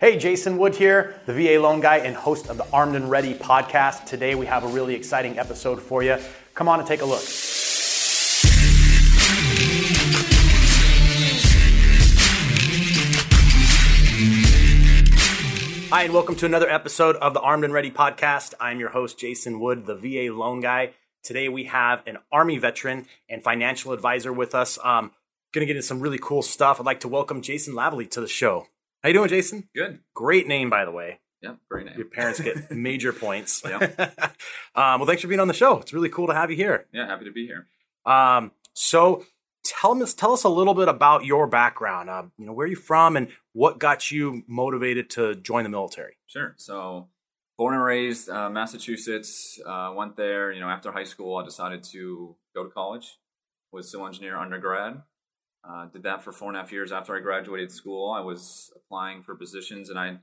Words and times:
Hey, 0.00 0.16
Jason 0.16 0.58
Wood 0.58 0.76
here, 0.76 1.20
the 1.26 1.34
VA 1.34 1.60
loan 1.60 1.80
guy 1.80 1.96
and 1.96 2.14
host 2.14 2.46
of 2.46 2.56
the 2.56 2.64
Armed 2.72 2.94
and 2.94 3.10
Ready 3.10 3.34
podcast. 3.34 4.04
Today 4.04 4.36
we 4.36 4.46
have 4.46 4.62
a 4.62 4.68
really 4.68 4.94
exciting 4.94 5.40
episode 5.40 5.82
for 5.82 6.04
you. 6.04 6.18
Come 6.54 6.68
on 6.68 6.78
and 6.78 6.86
take 6.86 7.02
a 7.02 7.04
look. 7.04 7.24
Hi, 15.90 16.04
and 16.04 16.14
welcome 16.14 16.36
to 16.36 16.46
another 16.46 16.70
episode 16.70 17.16
of 17.16 17.34
the 17.34 17.40
Armed 17.40 17.64
and 17.64 17.74
Ready 17.74 17.90
podcast. 17.90 18.54
I'm 18.60 18.78
your 18.78 18.90
host, 18.90 19.18
Jason 19.18 19.58
Wood, 19.58 19.86
the 19.86 19.96
VA 19.96 20.32
loan 20.32 20.60
guy. 20.60 20.92
Today 21.24 21.48
we 21.48 21.64
have 21.64 22.04
an 22.06 22.18
Army 22.30 22.56
veteran 22.58 23.06
and 23.28 23.42
financial 23.42 23.92
advisor 23.92 24.32
with 24.32 24.54
us. 24.54 24.78
Um, 24.84 25.10
going 25.50 25.62
to 25.62 25.66
get 25.66 25.74
into 25.74 25.82
some 25.82 25.98
really 25.98 26.20
cool 26.22 26.42
stuff. 26.42 26.78
I'd 26.78 26.86
like 26.86 27.00
to 27.00 27.08
welcome 27.08 27.42
Jason 27.42 27.74
Lavely 27.74 28.06
to 28.06 28.20
the 28.20 28.28
show. 28.28 28.68
How 29.02 29.08
you 29.08 29.14
doing, 29.14 29.28
Jason? 29.28 29.68
Good. 29.74 30.00
Great 30.14 30.48
name, 30.48 30.70
by 30.70 30.84
the 30.84 30.90
way. 30.90 31.20
Yeah, 31.40 31.54
great 31.70 31.86
name. 31.86 31.96
Your 31.96 32.06
parents 32.06 32.40
get 32.40 32.70
major 32.72 33.12
points. 33.12 33.62
Yeah. 33.64 33.76
um, 34.74 35.00
well, 35.00 35.06
thanks 35.06 35.22
for 35.22 35.28
being 35.28 35.40
on 35.40 35.46
the 35.46 35.54
show. 35.54 35.78
It's 35.78 35.92
really 35.92 36.08
cool 36.08 36.26
to 36.26 36.34
have 36.34 36.50
you 36.50 36.56
here. 36.56 36.86
Yeah, 36.92 37.06
happy 37.06 37.24
to 37.26 37.32
be 37.32 37.46
here. 37.46 37.68
Um, 38.04 38.50
so 38.72 39.24
tell 39.64 40.02
us 40.02 40.14
tell 40.14 40.32
us 40.32 40.42
a 40.42 40.48
little 40.48 40.74
bit 40.74 40.88
about 40.88 41.24
your 41.24 41.46
background. 41.46 42.10
Um, 42.10 42.32
you 42.38 42.46
know, 42.46 42.52
where 42.52 42.64
are 42.64 42.68
you 42.68 42.76
from, 42.76 43.16
and 43.16 43.28
what 43.52 43.78
got 43.78 44.10
you 44.10 44.42
motivated 44.48 45.10
to 45.10 45.36
join 45.36 45.62
the 45.62 45.70
military? 45.70 46.16
Sure. 46.26 46.54
So, 46.58 47.08
born 47.56 47.74
and 47.74 47.84
raised 47.84 48.28
uh, 48.28 48.50
Massachusetts. 48.50 49.60
Uh, 49.64 49.92
went 49.94 50.16
there. 50.16 50.50
You 50.50 50.60
know, 50.60 50.68
after 50.68 50.90
high 50.90 51.04
school, 51.04 51.36
I 51.36 51.44
decided 51.44 51.84
to 51.92 52.34
go 52.54 52.64
to 52.64 52.70
college. 52.70 53.18
Was 53.70 53.90
civil 53.90 54.06
engineer 54.06 54.36
undergrad. 54.36 55.02
Uh, 55.68 55.86
did 55.86 56.02
that 56.02 56.22
for 56.22 56.32
four 56.32 56.48
and 56.48 56.56
a 56.56 56.60
half 56.60 56.72
years. 56.72 56.92
After 56.92 57.14
I 57.14 57.20
graduated 57.20 57.70
school, 57.70 58.10
I 58.10 58.20
was 58.20 58.72
applying 58.74 59.22
for 59.22 59.34
positions, 59.34 59.90
and 59.90 59.98
I, 59.98 60.18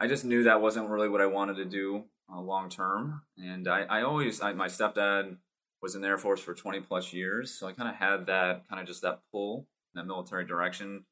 I 0.00 0.06
just 0.06 0.24
knew 0.24 0.44
that 0.44 0.62
wasn't 0.62 0.88
really 0.88 1.08
what 1.08 1.20
I 1.20 1.26
wanted 1.26 1.56
to 1.56 1.66
do 1.66 2.04
uh, 2.32 2.40
long 2.40 2.70
term. 2.70 3.22
And 3.36 3.68
I, 3.68 3.82
I 3.82 4.02
always, 4.02 4.40
I, 4.40 4.52
my 4.52 4.68
stepdad 4.68 5.36
was 5.82 5.94
in 5.94 6.00
the 6.00 6.08
Air 6.08 6.18
Force 6.18 6.40
for 6.40 6.54
20 6.54 6.80
plus 6.80 7.12
years, 7.12 7.52
so 7.52 7.66
I 7.66 7.72
kind 7.72 7.88
of 7.88 7.96
had 7.96 8.26
that 8.26 8.66
kind 8.68 8.80
of 8.80 8.86
just 8.86 9.02
that 9.02 9.20
pull 9.30 9.66
that 9.94 10.06
military 10.06 10.46
direction. 10.46 11.04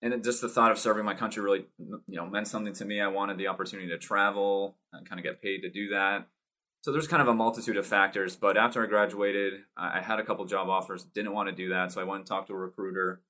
And 0.00 0.14
it, 0.14 0.22
just 0.22 0.40
the 0.40 0.48
thought 0.48 0.70
of 0.70 0.78
serving 0.78 1.04
my 1.04 1.14
country 1.14 1.42
really, 1.42 1.66
you 1.78 2.16
know, 2.16 2.26
meant 2.26 2.46
something 2.46 2.74
to 2.74 2.84
me. 2.84 3.00
I 3.00 3.08
wanted 3.08 3.36
the 3.36 3.48
opportunity 3.48 3.88
to 3.88 3.98
travel 3.98 4.76
and 4.92 5.08
kind 5.08 5.18
of 5.18 5.24
get 5.24 5.42
paid 5.42 5.62
to 5.62 5.70
do 5.70 5.88
that. 5.88 6.28
So 6.82 6.92
there's 6.92 7.08
kind 7.08 7.20
of 7.20 7.28
a 7.28 7.34
multitude 7.34 7.76
of 7.76 7.86
factors. 7.86 8.36
But 8.36 8.56
after 8.56 8.82
I 8.82 8.86
graduated, 8.86 9.64
I 9.76 10.00
had 10.00 10.18
a 10.20 10.24
couple 10.24 10.44
job 10.44 10.68
offers. 10.68 11.04
Didn't 11.04 11.32
want 11.32 11.48
to 11.48 11.54
do 11.54 11.68
that, 11.70 11.92
so 11.92 12.00
I 12.00 12.04
went 12.04 12.20
and 12.20 12.26
talked 12.26 12.48
to 12.48 12.54
a 12.54 12.56
recruiter. 12.56 13.20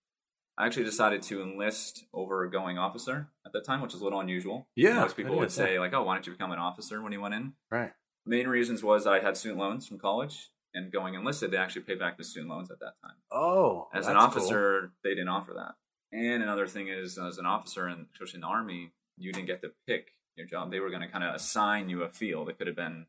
I 0.59 0.67
actually 0.67 0.85
decided 0.85 1.23
to 1.23 1.41
enlist 1.41 2.05
over 2.13 2.43
a 2.45 2.51
going 2.51 2.79
officer 2.79 3.29
at 3.47 3.53
that 3.53 3.65
time, 3.65 3.81
which 3.81 3.95
is 3.95 4.01
a 4.01 4.05
little 4.05 4.21
unusual. 4.21 4.69
Yeah, 4.75 5.01
most 5.01 5.17
people 5.17 5.37
would 5.37 5.53
say 5.53 5.79
like, 5.79 5.95
"Oh, 5.95 6.03
why 6.03 6.15
don't 6.15 6.27
you 6.27 6.33
become 6.33 6.51
an 6.51 6.59
officer 6.59 7.01
when 7.01 7.13
you 7.13 7.21
went 7.21 7.35
in?" 7.35 7.53
Right. 7.71 7.93
Main 8.27 8.49
reasons 8.49 8.83
was 8.83 9.07
I 9.07 9.21
had 9.21 9.37
student 9.37 9.61
loans 9.61 9.87
from 9.87 9.99
college, 9.99 10.51
and 10.75 10.93
going 10.93 11.15
enlisted, 11.15 11.51
they 11.53 11.57
actually 11.57 11.83
pay 11.83 11.95
back 11.95 12.19
the 12.19 12.25
student 12.25 12.51
loans 12.51 12.71
at 12.71 12.81
that 12.81 12.95
time. 13.03 13.17
Oh, 13.33 13.89
As 13.95 14.07
an 14.07 14.15
that's 14.15 14.35
cool. 14.35 14.43
officer, 14.43 14.93
they 15.03 15.11
didn't 15.11 15.29
offer 15.29 15.55
that. 15.55 15.77
And 16.13 16.43
another 16.43 16.67
thing 16.67 16.89
is, 16.89 17.19
as 17.19 17.39
an 17.39 17.47
officer, 17.47 17.87
and 17.87 18.07
especially 18.13 18.39
in 18.39 18.41
the 18.43 18.47
army, 18.49 18.93
you 19.17 19.33
didn't 19.33 19.47
get 19.47 19.63
to 19.63 19.73
pick 19.87 20.13
your 20.37 20.47
job. 20.47 20.71
They 20.71 20.81
were 20.81 20.91
going 20.91 21.03
to 21.03 21.09
kind 21.09 21.25
of 21.25 21.35
assign 21.35 21.89
you 21.89 22.03
a 22.03 22.09
field. 22.09 22.49
It 22.49 22.59
could 22.59 22.67
have 22.67 22.77
been 22.77 23.07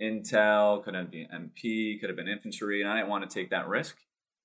intel, 0.00 0.82
could 0.82 0.94
have 0.94 1.10
been 1.10 1.26
MP, 1.32 1.98
could 2.00 2.08
have 2.08 2.16
been 2.16 2.28
infantry, 2.28 2.80
and 2.80 2.90
I 2.90 2.96
didn't 2.96 3.08
want 3.08 3.28
to 3.28 3.32
take 3.32 3.50
that 3.50 3.68
risk 3.68 3.96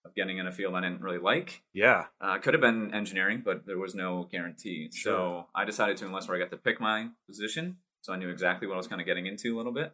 of 0.05 0.13
getting 0.15 0.37
in 0.37 0.47
a 0.47 0.51
field 0.51 0.75
I 0.75 0.81
didn't 0.81 1.01
really 1.01 1.17
like. 1.19 1.63
Yeah. 1.73 2.05
Uh, 2.19 2.37
could 2.37 2.53
have 2.53 2.61
been 2.61 2.93
engineering, 2.93 3.41
but 3.45 3.65
there 3.65 3.77
was 3.77 3.95
no 3.95 4.27
guarantee. 4.31 4.89
Sure. 4.93 5.13
So 5.13 5.47
I 5.55 5.63
decided 5.65 5.95
to 5.97 6.05
enlist 6.05 6.27
where 6.27 6.35
I 6.37 6.39
got 6.41 6.51
to 6.51 6.57
pick 6.57 6.81
my 6.81 7.07
position. 7.27 7.77
So 8.01 8.11
I 8.11 8.17
knew 8.17 8.29
exactly 8.29 8.67
what 8.67 8.73
I 8.73 8.77
was 8.77 8.87
kind 8.87 8.99
of 8.99 9.07
getting 9.07 9.27
into 9.27 9.55
a 9.55 9.57
little 9.57 9.71
bit. 9.71 9.93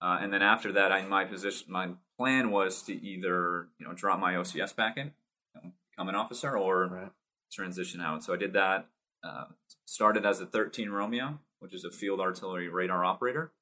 Uh, 0.00 0.18
and 0.20 0.32
then 0.32 0.42
after 0.42 0.70
that, 0.72 0.92
I 0.92 1.02
my 1.02 1.24
position, 1.24 1.66
my 1.70 1.90
plan 2.16 2.50
was 2.50 2.82
to 2.82 2.92
either 2.92 3.68
you 3.78 3.86
know 3.86 3.92
drop 3.92 4.18
my 4.20 4.34
OCS 4.34 4.74
back 4.76 4.96
in, 4.96 5.12
you 5.54 5.60
know, 5.62 5.70
become 5.90 6.08
an 6.08 6.14
officer, 6.14 6.56
or 6.56 6.86
Right. 6.88 7.10
transition 7.52 8.00
out. 8.00 8.22
So 8.24 8.32
I 8.32 8.36
did 8.36 8.52
that. 8.52 8.88
Uh, 9.24 9.44
started 9.84 10.24
as 10.26 10.40
a 10.40 10.46
13 10.46 10.90
Romeo, 10.90 11.38
which 11.60 11.72
is 11.74 11.84
a 11.84 11.90
field 11.90 12.20
artillery 12.20 12.68
radar 12.68 13.04
operator. 13.04 13.52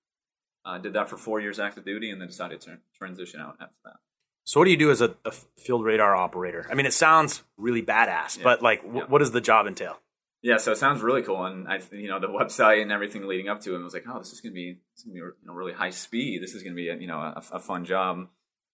Uh, 0.64 0.78
did 0.78 0.92
that 0.92 1.08
for 1.08 1.16
four 1.16 1.40
years 1.40 1.58
active 1.58 1.84
duty, 1.84 2.10
and 2.10 2.20
then 2.20 2.28
decided 2.28 2.60
to 2.62 2.78
transition 2.96 3.40
out 3.40 3.56
after 3.60 3.76
that. 3.84 3.96
So 4.44 4.60
what 4.60 4.64
do 4.64 4.70
you 4.70 4.76
do 4.76 4.90
as 4.90 5.00
a, 5.00 5.14
a 5.24 5.30
field 5.58 5.84
radar 5.84 6.16
operator? 6.16 6.66
I 6.70 6.74
mean, 6.74 6.86
it 6.86 6.92
sounds 6.94 7.42
really 7.56 7.82
badass, 7.82 8.38
Yeah. 8.38 8.44
but 8.44 8.62
like, 8.62 8.80
wh- 8.82 8.96
Yeah. 8.96 9.04
what 9.06 9.18
does 9.18 9.30
the 9.32 9.40
job 9.40 9.66
entail? 9.66 9.98
Yeah, 10.42 10.56
so 10.56 10.72
it 10.72 10.76
sounds 10.78 11.02
really 11.02 11.22
cool, 11.22 11.44
and 11.44 11.68
I, 11.68 11.80
you 11.92 12.08
know, 12.08 12.18
the 12.18 12.28
website 12.28 12.80
and 12.80 12.90
everything 12.90 13.26
leading 13.28 13.48
up 13.48 13.60
to 13.62 13.74
it 13.74 13.78
was 13.82 13.92
like, 13.92 14.04
oh, 14.08 14.18
this 14.18 14.32
is 14.32 14.40
gonna 14.40 14.54
be, 14.54 14.72
this 14.94 15.00
is 15.00 15.04
gonna 15.04 15.14
be, 15.14 15.18
you 15.18 15.32
know, 15.44 15.52
really 15.52 15.74
high 15.74 15.90
speed. 15.90 16.42
This 16.42 16.54
is 16.54 16.62
gonna 16.62 16.74
be, 16.74 16.88
a, 16.88 16.96
you 16.96 17.06
know, 17.06 17.18
a, 17.18 17.42
a 17.52 17.60
fun 17.60 17.84
job. 17.84 18.26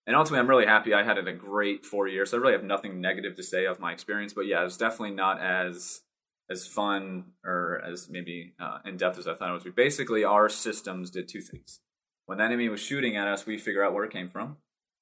And 0.07 0.15
ultimately, 0.15 0.39
I'm 0.39 0.49
really 0.49 0.67
happy. 0.67 0.95
I 0.95 1.03
had 1.03 1.19
a 1.19 1.33
great 1.33 1.85
four 1.85 2.07
years. 2.07 2.31
So 2.31 2.37
I 2.37 2.41
really 2.41 2.53
have 2.53 2.63
nothing 2.63 3.01
negative 3.01 3.35
to 3.35 3.43
say 3.43 3.65
of 3.67 3.81
my 3.81 3.93
experience. 3.93 4.33
But 4.33 4.47
yeah, 4.47 4.61
it 4.61 4.65
was 4.65 4.77
definitely 4.77 5.17
not 5.17 5.41
as 5.41 6.03
as 6.51 6.67
fun 6.67 7.33
or 7.45 7.83
as 7.85 8.09
maybe 8.09 8.55
uh, 8.61 8.79
in 8.85 8.97
depth 8.97 9.19
as 9.19 9.27
I 9.27 9.35
thought 9.35 9.51
it 9.51 9.55
was. 9.55 9.65
be. 9.65 9.71
Basically, 9.71 10.25
our 10.25 10.49
systems 10.49 11.11
did 11.11 11.29
two 11.29 11.41
things. 11.41 11.81
When 12.27 12.39
the 12.39 12.45
enemy 12.45 12.69
was 12.69 12.81
shooting 12.81 13.17
at 13.17 13.29
us, 13.29 13.47
we 13.47 13.59
figure 13.59 13.85
out 13.85 13.95
where 13.95 14.05
it 14.05 14.13
came 14.13 14.29
from. 14.29 14.57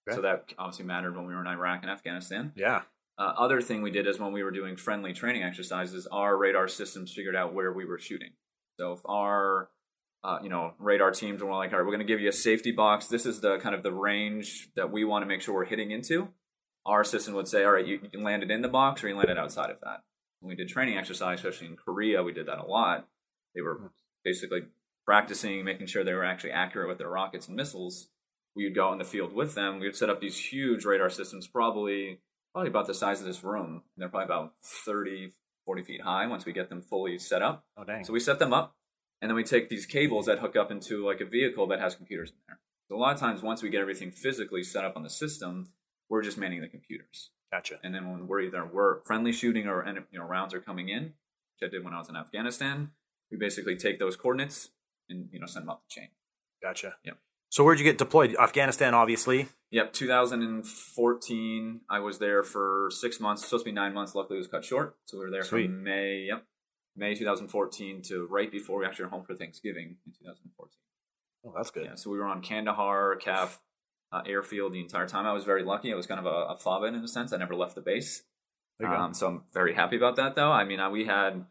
Okay. 0.08 0.16
So 0.16 0.22
that 0.22 0.52
obviously 0.58 0.84
mattered 0.84 1.16
when 1.16 1.26
we 1.26 1.34
were 1.34 1.40
in 1.40 1.46
Iraq 1.46 1.82
and 1.82 1.90
Afghanistan. 1.90 2.52
Yeah. 2.54 2.82
Uh, 3.16 3.32
other 3.38 3.60
thing 3.60 3.80
we 3.80 3.90
did 3.90 4.06
is 4.06 4.18
when 4.18 4.32
we 4.32 4.42
were 4.42 4.50
doing 4.50 4.76
friendly 4.76 5.12
training 5.12 5.42
exercises, 5.42 6.06
our 6.08 6.36
radar 6.36 6.68
systems 6.68 7.12
figured 7.12 7.36
out 7.36 7.54
where 7.54 7.72
we 7.72 7.84
were 7.84 7.98
shooting. 7.98 8.32
So 8.78 8.92
if 8.92 9.00
our 9.06 9.70
uh, 10.24 10.38
you 10.42 10.48
know 10.48 10.74
radar 10.78 11.10
teams 11.10 11.42
were 11.42 11.50
like, 11.50 11.72
all 11.72 11.78
right, 11.78 11.84
we're 11.84 11.92
going 11.92 12.06
to 12.06 12.12
give 12.12 12.20
you 12.20 12.28
a 12.28 12.32
safety 12.32 12.72
box. 12.72 13.06
This 13.06 13.24
is 13.24 13.40
the 13.40 13.58
kind 13.58 13.74
of 13.74 13.82
the 13.82 13.92
range 13.92 14.68
that 14.74 14.90
we 14.90 15.04
want 15.04 15.22
to 15.22 15.26
make 15.26 15.42
sure 15.42 15.54
we're 15.54 15.64
hitting 15.64 15.90
into. 15.90 16.28
Our 16.86 17.04
system 17.04 17.34
would 17.34 17.48
say, 17.48 17.64
all 17.64 17.72
right, 17.72 17.86
you, 17.86 18.00
you 18.12 18.20
landed 18.20 18.50
in 18.50 18.62
the 18.62 18.68
box 18.68 19.02
or 19.02 19.08
you 19.08 19.16
landed 19.16 19.38
outside 19.38 19.70
of 19.70 19.80
that. 19.80 20.02
When 20.44 20.50
we 20.50 20.56
did 20.56 20.68
training 20.68 20.98
exercise, 20.98 21.38
especially 21.38 21.68
in 21.68 21.76
Korea, 21.76 22.22
we 22.22 22.34
did 22.34 22.48
that 22.48 22.58
a 22.58 22.66
lot. 22.66 23.08
They 23.54 23.62
were 23.62 23.92
basically 24.24 24.64
practicing, 25.06 25.64
making 25.64 25.86
sure 25.86 26.04
they 26.04 26.12
were 26.12 26.22
actually 26.22 26.50
accurate 26.50 26.86
with 26.86 26.98
their 26.98 27.08
rockets 27.08 27.48
and 27.48 27.56
missiles. 27.56 28.08
We 28.54 28.64
would 28.64 28.74
go 28.74 28.88
out 28.88 28.92
in 28.92 28.98
the 28.98 29.06
field 29.06 29.32
with 29.32 29.54
them. 29.54 29.80
We 29.80 29.86
would 29.86 29.96
set 29.96 30.10
up 30.10 30.20
these 30.20 30.38
huge 30.38 30.84
radar 30.84 31.08
systems, 31.08 31.46
probably 31.46 32.20
probably 32.52 32.68
about 32.68 32.86
the 32.86 32.92
size 32.92 33.20
of 33.20 33.26
this 33.26 33.42
room. 33.42 33.84
They're 33.96 34.10
probably 34.10 34.26
about 34.26 34.52
30, 34.62 35.32
40 35.64 35.82
feet 35.82 36.02
high 36.02 36.26
once 36.26 36.44
we 36.44 36.52
get 36.52 36.68
them 36.68 36.82
fully 36.82 37.18
set 37.18 37.40
up. 37.40 37.64
Oh 37.78 37.84
dang. 37.84 38.04
So 38.04 38.12
we 38.12 38.20
set 38.20 38.38
them 38.38 38.52
up, 38.52 38.76
and 39.22 39.30
then 39.30 39.36
we 39.36 39.44
take 39.44 39.70
these 39.70 39.86
cables 39.86 40.26
that 40.26 40.40
hook 40.40 40.56
up 40.56 40.70
into 40.70 41.06
like 41.06 41.22
a 41.22 41.26
vehicle 41.26 41.66
that 41.68 41.80
has 41.80 41.94
computers 41.94 42.28
in 42.28 42.36
there. 42.46 42.58
So 42.90 42.96
a 42.96 42.98
lot 42.98 43.14
of 43.14 43.18
times, 43.18 43.40
once 43.40 43.62
we 43.62 43.70
get 43.70 43.80
everything 43.80 44.10
physically 44.10 44.62
set 44.62 44.84
up 44.84 44.94
on 44.94 45.04
the 45.04 45.10
system, 45.10 45.68
we're 46.10 46.22
just 46.22 46.36
manning 46.36 46.60
the 46.60 46.68
computers. 46.68 47.30
Gotcha. 47.54 47.78
And 47.84 47.94
then 47.94 48.10
when 48.10 48.26
we're 48.26 48.40
either 48.40 48.66
we're 48.66 49.00
friendly 49.04 49.30
shooting 49.30 49.68
or 49.68 49.86
you 50.10 50.18
know 50.18 50.24
rounds 50.24 50.52
are 50.54 50.60
coming 50.60 50.88
in, 50.88 51.12
which 51.54 51.62
I 51.62 51.68
did 51.68 51.84
when 51.84 51.94
I 51.94 52.00
was 52.00 52.08
in 52.08 52.16
Afghanistan, 52.16 52.90
we 53.30 53.36
basically 53.38 53.76
take 53.76 54.00
those 54.00 54.16
coordinates 54.16 54.70
and 55.08 55.28
you 55.30 55.38
know 55.38 55.46
send 55.46 55.62
them 55.66 55.70
up 55.70 55.84
the 55.88 56.00
chain. 56.00 56.08
Gotcha. 56.60 56.96
Yep. 57.04 57.18
So 57.50 57.62
where'd 57.62 57.78
you 57.78 57.84
get 57.84 57.96
deployed? 57.96 58.34
Afghanistan, 58.40 58.92
obviously. 58.92 59.46
Yep, 59.70 59.92
2014. 59.92 61.80
I 61.88 62.00
was 62.00 62.18
there 62.18 62.42
for 62.42 62.88
six 62.90 63.20
months. 63.20 63.44
Supposed 63.44 63.64
to 63.64 63.70
be 63.70 63.72
nine 63.72 63.94
months. 63.94 64.16
Luckily, 64.16 64.38
it 64.38 64.40
was 64.40 64.48
cut 64.48 64.64
short. 64.64 64.96
So 65.04 65.18
we 65.18 65.24
were 65.24 65.30
there 65.30 65.44
Sweet. 65.44 65.66
from 65.66 65.84
May. 65.84 66.24
Yep, 66.26 66.44
May 66.96 67.14
2014 67.14 68.02
to 68.02 68.26
right 68.26 68.50
before 68.50 68.80
we 68.80 68.86
actually 68.86 69.04
were 69.04 69.10
home 69.12 69.22
for 69.22 69.36
Thanksgiving 69.36 69.98
in 70.04 70.12
2014. 70.12 70.72
Oh, 71.46 71.52
that's 71.56 71.70
good. 71.70 71.84
Yeah, 71.84 71.94
so 71.94 72.10
we 72.10 72.18
were 72.18 72.24
on 72.24 72.42
Kandahar, 72.42 73.16
KAF 73.24 73.58
uh, 74.14 74.22
airfield 74.26 74.72
the 74.72 74.80
entire 74.80 75.08
time. 75.08 75.26
I 75.26 75.32
was 75.32 75.44
very 75.44 75.64
lucky. 75.64 75.92
I 75.92 75.96
was 75.96 76.06
kind 76.06 76.20
of 76.20 76.26
a, 76.26 76.52
a 76.52 76.56
FOB 76.56 76.84
in 76.84 76.94
a 76.94 77.08
sense. 77.08 77.32
I 77.32 77.36
never 77.36 77.54
left 77.54 77.74
the 77.74 77.80
base. 77.80 78.22
There 78.78 78.88
you 78.88 78.94
go. 78.94 79.00
Um, 79.00 79.14
so 79.14 79.26
I'm 79.26 79.42
very 79.52 79.74
happy 79.74 79.96
about 79.96 80.16
that, 80.16 80.34
though. 80.34 80.52
I 80.52 80.64
mean, 80.64 80.80
uh, 80.80 80.90
we 80.90 81.04
had, 81.04 81.44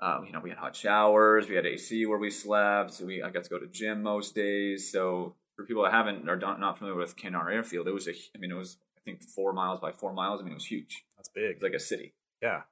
uh, 0.00 0.20
you 0.26 0.32
know, 0.32 0.40
we 0.40 0.50
had 0.50 0.58
hot 0.58 0.76
showers, 0.76 1.48
we 1.48 1.56
had 1.56 1.66
AC 1.66 2.06
where 2.06 2.18
we 2.18 2.30
slept. 2.30 2.94
So 2.94 3.06
we, 3.06 3.22
I 3.22 3.30
got 3.30 3.44
to 3.44 3.50
go 3.50 3.58
to 3.58 3.66
gym 3.66 4.02
most 4.02 4.34
days. 4.34 4.90
So 4.90 5.34
for 5.56 5.64
people 5.64 5.82
that 5.84 5.92
haven't 5.92 6.28
or 6.28 6.36
don't, 6.36 6.60
not 6.60 6.78
familiar 6.78 6.98
with 6.98 7.16
Kandahar 7.16 7.50
Airfield, 7.50 7.86
it 7.88 7.92
was 7.92 8.06
a, 8.08 8.12
I 8.34 8.38
mean, 8.38 8.50
it 8.50 8.54
was 8.54 8.78
I 8.96 9.00
think 9.04 9.22
four 9.22 9.52
miles 9.52 9.80
by 9.80 9.92
four 9.92 10.12
miles. 10.12 10.40
I 10.40 10.44
mean, 10.44 10.52
it 10.52 10.56
was 10.56 10.66
huge. 10.66 11.04
That's 11.16 11.28
big. 11.28 11.44
It 11.50 11.56
was 11.56 11.62
like 11.62 11.74
a 11.74 11.80
city. 11.80 12.14
yeah. 12.42 12.62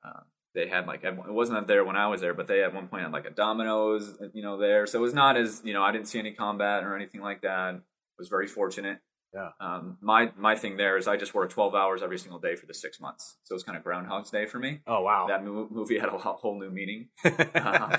They 0.55 0.69
had 0.69 0.87
like 0.87 1.03
it 1.03 1.17
wasn't 1.33 1.67
there 1.67 1.83
when 1.83 1.97
I 1.97 2.09
was 2.09 2.21
there, 2.21 2.35
but 2.35 2.47
they 2.47 2.63
at 2.63 2.75
one 2.75 2.87
point 2.89 3.03
had 3.05 3.13
like 3.13 3.25
a 3.27 3.31
Domino's, 3.31 4.19
you 4.35 4.43
know, 4.43 4.59
there. 4.59 4.87
So 4.87 4.99
it 4.99 5.03
was 5.03 5.15
not 5.15 5.39
as 5.39 5.63
you 5.65 5.73
know, 5.73 5.83
I 5.83 5.93
didn't 5.93 6.09
see 6.09 6.19
any 6.19 6.33
combat 6.33 6.85
or 6.85 6.95
anything 6.95 7.23
like 7.23 7.41
that. 7.41 7.81
was 8.19 8.29
very 8.29 8.47
fortunate. 8.47 8.99
Yeah. 9.35 9.51
Um, 9.61 9.97
my 10.01 10.31
my 10.37 10.55
thing 10.55 10.77
there 10.77 10.99
is 10.99 11.09
I 11.09 11.17
just 11.17 11.35
worked 11.35 11.53
12 11.53 11.75
hours 11.75 12.03
every 12.03 12.19
single 12.19 12.39
day 12.39 12.55
for 12.55 12.67
the 12.67 12.75
six 12.75 13.01
months. 13.01 13.37
So 13.45 13.55
it 13.55 13.57
was 13.57 13.63
kind 13.63 13.79
of 13.79 13.85
Groundhog's 13.85 14.31
Day 14.31 14.47
for 14.47 14.59
me. 14.59 14.81
Oh 14.87 15.01
wow. 15.03 15.27
That 15.27 15.45
mo- 15.45 15.69
movie 15.71 15.99
had 15.99 16.11
a 16.11 16.19
whole 16.19 16.59
new 16.59 16.71
meaning. 16.71 17.09
Um, 17.25 17.33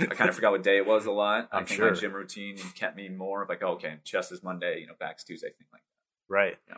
I 0.00 0.14
kind 0.14 0.30
of 0.30 0.34
forgot 0.34 0.52
what 0.52 0.62
day 0.62 0.76
it 0.76 0.86
was 0.86 1.06
a 1.06 1.10
lot. 1.10 1.48
i 1.52 1.58
I'm 1.58 1.66
think 1.66 1.76
sure. 1.78 1.90
my 1.92 1.98
gym 1.98 2.12
routine 2.12 2.56
kept 2.74 2.96
me 2.96 3.08
more 3.08 3.42
of 3.42 3.48
like, 3.48 3.62
oh, 3.62 3.72
okay, 3.72 3.96
chest 4.04 4.32
is 4.32 4.42
Monday, 4.42 4.80
you 4.80 4.86
know, 4.86 4.94
back's 4.98 5.24
Tuesday, 5.24 5.48
thing 5.48 5.66
like 5.72 5.82
that. 5.82 6.34
right. 6.34 6.56
Yeah. 6.68 6.76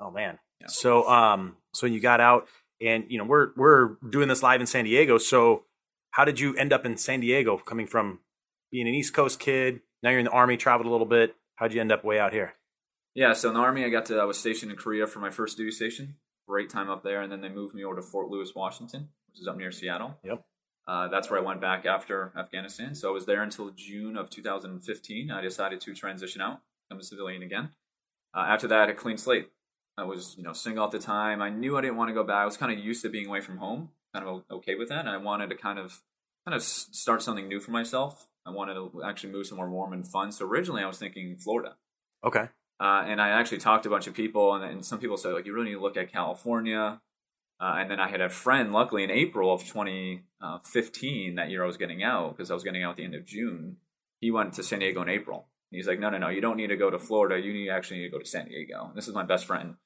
Oh 0.00 0.10
man. 0.10 0.38
Yeah. 0.60 0.66
So 0.68 1.08
um, 1.08 1.56
so 1.72 1.86
you 1.86 2.00
got 2.00 2.20
out, 2.20 2.48
and 2.80 3.04
you 3.08 3.18
know 3.18 3.24
we're 3.24 3.50
we're 3.56 3.96
doing 4.08 4.28
this 4.28 4.42
live 4.42 4.60
in 4.60 4.66
San 4.66 4.84
Diego. 4.84 5.18
So 5.18 5.64
how 6.10 6.24
did 6.24 6.40
you 6.40 6.54
end 6.56 6.72
up 6.72 6.84
in 6.84 6.96
San 6.96 7.20
Diego, 7.20 7.58
coming 7.58 7.86
from 7.86 8.20
being 8.70 8.88
an 8.88 8.94
East 8.94 9.14
Coast 9.14 9.38
kid? 9.38 9.80
Now 10.02 10.10
you're 10.10 10.18
in 10.18 10.26
the 10.26 10.30
Army, 10.30 10.56
traveled 10.56 10.86
a 10.86 10.90
little 10.90 11.06
bit. 11.06 11.34
How'd 11.56 11.72
you 11.72 11.80
end 11.80 11.92
up 11.92 12.04
way 12.04 12.18
out 12.18 12.32
here? 12.32 12.54
Yeah, 13.14 13.32
so 13.32 13.48
in 13.48 13.54
the 13.54 13.60
Army, 13.60 13.84
I 13.84 13.90
got 13.90 14.06
to, 14.06 14.18
I 14.18 14.24
was 14.24 14.38
stationed 14.38 14.72
in 14.72 14.76
Korea 14.76 15.06
for 15.06 15.20
my 15.20 15.30
first 15.30 15.56
duty 15.56 15.70
station. 15.70 16.16
Great 16.48 16.68
time 16.68 16.90
up 16.90 17.04
there. 17.04 17.22
And 17.22 17.30
then 17.30 17.40
they 17.40 17.48
moved 17.48 17.74
me 17.74 17.84
over 17.84 17.96
to 17.96 18.02
Fort 18.02 18.28
Lewis, 18.28 18.54
Washington, 18.54 19.08
which 19.30 19.40
is 19.40 19.46
up 19.46 19.56
near 19.56 19.70
Seattle. 19.70 20.18
Yep. 20.24 20.44
Uh, 20.86 21.08
that's 21.08 21.30
where 21.30 21.38
I 21.38 21.42
went 21.42 21.60
back 21.60 21.86
after 21.86 22.32
Afghanistan. 22.36 22.94
So 22.94 23.08
I 23.08 23.12
was 23.12 23.24
there 23.24 23.42
until 23.42 23.70
June 23.70 24.16
of 24.16 24.30
2015. 24.30 25.30
I 25.30 25.40
decided 25.40 25.80
to 25.82 25.94
transition 25.94 26.42
out, 26.42 26.60
become 26.88 27.00
a 27.00 27.04
civilian 27.04 27.42
again. 27.42 27.70
Uh, 28.34 28.46
after 28.48 28.66
that, 28.68 28.90
a 28.90 28.94
clean 28.94 29.16
slate. 29.16 29.50
I 29.96 30.02
was, 30.02 30.34
you 30.36 30.42
know, 30.42 30.52
single 30.52 30.84
at 30.84 30.90
the 30.90 30.98
time. 30.98 31.40
I 31.40 31.50
knew 31.50 31.78
I 31.78 31.80
didn't 31.80 31.96
want 31.96 32.08
to 32.08 32.14
go 32.14 32.24
back. 32.24 32.42
I 32.42 32.44
was 32.44 32.56
kind 32.56 32.72
of 32.72 32.78
used 32.78 33.02
to 33.02 33.08
being 33.08 33.28
away 33.28 33.40
from 33.40 33.58
home, 33.58 33.90
kind 34.12 34.26
of 34.26 34.42
okay 34.50 34.74
with 34.74 34.88
that. 34.88 35.00
And 35.00 35.10
I 35.10 35.18
wanted 35.18 35.50
to 35.50 35.56
kind 35.56 35.78
of, 35.78 36.02
kind 36.44 36.54
of 36.54 36.62
start 36.62 37.22
something 37.22 37.46
new 37.46 37.60
for 37.60 37.70
myself. 37.70 38.26
I 38.44 38.50
wanted 38.50 38.74
to 38.74 39.02
actually 39.04 39.32
move 39.32 39.46
somewhere 39.46 39.70
warm 39.70 39.92
and 39.92 40.06
fun. 40.06 40.32
So 40.32 40.44
originally, 40.44 40.82
I 40.82 40.86
was 40.86 40.98
thinking 40.98 41.36
Florida. 41.36 41.76
Okay. 42.24 42.48
Uh, 42.80 43.04
and 43.06 43.20
I 43.20 43.30
actually 43.30 43.58
talked 43.58 43.84
to 43.84 43.88
a 43.88 43.92
bunch 43.92 44.06
of 44.06 44.14
people, 44.14 44.54
and, 44.54 44.64
and, 44.64 44.84
some 44.84 44.98
people 44.98 45.16
said 45.16 45.32
like, 45.32 45.46
you 45.46 45.54
really 45.54 45.70
need 45.70 45.76
to 45.76 45.80
look 45.80 45.96
at 45.96 46.12
California. 46.12 47.00
Uh, 47.60 47.76
and 47.78 47.90
then 47.90 48.00
I 48.00 48.08
had 48.08 48.20
a 48.20 48.28
friend, 48.28 48.72
luckily 48.72 49.04
in 49.04 49.10
April 49.10 49.52
of 49.52 49.64
2015, 49.64 51.34
that 51.36 51.50
year 51.50 51.62
I 51.62 51.66
was 51.66 51.76
getting 51.76 52.02
out 52.02 52.36
because 52.36 52.50
I 52.50 52.54
was 52.54 52.64
getting 52.64 52.82
out 52.82 52.90
at 52.90 52.96
the 52.96 53.04
end 53.04 53.14
of 53.14 53.24
June. 53.24 53.76
He 54.20 54.30
went 54.30 54.54
to 54.54 54.62
San 54.62 54.80
Diego 54.80 55.02
in 55.02 55.08
April. 55.08 55.46
He's 55.70 55.86
like, 55.86 56.00
no, 56.00 56.10
no, 56.10 56.18
no, 56.18 56.28
you 56.28 56.40
don't 56.40 56.56
need 56.56 56.68
to 56.68 56.76
go 56.76 56.90
to 56.90 56.98
Florida. 56.98 57.40
You 57.40 57.52
need 57.52 57.68
actually 57.68 57.98
need 57.98 58.04
to 58.04 58.12
go 58.12 58.18
to 58.18 58.26
San 58.26 58.48
Diego. 58.48 58.86
And 58.88 58.96
this 58.96 59.08
is 59.08 59.14
my 59.14 59.24
best 59.24 59.44
friend. 59.44 59.76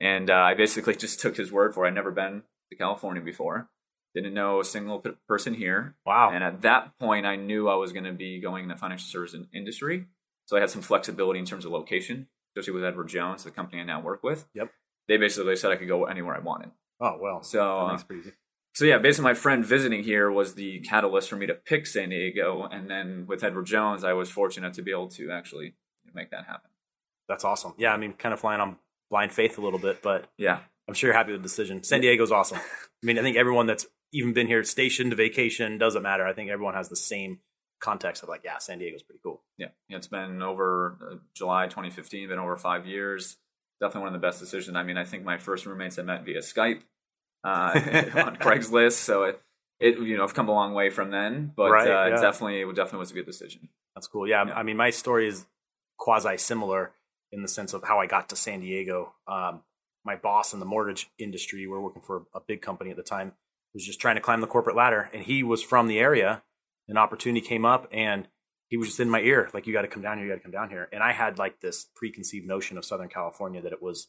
And 0.00 0.30
uh, 0.30 0.34
I 0.34 0.54
basically 0.54 0.96
just 0.96 1.20
took 1.20 1.36
his 1.36 1.52
word 1.52 1.74
for 1.74 1.84
it. 1.84 1.88
I'd 1.88 1.94
never 1.94 2.10
been 2.10 2.42
to 2.70 2.76
California 2.76 3.22
before. 3.22 3.68
Didn't 4.14 4.34
know 4.34 4.60
a 4.60 4.64
single 4.64 5.02
person 5.26 5.54
here. 5.54 5.96
Wow. 6.06 6.30
And 6.32 6.44
at 6.44 6.62
that 6.62 6.96
point, 6.98 7.26
I 7.26 7.36
knew 7.36 7.68
I 7.68 7.74
was 7.74 7.92
going 7.92 8.04
to 8.04 8.12
be 8.12 8.40
going 8.40 8.62
in 8.62 8.68
the 8.68 8.76
financial 8.76 9.06
services 9.06 9.46
industry. 9.52 10.06
So 10.46 10.56
I 10.56 10.60
had 10.60 10.70
some 10.70 10.82
flexibility 10.82 11.40
in 11.40 11.46
terms 11.46 11.64
of 11.64 11.72
location, 11.72 12.28
especially 12.54 12.74
with 12.74 12.84
Edward 12.84 13.08
Jones, 13.08 13.44
the 13.44 13.50
company 13.50 13.80
I 13.80 13.84
now 13.84 14.00
work 14.00 14.22
with. 14.22 14.46
Yep. 14.54 14.70
They 15.08 15.16
basically 15.16 15.56
said 15.56 15.70
I 15.70 15.76
could 15.76 15.88
go 15.88 16.04
anywhere 16.04 16.36
I 16.36 16.40
wanted. 16.40 16.70
Oh, 17.00 17.18
well. 17.20 17.42
So, 17.42 17.88
that's 17.90 18.02
uh, 18.02 18.06
pretty 18.06 18.22
easy. 18.22 18.32
So 18.74 18.84
yeah, 18.84 18.98
basically 18.98 19.30
my 19.30 19.34
friend 19.34 19.64
visiting 19.64 20.02
here 20.02 20.30
was 20.30 20.54
the 20.54 20.80
catalyst 20.80 21.30
for 21.30 21.36
me 21.36 21.46
to 21.46 21.54
pick 21.54 21.86
San 21.86 22.08
Diego. 22.08 22.64
And 22.64 22.90
then 22.90 23.24
with 23.28 23.44
Edward 23.44 23.66
Jones, 23.66 24.02
I 24.02 24.14
was 24.14 24.30
fortunate 24.30 24.74
to 24.74 24.82
be 24.82 24.90
able 24.90 25.08
to 25.10 25.30
actually 25.30 25.74
make 26.12 26.30
that 26.32 26.46
happen. 26.46 26.70
That's 27.28 27.44
awesome. 27.44 27.74
Yeah, 27.78 27.92
I 27.92 27.96
mean, 27.96 28.14
kind 28.14 28.32
of 28.32 28.40
flying 28.40 28.60
on 28.60 28.76
blind 29.10 29.32
faith 29.32 29.58
a 29.58 29.60
little 29.60 29.78
bit, 29.78 30.02
but 30.02 30.26
yeah, 30.36 30.60
I'm 30.88 30.94
sure 30.94 31.08
you're 31.08 31.16
happy 31.16 31.32
with 31.32 31.42
the 31.42 31.48
decision. 31.48 31.84
San 31.84 32.00
Diego's 32.00 32.32
awesome. 32.32 32.58
I 33.02 33.06
mean, 33.06 33.18
I 33.18 33.22
think 33.22 33.36
everyone 33.36 33.66
that's 33.66 33.86
even 34.12 34.32
been 34.32 34.48
here, 34.48 34.62
stationed, 34.64 35.14
vacation, 35.14 35.78
doesn't 35.78 36.02
matter. 36.02 36.26
I 36.26 36.32
think 36.32 36.50
everyone 36.50 36.74
has 36.74 36.88
the 36.88 36.96
same 36.96 37.38
context 37.84 38.22
of 38.22 38.28
like, 38.28 38.42
yeah, 38.44 38.58
San 38.58 38.78
Diego's 38.78 39.02
pretty 39.02 39.20
cool. 39.22 39.42
Yeah, 39.58 39.68
it's 39.88 40.06
been 40.06 40.42
over 40.42 40.96
uh, 41.12 41.16
July 41.34 41.66
2015, 41.66 42.28
been 42.28 42.38
over 42.38 42.56
five 42.56 42.86
years. 42.86 43.36
Definitely 43.80 44.00
one 44.00 44.14
of 44.14 44.20
the 44.20 44.26
best 44.26 44.40
decisions. 44.40 44.76
I 44.76 44.82
mean, 44.82 44.96
I 44.96 45.04
think 45.04 45.24
my 45.24 45.36
first 45.36 45.66
roommates 45.66 45.98
I 45.98 46.02
met 46.02 46.24
via 46.24 46.38
Skype 46.38 46.80
uh, 47.44 47.72
on 48.24 48.36
Craigslist, 48.40 48.92
so 48.92 49.24
it, 49.24 49.40
it 49.78 49.98
you 49.98 50.16
know 50.16 50.24
I've 50.24 50.34
come 50.34 50.48
a 50.48 50.52
long 50.52 50.72
way 50.72 50.90
from 50.90 51.10
then, 51.10 51.52
but 51.54 51.70
right, 51.70 51.86
uh, 51.86 51.90
yeah. 51.90 52.18
it 52.18 52.20
definitely 52.20 52.60
it 52.60 52.74
definitely 52.74 53.00
was 53.00 53.10
a 53.10 53.14
good 53.14 53.26
decision. 53.26 53.68
That's 53.94 54.06
cool. 54.06 54.26
Yeah, 54.26 54.46
yeah, 54.46 54.54
I 54.54 54.62
mean, 54.62 54.76
my 54.76 54.90
story 54.90 55.28
is 55.28 55.46
quasi 55.98 56.36
similar 56.38 56.92
in 57.32 57.42
the 57.42 57.48
sense 57.48 57.74
of 57.74 57.84
how 57.84 58.00
I 58.00 58.06
got 58.06 58.28
to 58.30 58.36
San 58.36 58.60
Diego. 58.60 59.12
Um, 59.28 59.62
my 60.04 60.16
boss 60.16 60.52
in 60.52 60.60
the 60.60 60.66
mortgage 60.66 61.10
industry, 61.18 61.66
we 61.66 61.74
are 61.74 61.80
working 61.80 62.02
for 62.02 62.24
a 62.34 62.40
big 62.40 62.62
company 62.62 62.90
at 62.90 62.96
the 62.96 63.02
time, 63.02 63.32
was 63.74 63.84
just 63.84 64.00
trying 64.00 64.14
to 64.14 64.20
climb 64.20 64.40
the 64.40 64.46
corporate 64.46 64.76
ladder, 64.76 65.10
and 65.12 65.24
he 65.24 65.42
was 65.42 65.62
from 65.62 65.88
the 65.88 65.98
area. 65.98 66.42
An 66.88 66.96
opportunity 66.96 67.46
came 67.46 67.64
up, 67.64 67.88
and 67.92 68.28
he 68.68 68.76
was 68.76 68.88
just 68.88 69.00
in 69.00 69.10
my 69.10 69.20
ear, 69.20 69.50
like, 69.54 69.66
"You 69.66 69.72
got 69.72 69.82
to 69.82 69.88
come 69.88 70.02
down 70.02 70.18
here. 70.18 70.26
You 70.26 70.32
got 70.32 70.38
to 70.38 70.42
come 70.42 70.52
down 70.52 70.70
here." 70.70 70.88
And 70.92 71.02
I 71.02 71.12
had 71.12 71.38
like 71.38 71.60
this 71.60 71.86
preconceived 71.94 72.46
notion 72.46 72.76
of 72.76 72.84
Southern 72.84 73.08
California 73.08 73.62
that 73.62 73.72
it 73.72 73.82
was 73.82 74.08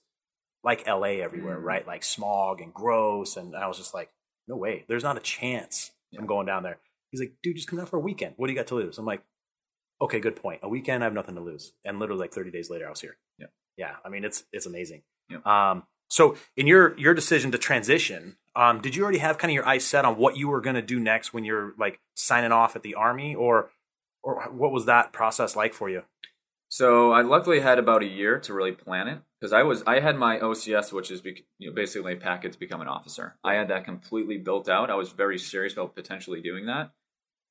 like 0.64 0.88
LA 0.88 1.22
everywhere, 1.22 1.60
mm. 1.60 1.64
right? 1.64 1.88
Like 1.88 2.04
smog 2.04 2.62
and 2.62 2.74
gross, 2.74 3.38
and 3.38 3.56
I 3.56 3.68
was 3.68 3.78
just 3.78 3.94
like, 3.94 4.10
"No 4.48 4.58
way. 4.58 4.86
There's 4.88 5.04
not 5.04 5.18
a 5.18 5.22
chance 5.22 5.92
yeah. 6.12 6.20
I'm 6.20 6.26
going 6.26 6.48
down 6.48 6.64
there." 6.64 6.80
He's 7.12 7.22
like, 7.22 7.36
"Dude, 7.42 7.56
just 7.56 7.68
come 7.68 7.78
down 7.78 7.88
for 7.88 7.98
a 7.98 8.02
weekend. 8.02 8.34
What 8.38 8.48
do 8.48 8.54
you 8.54 8.60
got 8.60 8.68
to 8.68 8.76
lose?" 8.76 8.98
I'm 8.98 9.06
like, 9.06 9.24
okay, 10.02 10.20
good 10.20 10.36
point. 10.36 10.60
A 10.64 10.70
weekend, 10.70 11.04
I 11.04 11.06
have 11.06 11.14
nothing 11.14 11.36
to 11.36 11.42
lose. 11.42 11.74
And 11.84 12.00
literally 12.00 12.22
like 12.22 12.34
30 12.34 12.52
days 12.52 12.70
later, 12.70 12.88
I 12.88 12.90
was 12.90 13.02
here. 13.02 13.18
Yeah. 13.40 13.48
Yeah. 13.78 13.96
I 14.04 14.10
mean, 14.10 14.24
it's, 14.24 14.44
it's 14.52 14.66
amazing. 14.66 15.04
Yeah. 15.30 15.40
Um, 15.46 15.84
so 16.08 16.38
in 16.56 16.68
your, 16.68 16.98
your 16.98 17.14
decision 17.14 17.52
to 17.52 17.58
transition, 17.58 18.38
um, 18.56 18.82
did 18.82 18.96
you 18.96 19.04
already 19.04 19.18
have 19.20 19.38
kind 19.38 19.52
of 19.52 19.56
your 19.56 19.68
eyes 19.68 19.86
set 19.86 20.06
on 20.06 20.18
what 20.18 20.38
you 20.38 20.48
were 20.48 20.62
going 20.62 20.76
to 20.76 20.82
do 20.82 21.00
next 21.00 21.34
when 21.34 21.44
you're 21.44 21.74
like 21.78 22.00
signing 22.14 22.52
off 22.52 22.76
at 22.76 22.84
the 22.84 22.96
army 22.96 23.36
or, 23.36 23.70
or 24.24 24.50
what 24.52 24.72
was 24.72 24.86
that 24.86 25.12
process 25.12 25.56
like 25.56 25.74
for 25.74 25.90
you? 25.90 26.04
So 26.68 27.12
I 27.12 27.22
luckily 27.22 27.60
had 27.60 27.80
about 27.80 28.02
a 28.02 28.08
year 28.08 28.40
to 28.40 28.54
really 28.54 28.72
plan 28.72 29.08
it 29.08 29.20
because 29.40 29.54
I 29.54 29.64
was 29.64 29.84
I 29.86 30.00
had 30.00 30.18
my 30.18 30.40
OCS, 30.40 30.92
which 30.92 31.12
is 31.12 31.22
you 31.24 31.70
know, 31.70 31.74
basically 31.74 32.14
a 32.14 32.18
packet 32.18 32.54
to 32.54 32.60
become 32.60 32.82
an 32.82 32.88
officer. 32.88 33.38
I 33.44 33.54
had 33.54 33.68
that 33.68 33.86
completely 33.86 34.38
built 34.38 34.68
out. 34.68 34.90
I 34.90 34.96
was 34.96 35.12
very 35.12 35.38
serious 35.38 35.74
about 35.74 35.96
potentially 35.96 36.42
doing 36.42 36.66
that. 36.66 36.92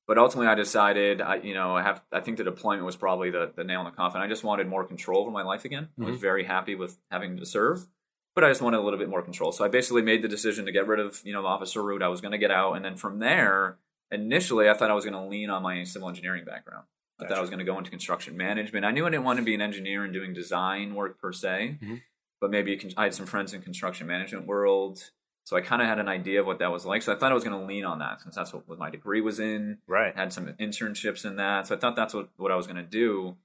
But 0.07 0.19
ultimately, 0.19 0.47
I 0.47 0.53
decided, 0.53 1.19
I, 1.19 1.37
you 1.37 1.55
know, 1.55 1.75
I 1.75 1.81
have. 1.81 2.03
I 2.11 2.19
think 2.19 2.37
the 2.37 2.43
deployment 2.43 2.85
was 2.85 2.95
probably 2.95 3.31
the, 3.31 3.51
the 3.55 3.63
nail 3.63 3.79
in 3.79 3.85
the 3.85 3.91
coffin. 3.91 4.21
I 4.21 4.27
just 4.27 4.43
wanted 4.43 4.67
more 4.67 4.83
control 4.83 5.21
over 5.21 5.31
my 5.31 5.41
life 5.41 5.65
again. 5.65 5.85
Mm-hmm. 5.85 6.03
I 6.03 6.05
was 6.05 6.15
mm-hmm. 6.15 6.21
very 6.21 6.43
happy 6.43 6.75
with 6.75 6.99
having 7.09 7.37
to 7.37 7.45
serve, 7.45 7.87
but 8.35 8.43
I 8.43 8.49
just 8.49 8.61
wanted 8.61 8.77
a 8.77 8.81
little 8.81 8.99
bit 8.99 9.09
more 9.09 9.21
control. 9.21 9.51
So 9.51 9.65
I 9.65 9.69
basically 9.69 10.01
made 10.01 10.21
the 10.21 10.27
decision 10.27 10.65
to 10.65 10.71
get 10.71 10.87
rid 10.87 10.99
of, 10.99 11.21
you 11.23 11.33
know, 11.33 11.45
officer 11.45 11.81
route. 11.81 12.03
I 12.03 12.09
was 12.09 12.21
going 12.21 12.33
to 12.33 12.37
get 12.37 12.51
out, 12.51 12.73
and 12.73 12.85
then 12.85 12.95
from 12.95 13.19
there, 13.19 13.77
initially, 14.11 14.69
I 14.69 14.73
thought 14.73 14.91
I 14.91 14.95
was 14.95 15.05
going 15.05 15.15
to 15.15 15.25
lean 15.25 15.49
on 15.49 15.63
my 15.63 15.83
civil 15.83 16.09
engineering 16.09 16.45
background. 16.45 16.85
I 17.17 17.23
gotcha. 17.23 17.29
thought 17.29 17.37
I 17.37 17.41
was 17.41 17.49
going 17.49 17.59
to 17.59 17.65
go 17.65 17.77
into 17.77 17.89
construction 17.89 18.35
management. 18.35 18.85
I 18.85 18.91
knew 18.91 19.05
I 19.05 19.09
didn't 19.09 19.23
want 19.23 19.39
to 19.39 19.45
be 19.45 19.55
an 19.55 19.61
engineer 19.61 20.03
and 20.03 20.13
doing 20.13 20.33
design 20.33 20.95
work 20.95 21.19
per 21.19 21.31
se, 21.31 21.77
mm-hmm. 21.81 21.95
but 22.41 22.51
maybe 22.51 22.77
I 22.97 23.03
had 23.03 23.13
some 23.15 23.25
friends 23.25 23.53
in 23.53 23.61
construction 23.61 24.05
management 24.05 24.45
world 24.47 25.11
so 25.45 25.55
I 25.55 25.61
kind 25.61 25.81
of 25.81 25.87
had 25.87 25.99
an 25.99 26.09
idea 26.09 26.39
of 26.39 26.47
what 26.47 26.57
that 26.59 26.71
was 26.71 26.85
like. 26.87 27.03
So 27.03 27.13
I 27.13 27.15
thought 27.15 27.31
I 27.31 27.35
was 27.35 27.43
going 27.43 27.57
to 27.57 27.65
lean 27.65 27.85
on 27.85 27.99
that 27.99 28.19
since 28.19 28.35
that's 28.35 28.51
what, 28.51 28.67
what 28.67 28.79
my 28.79 28.89
degree 28.89 29.21
was 29.21 29.39
in. 29.39 29.77
Right. 29.87 30.15
had 30.15 30.33
some 30.33 30.47
internships 30.47 31.23
in 31.23 31.35
that. 31.35 31.67
So 31.67 31.75
I 31.75 31.77
thought 31.77 31.95
that's 31.95 32.15
what, 32.15 32.29
what 32.35 32.51
I 32.51 32.55
was 32.55 32.65
going 32.65 32.77
to 32.77 32.83
do. 32.83 33.37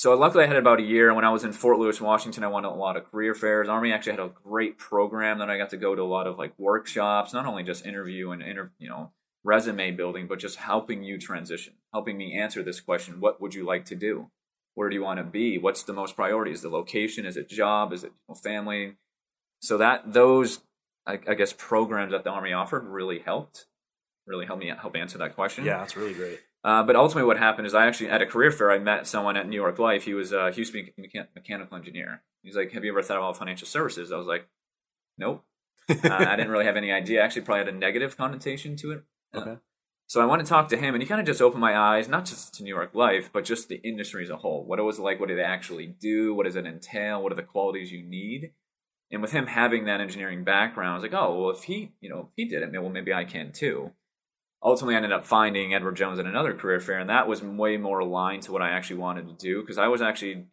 So 0.00 0.16
luckily 0.16 0.44
I 0.44 0.46
had 0.46 0.56
about 0.56 0.80
a 0.80 0.82
year. 0.82 1.12
When 1.12 1.26
I 1.26 1.30
was 1.30 1.44
in 1.44 1.52
Fort 1.52 1.78
Lewis, 1.78 2.00
Washington, 2.00 2.42
I 2.42 2.48
went 2.48 2.64
to 2.64 2.70
a 2.70 2.74
lot 2.74 2.96
of 2.96 3.10
career 3.10 3.34
fairs. 3.34 3.68
Army 3.68 3.92
actually 3.92 4.12
had 4.12 4.20
a 4.20 4.30
great 4.30 4.78
program 4.78 5.40
that 5.40 5.50
I 5.50 5.58
got 5.58 5.68
to 5.70 5.76
go 5.76 5.94
to 5.94 6.00
a 6.00 6.04
lot 6.04 6.26
of 6.26 6.38
like 6.38 6.58
workshops, 6.58 7.34
not 7.34 7.44
only 7.44 7.64
just 7.64 7.84
interview 7.84 8.30
and 8.30 8.42
inter, 8.42 8.70
you 8.78 8.88
know, 8.88 9.12
resume 9.44 9.90
building, 9.90 10.26
but 10.26 10.38
just 10.38 10.56
helping 10.56 11.02
you 11.02 11.18
transition, 11.18 11.74
helping 11.92 12.16
me 12.16 12.32
answer 12.32 12.62
this 12.62 12.80
question. 12.80 13.20
What 13.20 13.42
would 13.42 13.52
you 13.52 13.62
like 13.62 13.84
to 13.84 13.94
do? 13.94 14.30
Where 14.74 14.88
do 14.88 14.96
you 14.96 15.02
want 15.02 15.18
to 15.18 15.22
be? 15.22 15.58
What's 15.58 15.82
the 15.82 15.92
most 15.92 16.16
priority? 16.16 16.52
Is 16.52 16.62
the 16.62 16.70
location? 16.70 17.26
Is 17.26 17.36
it 17.36 17.50
job? 17.50 17.92
Is 17.92 18.02
it 18.02 18.12
family? 18.42 18.94
So 19.60 19.76
that 19.76 20.14
those 20.14 20.60
I, 21.06 21.18
I, 21.28 21.34
guess 21.34 21.52
programs 21.52 22.12
that 22.12 22.24
the 22.24 22.30
army 22.30 22.54
offered 22.54 22.86
really 22.86 23.18
helped, 23.18 23.66
really 24.26 24.46
helped 24.46 24.62
me 24.62 24.68
help 24.68 24.96
answer 24.96 25.18
that 25.18 25.34
question. 25.34 25.66
Yeah, 25.66 25.76
that's 25.76 25.94
really 25.94 26.14
great. 26.14 26.40
Uh, 26.62 26.82
but 26.82 26.96
ultimately, 26.96 27.26
what 27.26 27.38
happened 27.38 27.66
is 27.66 27.74
I 27.74 27.86
actually 27.86 28.10
at 28.10 28.20
a 28.20 28.26
career 28.26 28.50
fair 28.50 28.70
I 28.70 28.78
met 28.78 29.06
someone 29.06 29.36
at 29.36 29.48
New 29.48 29.56
York 29.56 29.78
Life. 29.78 30.04
He 30.04 30.14
was 30.14 30.32
uh, 30.32 30.46
a 30.46 30.50
mechan- 30.50 31.28
mechanical 31.34 31.76
engineer. 31.76 32.22
He's 32.42 32.56
like, 32.56 32.72
"Have 32.72 32.84
you 32.84 32.92
ever 32.92 33.02
thought 33.02 33.16
about 33.16 33.38
financial 33.38 33.66
services?" 33.66 34.12
I 34.12 34.16
was 34.16 34.26
like, 34.26 34.48
"Nope." 35.16 35.44
uh, 35.88 35.96
I 36.04 36.36
didn't 36.36 36.50
really 36.50 36.66
have 36.66 36.76
any 36.76 36.92
idea. 36.92 37.20
I 37.20 37.24
actually 37.24 37.42
probably 37.42 37.64
had 37.64 37.74
a 37.74 37.78
negative 37.78 38.16
connotation 38.16 38.76
to 38.76 38.92
it. 38.92 39.04
Uh. 39.32 39.56
So 40.06 40.20
I 40.20 40.26
want 40.26 40.40
to 40.40 40.48
talk 40.48 40.68
to 40.70 40.76
him, 40.76 40.94
and 40.94 41.02
he 41.02 41.08
kind 41.08 41.20
of 41.20 41.26
just 41.26 41.40
opened 41.40 41.60
my 41.60 41.76
eyes, 41.76 42.08
not 42.08 42.24
just 42.24 42.54
to 42.54 42.64
New 42.64 42.74
York 42.74 42.94
Life, 42.94 43.30
but 43.32 43.44
just 43.44 43.68
the 43.68 43.80
industry 43.86 44.24
as 44.24 44.30
a 44.30 44.38
whole. 44.38 44.64
What 44.64 44.80
it 44.80 44.82
was 44.82 44.98
like, 44.98 45.20
what 45.20 45.28
did 45.28 45.38
they 45.38 45.44
actually 45.44 45.86
do, 45.86 46.34
what 46.34 46.46
does 46.46 46.56
it 46.56 46.66
entail, 46.66 47.22
what 47.22 47.30
are 47.30 47.36
the 47.36 47.42
qualities 47.42 47.92
you 47.92 48.02
need, 48.02 48.50
and 49.10 49.22
with 49.22 49.32
him 49.32 49.46
having 49.46 49.84
that 49.84 50.00
engineering 50.00 50.44
background, 50.44 50.90
I 50.90 50.94
was 50.94 51.02
like, 51.02 51.14
oh, 51.14 51.40
well, 51.40 51.50
if 51.50 51.64
he, 51.64 51.92
you 52.00 52.08
know, 52.08 52.20
if 52.20 52.28
he 52.36 52.44
did 52.44 52.62
it, 52.62 52.72
well, 52.72 52.90
maybe 52.90 53.12
I 53.12 53.24
can 53.24 53.52
too. 53.52 53.92
Ultimately, 54.62 54.94
I 54.94 54.98
ended 54.98 55.12
up 55.12 55.24
finding 55.24 55.72
Edward 55.72 55.96
Jones 55.96 56.18
at 56.18 56.26
another 56.26 56.54
career 56.54 56.80
fair, 56.80 56.98
and 56.98 57.08
that 57.08 57.26
was 57.26 57.42
way 57.42 57.76
more 57.78 58.00
aligned 58.00 58.42
to 58.44 58.52
what 58.52 58.62
I 58.62 58.70
actually 58.70 58.96
wanted 58.96 59.26
to 59.28 59.34
do 59.34 59.62
because 59.62 59.78
I 59.78 59.88
was 59.88 60.02
actually 60.02 60.46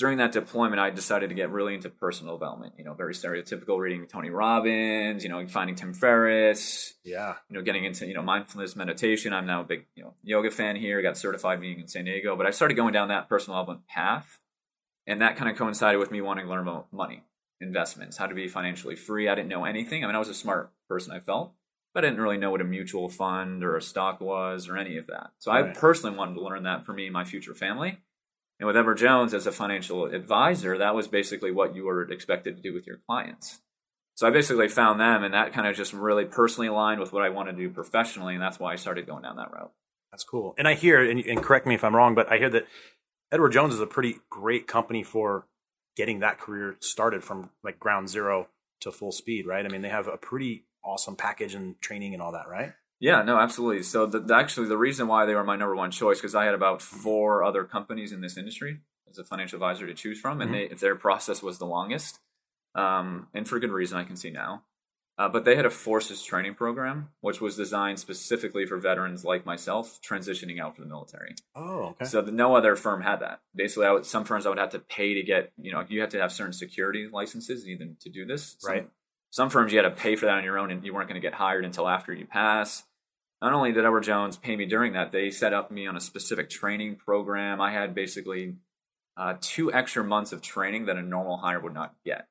during 0.00 0.16
that 0.16 0.32
deployment, 0.32 0.80
I 0.80 0.88
decided 0.88 1.28
to 1.28 1.34
get 1.34 1.50
really 1.50 1.74
into 1.74 1.90
personal 1.90 2.38
development. 2.38 2.72
You 2.78 2.84
know, 2.84 2.94
very 2.94 3.12
stereotypical 3.12 3.78
reading 3.78 4.06
Tony 4.06 4.30
Robbins. 4.30 5.22
You 5.22 5.28
know, 5.28 5.46
finding 5.46 5.76
Tim 5.76 5.92
Ferriss. 5.92 6.94
Yeah. 7.04 7.34
You 7.50 7.56
know, 7.56 7.62
getting 7.62 7.84
into 7.84 8.06
you 8.06 8.14
know 8.14 8.22
mindfulness 8.22 8.74
meditation. 8.74 9.34
I'm 9.34 9.46
now 9.46 9.60
a 9.60 9.64
big 9.64 9.86
you 9.94 10.02
know 10.02 10.14
yoga 10.22 10.50
fan 10.50 10.76
here. 10.76 11.02
Got 11.02 11.18
certified 11.18 11.60
being 11.60 11.80
in 11.80 11.88
San 11.88 12.06
Diego, 12.06 12.34
but 12.34 12.46
I 12.46 12.50
started 12.50 12.74
going 12.74 12.94
down 12.94 13.08
that 13.08 13.28
personal 13.28 13.60
development 13.60 13.88
path, 13.88 14.38
and 15.06 15.20
that 15.20 15.36
kind 15.36 15.50
of 15.50 15.56
coincided 15.56 15.98
with 15.98 16.10
me 16.10 16.22
wanting 16.22 16.46
to 16.46 16.50
learn 16.50 16.66
about 16.66 16.90
money 16.92 17.24
investments, 17.60 18.16
how 18.16 18.26
to 18.26 18.34
be 18.34 18.48
financially 18.48 18.96
free. 18.96 19.28
I 19.28 19.34
didn't 19.34 19.48
know 19.48 19.64
anything. 19.64 20.02
I 20.02 20.06
mean, 20.06 20.16
I 20.16 20.18
was 20.20 20.30
a 20.30 20.34
smart 20.34 20.72
person, 20.88 21.12
I 21.12 21.20
felt, 21.20 21.52
but 21.94 22.04
I 22.04 22.08
didn't 22.08 22.22
really 22.22 22.38
know 22.38 22.50
what 22.50 22.60
a 22.60 22.64
mutual 22.64 23.08
fund 23.08 23.64
or 23.64 23.76
a 23.76 23.82
stock 23.82 24.20
was 24.20 24.68
or 24.68 24.76
any 24.76 24.96
of 24.96 25.06
that. 25.08 25.30
So 25.38 25.52
right. 25.52 25.64
I 25.64 25.72
personally 25.72 26.16
wanted 26.16 26.34
to 26.34 26.42
learn 26.42 26.62
that 26.64 26.84
for 26.84 26.92
me 26.92 27.06
and 27.06 27.12
my 27.12 27.24
future 27.24 27.54
family. 27.54 27.98
And 28.58 28.66
with 28.66 28.76
Edward 28.76 28.98
Jones 28.98 29.32
as 29.32 29.46
a 29.46 29.52
financial 29.52 30.04
advisor, 30.04 30.76
that 30.76 30.94
was 30.94 31.08
basically 31.08 31.50
what 31.50 31.74
you 31.74 31.84
were 31.86 32.02
expected 32.02 32.56
to 32.56 32.62
do 32.62 32.74
with 32.74 32.86
your 32.86 32.98
clients. 33.08 33.60
So 34.14 34.26
I 34.26 34.30
basically 34.30 34.68
found 34.68 35.00
them, 35.00 35.24
and 35.24 35.32
that 35.32 35.54
kind 35.54 35.66
of 35.66 35.74
just 35.74 35.94
really 35.94 36.26
personally 36.26 36.68
aligned 36.68 37.00
with 37.00 37.10
what 37.10 37.22
I 37.22 37.30
wanted 37.30 37.52
to 37.52 37.58
do 37.58 37.70
professionally, 37.70 38.34
and 38.34 38.42
that's 38.42 38.60
why 38.60 38.74
I 38.74 38.76
started 38.76 39.06
going 39.06 39.22
down 39.22 39.36
that 39.36 39.50
route. 39.50 39.72
That's 40.12 40.24
cool. 40.24 40.54
And 40.58 40.68
I 40.68 40.74
hear, 40.74 41.02
and, 41.02 41.20
and 41.20 41.42
correct 41.42 41.66
me 41.66 41.74
if 41.74 41.82
I'm 41.82 41.96
wrong, 41.96 42.14
but 42.14 42.30
I 42.30 42.36
hear 42.36 42.50
that 42.50 42.66
Edward 43.32 43.52
Jones 43.52 43.72
is 43.72 43.80
a 43.80 43.86
pretty 43.86 44.16
great 44.28 44.66
company 44.66 45.02
for 45.02 45.46
getting 45.96 46.18
that 46.20 46.38
career 46.38 46.76
started 46.80 47.24
from 47.24 47.48
like 47.64 47.80
ground 47.80 48.10
zero 48.10 48.48
to 48.80 48.92
full 48.92 49.12
speed, 49.12 49.46
right? 49.46 49.64
I 49.64 49.68
mean, 49.68 49.80
they 49.80 49.88
have 49.88 50.06
a 50.06 50.18
pretty 50.18 50.64
awesome 50.84 51.16
package 51.16 51.54
and 51.54 51.80
training 51.80 52.14
and 52.14 52.22
all 52.22 52.32
that, 52.32 52.48
right? 52.48 52.72
Yeah, 52.98 53.22
no, 53.22 53.38
absolutely. 53.38 53.82
So 53.82 54.06
the, 54.06 54.20
the, 54.20 54.34
actually, 54.34 54.68
the 54.68 54.76
reason 54.76 55.08
why 55.08 55.24
they 55.24 55.34
were 55.34 55.44
my 55.44 55.56
number 55.56 55.74
one 55.74 55.90
choice 55.90 56.18
because 56.18 56.34
I 56.34 56.44
had 56.44 56.54
about 56.54 56.82
four 56.82 57.42
other 57.42 57.64
companies 57.64 58.12
in 58.12 58.20
this 58.20 58.36
industry 58.36 58.80
as 59.08 59.18
a 59.18 59.24
financial 59.24 59.56
advisor 59.56 59.86
to 59.86 59.94
choose 59.94 60.20
from, 60.20 60.40
and 60.40 60.50
mm-hmm. 60.50 60.68
they, 60.68 60.74
their 60.74 60.96
process 60.96 61.42
was 61.42 61.58
the 61.58 61.66
longest, 61.66 62.20
um, 62.74 63.28
and 63.34 63.48
for 63.48 63.58
good 63.58 63.70
reason 63.70 63.98
I 63.98 64.04
can 64.04 64.16
see 64.16 64.30
now. 64.30 64.64
Uh, 65.18 65.28
but 65.28 65.44
they 65.44 65.54
had 65.54 65.66
a 65.66 65.70
forces 65.70 66.22
training 66.22 66.54
program, 66.54 67.10
which 67.20 67.42
was 67.42 67.54
designed 67.54 67.98
specifically 67.98 68.64
for 68.64 68.78
veterans 68.78 69.22
like 69.22 69.44
myself 69.44 69.98
transitioning 70.00 70.58
out 70.58 70.74
from 70.74 70.84
the 70.84 70.88
military. 70.88 71.34
Oh, 71.54 71.88
okay. 71.90 72.06
So 72.06 72.22
the, 72.22 72.32
no 72.32 72.54
other 72.56 72.74
firm 72.74 73.02
had 73.02 73.20
that. 73.20 73.40
Basically, 73.54 73.86
I 73.86 73.92
would, 73.92 74.06
some 74.06 74.24
firms 74.24 74.46
I 74.46 74.48
would 74.48 74.58
have 74.58 74.70
to 74.70 74.78
pay 74.78 75.12
to 75.12 75.22
get, 75.22 75.52
you 75.60 75.72
know, 75.72 75.84
you 75.86 76.00
have 76.00 76.08
to 76.10 76.20
have 76.20 76.32
certain 76.32 76.54
security 76.54 77.06
licenses 77.12 77.68
even 77.68 77.98
to 78.00 78.08
do 78.08 78.24
this. 78.24 78.56
Some, 78.60 78.72
right. 78.72 78.88
Some 79.30 79.50
firms 79.50 79.72
you 79.72 79.78
had 79.78 79.88
to 79.88 79.94
pay 79.94 80.16
for 80.16 80.26
that 80.26 80.38
on 80.38 80.44
your 80.44 80.58
own, 80.58 80.70
and 80.70 80.84
you 80.84 80.92
weren't 80.92 81.08
going 81.08 81.20
to 81.20 81.26
get 81.26 81.34
hired 81.34 81.64
until 81.64 81.88
after 81.88 82.12
you 82.12 82.26
pass. 82.26 82.84
Not 83.40 83.52
only 83.52 83.72
did 83.72 83.84
Edward 83.84 84.02
Jones 84.02 84.36
pay 84.36 84.56
me 84.56 84.66
during 84.66 84.92
that, 84.92 85.12
they 85.12 85.30
set 85.30 85.54
up 85.54 85.70
me 85.70 85.86
on 85.86 85.96
a 85.96 86.00
specific 86.00 86.50
training 86.50 86.96
program. 86.96 87.60
I 87.60 87.72
had 87.72 87.94
basically 87.94 88.56
uh, 89.16 89.34
two 89.40 89.72
extra 89.72 90.04
months 90.04 90.32
of 90.32 90.42
training 90.42 90.86
that 90.86 90.96
a 90.96 91.02
normal 91.02 91.38
hire 91.38 91.60
would 91.60 91.74
not 91.74 91.94
get 92.04 92.28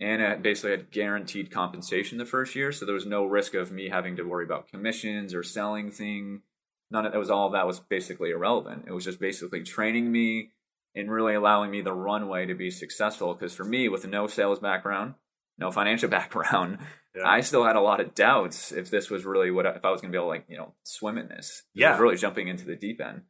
and 0.00 0.20
it 0.20 0.42
basically 0.42 0.72
had 0.72 0.90
guaranteed 0.90 1.50
compensation 1.50 2.18
the 2.18 2.26
first 2.26 2.54
year, 2.54 2.72
so 2.72 2.84
there 2.84 2.94
was 2.94 3.06
no 3.06 3.24
risk 3.24 3.54
of 3.54 3.70
me 3.70 3.88
having 3.88 4.16
to 4.16 4.24
worry 4.24 4.44
about 4.44 4.68
commissions 4.68 5.32
or 5.32 5.42
selling 5.42 5.90
thing. 5.90 6.42
None 6.90 7.06
of 7.06 7.12
that 7.12 7.18
was 7.18 7.30
all 7.30 7.46
of 7.46 7.52
that 7.52 7.66
was 7.66 7.80
basically 7.80 8.30
irrelevant. 8.30 8.84
It 8.86 8.92
was 8.92 9.04
just 9.04 9.20
basically 9.20 9.62
training 9.62 10.10
me 10.10 10.50
and 10.94 11.10
really 11.10 11.34
allowing 11.34 11.70
me 11.70 11.80
the 11.80 11.92
runway 11.92 12.46
to 12.46 12.54
be 12.54 12.70
successful. 12.70 13.34
Because 13.34 13.54
for 13.54 13.64
me, 13.64 13.88
with 13.88 14.06
no 14.06 14.26
sales 14.26 14.58
background, 14.58 15.14
no 15.58 15.70
financial 15.70 16.08
background, 16.18 16.78
yeah. 17.14 17.28
I 17.28 17.40
still 17.40 17.64
had 17.64 17.76
a 17.76 17.80
lot 17.80 18.00
of 18.00 18.14
doubts 18.14 18.72
if 18.72 18.90
this 18.90 19.10
was 19.10 19.24
really 19.24 19.50
what 19.50 19.66
if 19.66 19.84
I 19.84 19.90
was 19.90 20.00
going 20.00 20.12
to 20.12 20.16
be 20.16 20.20
able 20.20 20.26
to 20.26 20.36
like 20.36 20.46
you 20.48 20.56
know 20.56 20.74
swim 20.84 21.18
in 21.18 21.28
this. 21.28 21.62
Yeah, 21.74 21.88
I 21.88 21.90
was 21.92 22.00
really 22.00 22.16
jumping 22.16 22.48
into 22.48 22.64
the 22.64 22.76
deep 22.76 23.00
end, 23.00 23.22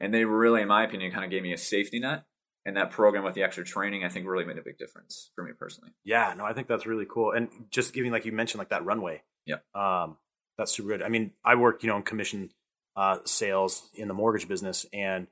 and 0.00 0.12
they 0.12 0.24
really, 0.24 0.62
in 0.62 0.68
my 0.68 0.84
opinion, 0.84 1.12
kind 1.12 1.24
of 1.24 1.30
gave 1.30 1.42
me 1.42 1.52
a 1.52 1.58
safety 1.58 2.00
net 2.00 2.24
and 2.64 2.76
that 2.76 2.90
program 2.90 3.24
with 3.24 3.34
the 3.34 3.42
extra 3.42 3.64
training, 3.64 4.04
I 4.04 4.08
think 4.08 4.26
really 4.26 4.44
made 4.44 4.58
a 4.58 4.62
big 4.62 4.78
difference 4.78 5.30
for 5.34 5.42
me 5.44 5.52
personally. 5.58 5.90
Yeah, 6.04 6.34
no, 6.36 6.44
I 6.44 6.52
think 6.52 6.68
that's 6.68 6.86
really 6.86 7.06
cool. 7.08 7.32
And 7.32 7.48
just 7.70 7.92
giving, 7.92 8.12
like 8.12 8.24
you 8.24 8.32
mentioned, 8.32 8.60
like 8.60 8.68
that 8.68 8.84
runway. 8.84 9.22
Yeah. 9.46 9.56
Um, 9.74 10.16
that's 10.58 10.72
super 10.72 10.90
good. 10.90 11.02
I 11.02 11.08
mean, 11.08 11.32
I 11.44 11.56
work, 11.56 11.82
you 11.82 11.88
know, 11.88 11.96
in 11.96 12.02
commission 12.02 12.50
uh, 12.96 13.18
sales 13.24 13.88
in 13.94 14.06
the 14.06 14.14
mortgage 14.14 14.46
business. 14.46 14.86
And 14.92 15.26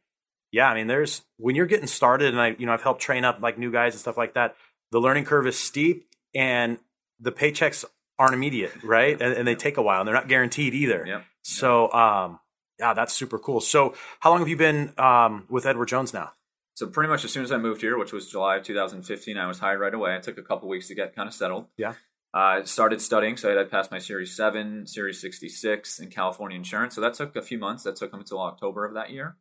yeah, 0.50 0.68
I 0.68 0.74
mean, 0.74 0.88
there's, 0.88 1.22
when 1.36 1.54
you're 1.54 1.66
getting 1.66 1.86
started 1.86 2.32
and 2.34 2.40
I, 2.40 2.56
you 2.58 2.66
know, 2.66 2.72
I've 2.72 2.82
helped 2.82 3.00
train 3.00 3.24
up 3.24 3.40
like 3.40 3.58
new 3.58 3.70
guys 3.70 3.94
and 3.94 4.00
stuff 4.00 4.16
like 4.16 4.34
that, 4.34 4.56
the 4.90 4.98
learning 4.98 5.24
curve 5.24 5.46
is 5.46 5.58
steep 5.58 6.08
and 6.34 6.78
the 7.18 7.32
paychecks 7.32 7.84
aren't 8.18 8.34
immediate, 8.34 8.72
right? 8.82 9.20
and, 9.20 9.34
and, 9.34 9.46
they 9.46 9.54
take 9.54 9.76
a 9.76 9.82
while 9.82 10.00
and 10.00 10.06
they're 10.06 10.14
not 10.14 10.28
guaranteed 10.28 10.74
either. 10.74 11.04
Yep. 11.06 11.24
So, 11.42 11.90
um, 11.92 12.38
yeah, 12.78 12.94
that's 12.94 13.14
super 13.14 13.38
cool. 13.38 13.60
So, 13.60 13.94
how 14.20 14.30
long 14.30 14.40
have 14.40 14.48
you 14.48 14.56
been 14.56 14.92
um, 14.98 15.46
with 15.48 15.66
Edward 15.66 15.86
Jones 15.86 16.12
now? 16.12 16.32
So 16.80 16.86
pretty 16.86 17.10
much 17.10 17.26
as 17.26 17.30
soon 17.30 17.44
as 17.44 17.52
I 17.52 17.58
moved 17.58 17.82
here, 17.82 17.98
which 17.98 18.10
was 18.10 18.30
July 18.30 18.56
of 18.56 18.64
2015, 18.64 19.36
I 19.36 19.46
was 19.46 19.58
hired 19.58 19.80
right 19.80 19.92
away. 19.92 20.14
I 20.14 20.18
took 20.18 20.38
a 20.38 20.42
couple 20.42 20.66
weeks 20.66 20.88
to 20.88 20.94
get 20.94 21.14
kind 21.14 21.28
of 21.28 21.34
settled. 21.34 21.66
Yeah. 21.76 21.92
I 22.32 22.60
uh, 22.60 22.64
started 22.64 23.02
studying, 23.02 23.36
so 23.36 23.52
I 23.52 23.54
had 23.54 23.70
passed 23.70 23.90
my 23.90 23.98
Series 23.98 24.34
7, 24.34 24.86
Series 24.86 25.20
66 25.20 25.98
in 25.98 26.08
California 26.08 26.56
insurance. 26.56 26.94
So 26.94 27.02
that 27.02 27.12
took 27.12 27.36
a 27.36 27.42
few 27.42 27.58
months. 27.58 27.82
That 27.82 27.96
took 27.96 28.12
them 28.12 28.20
until 28.20 28.40
October 28.40 28.86
of 28.86 28.94
that 28.94 29.10
year. 29.10 29.36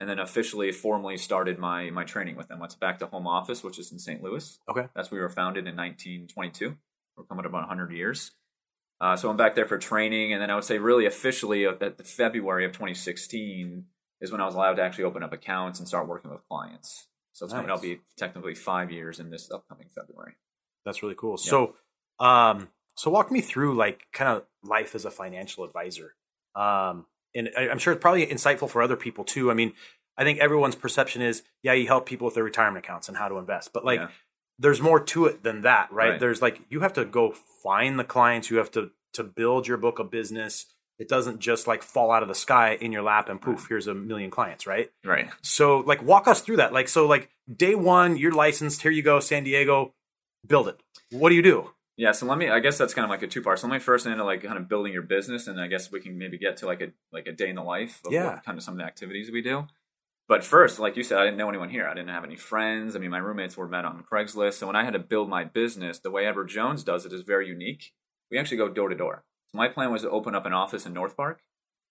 And 0.00 0.08
then 0.08 0.18
officially, 0.18 0.72
formally 0.72 1.18
started 1.18 1.58
my 1.58 1.90
my 1.90 2.04
training 2.04 2.36
with 2.36 2.48
them. 2.48 2.58
Went 2.58 2.80
back 2.80 2.98
to 3.00 3.06
home 3.06 3.26
office, 3.26 3.62
which 3.62 3.78
is 3.78 3.92
in 3.92 3.98
St. 3.98 4.22
Louis. 4.22 4.58
Okay. 4.68 4.86
That's 4.94 5.10
where 5.10 5.20
we 5.20 5.22
were 5.22 5.28
founded 5.28 5.66
in 5.66 5.76
1922. 5.76 6.76
We're 7.16 7.24
coming 7.24 7.44
up 7.44 7.50
about 7.50 7.68
100 7.68 7.92
years. 7.92 8.32
Uh, 9.00 9.16
so 9.16 9.30
I'm 9.30 9.36
back 9.36 9.54
there 9.54 9.66
for 9.66 9.78
training, 9.78 10.32
and 10.32 10.40
then 10.40 10.50
I 10.50 10.54
would 10.54 10.64
say 10.64 10.78
really 10.78 11.06
officially 11.06 11.66
at 11.66 11.80
the 11.80 12.04
February 12.04 12.64
of 12.64 12.72
2016 12.72 13.84
is 14.20 14.30
when 14.30 14.40
I 14.40 14.46
was 14.46 14.54
allowed 14.54 14.74
to 14.74 14.82
actually 14.82 15.04
open 15.04 15.22
up 15.22 15.32
accounts 15.32 15.78
and 15.78 15.88
start 15.88 16.06
working 16.06 16.30
with 16.30 16.46
clients. 16.48 17.06
So 17.32 17.44
it's 17.44 17.52
nice. 17.54 17.60
coming. 17.60 17.70
I'll 17.70 17.80
be 17.80 18.00
technically 18.18 18.54
five 18.54 18.90
years 18.90 19.18
in 19.18 19.30
this 19.30 19.50
upcoming 19.50 19.86
February. 19.94 20.34
That's 20.84 21.02
really 21.02 21.14
cool. 21.16 21.38
So, 21.38 21.76
um, 22.18 22.68
so 22.94 23.10
walk 23.10 23.30
me 23.30 23.40
through 23.40 23.76
like 23.76 24.06
kind 24.12 24.36
of 24.36 24.44
life 24.62 24.94
as 24.94 25.06
a 25.06 25.10
financial 25.10 25.64
advisor. 25.64 26.14
Um, 26.54 27.06
and 27.34 27.50
I, 27.56 27.68
I'm 27.68 27.78
sure 27.78 27.92
it's 27.92 28.02
probably 28.02 28.26
insightful 28.26 28.68
for 28.68 28.82
other 28.82 28.96
people 28.96 29.24
too. 29.24 29.50
I 29.50 29.54
mean, 29.54 29.72
I 30.16 30.24
think 30.24 30.38
everyone's 30.38 30.74
perception 30.74 31.22
is, 31.22 31.42
yeah, 31.62 31.72
you 31.72 31.86
help 31.86 32.06
people 32.06 32.26
with 32.26 32.34
their 32.34 32.44
retirement 32.44 32.84
accounts 32.84 33.08
and 33.08 33.16
how 33.16 33.28
to 33.28 33.38
invest, 33.38 33.72
but 33.72 33.84
like, 33.84 34.00
yeah. 34.00 34.08
there's 34.58 34.80
more 34.80 35.00
to 35.00 35.26
it 35.26 35.42
than 35.42 35.62
that, 35.62 35.92
right? 35.92 36.10
right? 36.10 36.20
There's 36.20 36.42
like 36.42 36.60
you 36.68 36.80
have 36.80 36.92
to 36.94 37.04
go 37.04 37.34
find 37.62 37.98
the 37.98 38.04
clients, 38.04 38.50
you 38.50 38.58
have 38.58 38.70
to 38.72 38.90
to 39.14 39.24
build 39.24 39.66
your 39.66 39.76
book 39.76 39.98
of 39.98 40.10
business 40.10 40.66
it 41.00 41.08
doesn't 41.08 41.40
just 41.40 41.66
like 41.66 41.82
fall 41.82 42.12
out 42.12 42.22
of 42.22 42.28
the 42.28 42.34
sky 42.34 42.76
in 42.78 42.92
your 42.92 43.02
lap 43.02 43.30
and 43.30 43.40
poof, 43.40 43.66
here's 43.70 43.86
a 43.86 43.94
million 43.94 44.30
clients, 44.30 44.66
right? 44.66 44.90
Right. 45.02 45.30
So 45.40 45.78
like 45.78 46.02
walk 46.02 46.28
us 46.28 46.42
through 46.42 46.58
that. 46.58 46.74
Like 46.74 46.88
so 46.88 47.06
like 47.06 47.30
day 47.50 47.74
one, 47.74 48.18
you're 48.18 48.32
licensed, 48.32 48.82
here 48.82 48.90
you 48.90 49.02
go, 49.02 49.18
San 49.18 49.42
Diego, 49.42 49.94
build 50.46 50.68
it. 50.68 50.78
What 51.10 51.30
do 51.30 51.34
you 51.34 51.42
do? 51.42 51.70
Yeah, 52.00 52.12
so 52.12 52.24
let 52.24 52.38
me 52.38 52.48
I 52.48 52.60
guess 52.60 52.78
that's 52.78 52.94
kind 52.94 53.04
of 53.04 53.10
like 53.10 53.22
a 53.22 53.26
two 53.26 53.42
part. 53.42 53.58
So 53.58 53.66
let 53.66 53.74
me 53.74 53.78
first 53.78 54.06
into 54.06 54.24
like 54.24 54.42
kind 54.42 54.56
of 54.56 54.70
building 54.70 54.90
your 54.90 55.02
business 55.02 55.46
and 55.46 55.60
I 55.60 55.66
guess 55.66 55.92
we 55.92 56.00
can 56.00 56.16
maybe 56.16 56.38
get 56.38 56.56
to 56.56 56.66
like 56.66 56.80
a 56.80 56.92
like 57.12 57.26
a 57.26 57.32
day 57.32 57.50
in 57.50 57.56
the 57.56 57.62
life 57.62 58.00
of 58.06 58.10
yeah. 58.10 58.24
what, 58.24 58.42
kind 58.42 58.56
of 58.56 58.64
some 58.64 58.72
of 58.72 58.78
the 58.78 58.86
activities 58.86 59.30
we 59.30 59.42
do. 59.42 59.66
But 60.26 60.42
first, 60.42 60.78
like 60.78 60.96
you 60.96 61.02
said, 61.02 61.18
I 61.18 61.24
didn't 61.26 61.36
know 61.36 61.50
anyone 61.50 61.68
here. 61.68 61.86
I 61.86 61.92
didn't 61.92 62.08
have 62.08 62.24
any 62.24 62.36
friends. 62.36 62.96
I 62.96 63.00
mean, 63.00 63.10
my 63.10 63.18
roommates 63.18 63.54
were 63.54 63.68
met 63.68 63.84
on 63.84 64.02
Craigslist. 64.10 64.54
So 64.54 64.66
when 64.66 64.76
I 64.76 64.84
had 64.84 64.94
to 64.94 64.98
build 64.98 65.28
my 65.28 65.44
business, 65.44 65.98
the 65.98 66.10
way 66.10 66.24
Edward 66.24 66.48
Jones 66.48 66.82
does 66.82 67.04
it 67.04 67.12
is 67.12 67.20
very 67.20 67.46
unique. 67.46 67.92
We 68.30 68.38
actually 68.38 68.56
go 68.56 68.70
door 68.70 68.88
to 68.88 68.96
door. 68.96 69.24
So 69.52 69.58
my 69.58 69.68
plan 69.68 69.92
was 69.92 70.00
to 70.00 70.10
open 70.10 70.34
up 70.34 70.46
an 70.46 70.54
office 70.54 70.86
in 70.86 70.94
North 70.94 71.18
Park. 71.18 71.42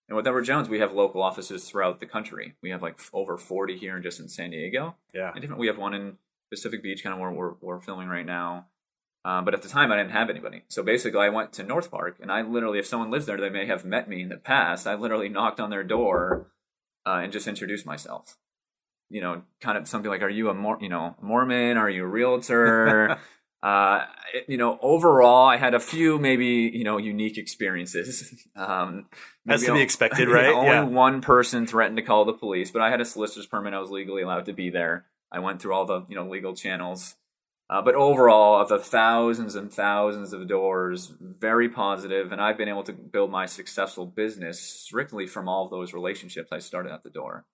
And 0.08 0.16
with 0.16 0.26
Edward 0.26 0.42
Jones, 0.42 0.68
we 0.68 0.80
have 0.80 0.92
local 0.92 1.22
offices 1.22 1.70
throughout 1.70 2.00
the 2.00 2.06
country. 2.06 2.56
We 2.62 2.70
have 2.70 2.82
like 2.82 2.98
over 3.12 3.38
40 3.38 3.76
here 3.78 3.94
and 3.94 4.02
just 4.02 4.18
in 4.18 4.28
San 4.28 4.50
Diego. 4.50 4.96
Yeah. 5.14 5.30
And 5.30 5.40
different. 5.40 5.60
We 5.60 5.68
have 5.68 5.78
one 5.78 5.94
in 5.94 6.16
Pacific 6.50 6.82
Beach, 6.82 7.04
kind 7.04 7.14
of 7.14 7.20
where 7.20 7.30
we're, 7.30 7.54
we're 7.60 7.78
filming 7.78 8.08
right 8.08 8.26
now. 8.26 8.66
Um, 9.24 9.44
but 9.44 9.52
at 9.52 9.62
the 9.62 9.68
time, 9.68 9.92
I 9.92 9.96
didn't 9.96 10.12
have 10.12 10.30
anybody. 10.30 10.62
So 10.68 10.82
basically, 10.82 11.20
I 11.20 11.28
went 11.28 11.52
to 11.54 11.62
North 11.62 11.90
Park, 11.90 12.18
and 12.20 12.32
I 12.32 12.40
literally, 12.40 12.78
if 12.78 12.86
someone 12.86 13.10
lives 13.10 13.26
there, 13.26 13.36
they 13.36 13.50
may 13.50 13.66
have 13.66 13.84
met 13.84 14.08
me 14.08 14.22
in 14.22 14.30
the 14.30 14.38
past. 14.38 14.86
I 14.86 14.94
literally 14.94 15.28
knocked 15.28 15.60
on 15.60 15.68
their 15.70 15.84
door 15.84 16.50
uh, 17.06 17.20
and 17.22 17.32
just 17.32 17.46
introduced 17.46 17.84
myself. 17.84 18.38
You 19.10 19.20
know, 19.20 19.42
kind 19.60 19.76
of 19.76 19.88
something 19.88 20.10
like, 20.10 20.22
"Are 20.22 20.30
you 20.30 20.48
a 20.48 20.54
mor- 20.54 20.78
you 20.80 20.88
know 20.88 21.16
Mormon? 21.20 21.76
Are 21.76 21.90
you 21.90 22.04
a 22.04 22.08
realtor?" 22.08 23.18
Uh, 23.62 24.06
you 24.48 24.56
know, 24.56 24.78
overall, 24.80 25.46
I 25.46 25.58
had 25.58 25.74
a 25.74 25.80
few 25.80 26.18
maybe 26.18 26.70
you 26.72 26.84
know 26.84 26.96
unique 26.96 27.38
experiences. 27.38 28.46
Um, 28.56 29.06
As 29.48 29.62
to 29.64 29.72
be 29.72 29.80
expected, 29.80 30.28
right? 30.30 30.52
only 30.52 30.68
yeah. 30.68 30.84
one 30.84 31.22
person 31.22 31.66
threatened 31.66 31.96
to 31.96 32.02
call 32.02 32.24
the 32.24 32.32
police, 32.32 32.70
but 32.70 32.82
I 32.82 32.90
had 32.90 33.00
a 33.00 33.04
solicitor's 33.04 33.46
permit. 33.46 33.72
I 33.72 33.78
was 33.78 33.90
legally 33.90 34.22
allowed 34.22 34.46
to 34.46 34.52
be 34.52 34.68
there. 34.70 35.06
I 35.32 35.38
went 35.38 35.62
through 35.62 35.72
all 35.72 35.86
the 35.86 36.04
you 36.08 36.14
know 36.14 36.28
legal 36.28 36.54
channels. 36.54 37.16
Uh, 37.70 37.80
but 37.80 37.94
overall, 37.94 38.60
of 38.60 38.68
the 38.68 38.80
thousands 38.80 39.54
and 39.54 39.72
thousands 39.72 40.32
of 40.32 40.48
doors, 40.48 41.14
very 41.20 41.68
positive, 41.68 42.32
and 42.32 42.40
I've 42.40 42.58
been 42.58 42.68
able 42.68 42.82
to 42.82 42.92
build 42.92 43.30
my 43.30 43.46
successful 43.46 44.06
business 44.06 44.60
strictly 44.60 45.28
from 45.28 45.48
all 45.48 45.66
of 45.66 45.70
those 45.70 45.94
relationships 45.94 46.50
I 46.50 46.58
started 46.58 46.90
at 46.90 47.04
the 47.04 47.10
door. 47.10 47.44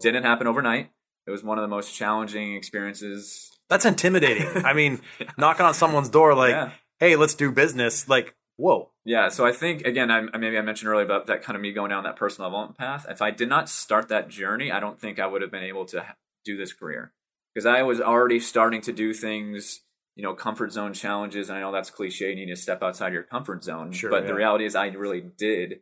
Didn't 0.00 0.24
happen 0.24 0.48
overnight. 0.48 0.90
It 1.24 1.30
was 1.30 1.44
one 1.44 1.56
of 1.56 1.62
the 1.62 1.68
most 1.68 1.94
challenging 1.94 2.56
experiences 2.56 3.52
that's 3.68 3.84
intimidating. 3.84 4.48
I 4.64 4.72
mean, 4.72 5.02
knocking 5.38 5.64
on 5.64 5.74
someone's 5.74 6.08
door 6.08 6.34
like, 6.34 6.50
yeah. 6.50 6.70
"Hey, 6.98 7.14
let's 7.14 7.34
do 7.34 7.52
business." 7.52 8.08
Like, 8.08 8.34
whoa. 8.56 8.90
Yeah. 9.04 9.28
So 9.28 9.46
I 9.46 9.52
think 9.52 9.82
again, 9.82 10.10
I 10.10 10.22
maybe 10.36 10.58
I 10.58 10.62
mentioned 10.62 10.90
earlier 10.90 11.04
about 11.04 11.26
that 11.26 11.44
kind 11.44 11.54
of 11.54 11.62
me 11.62 11.70
going 11.72 11.90
down 11.90 12.02
that 12.02 12.16
personal 12.16 12.50
development 12.50 12.76
path. 12.76 13.06
If 13.08 13.22
I 13.22 13.30
did 13.30 13.48
not 13.48 13.68
start 13.68 14.08
that 14.08 14.28
journey, 14.28 14.72
I 14.72 14.80
don't 14.80 14.98
think 14.98 15.20
I 15.20 15.28
would 15.28 15.42
have 15.42 15.52
been 15.52 15.62
able 15.62 15.84
to 15.86 16.04
do 16.44 16.56
this 16.56 16.72
career 16.72 17.12
because 17.60 17.78
I 17.78 17.82
was 17.82 18.00
already 18.00 18.40
starting 18.40 18.80
to 18.82 18.92
do 18.92 19.12
things. 19.12 19.82
You 20.16 20.24
know, 20.24 20.34
comfort 20.34 20.72
zone 20.72 20.92
challenges, 20.92 21.48
and 21.48 21.58
I 21.58 21.60
know 21.60 21.72
that's 21.72 21.90
cliche. 21.90 22.30
You 22.30 22.36
need 22.36 22.46
to 22.46 22.56
step 22.56 22.82
outside 22.82 23.12
your 23.12 23.22
comfort 23.22 23.64
zone. 23.64 23.92
Sure, 23.92 24.10
but 24.10 24.22
yeah. 24.22 24.28
the 24.28 24.34
reality 24.34 24.64
is, 24.64 24.74
I 24.74 24.88
really 24.88 25.20
did 25.20 25.80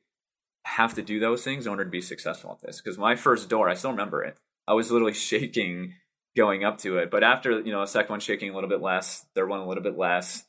have 0.64 0.94
to 0.94 1.02
do 1.02 1.18
those 1.18 1.42
things 1.42 1.66
in 1.66 1.70
order 1.70 1.84
to 1.84 1.90
be 1.90 2.00
successful 2.00 2.52
at 2.52 2.66
this. 2.66 2.80
Because 2.80 2.98
my 2.98 3.16
first 3.16 3.48
door, 3.48 3.68
I 3.68 3.74
still 3.74 3.90
remember 3.90 4.22
it. 4.22 4.36
I 4.66 4.74
was 4.74 4.90
literally 4.90 5.14
shaking 5.14 5.94
going 6.36 6.64
up 6.64 6.78
to 6.78 6.98
it. 6.98 7.10
But 7.10 7.24
after, 7.24 7.60
you 7.60 7.72
know, 7.72 7.82
a 7.82 7.86
second 7.86 8.10
one 8.10 8.20
shaking 8.20 8.50
a 8.50 8.54
little 8.54 8.68
bit 8.68 8.82
less, 8.82 9.26
third 9.34 9.48
one 9.48 9.60
a 9.60 9.66
little 9.66 9.82
bit 9.82 9.96
less. 9.96 10.44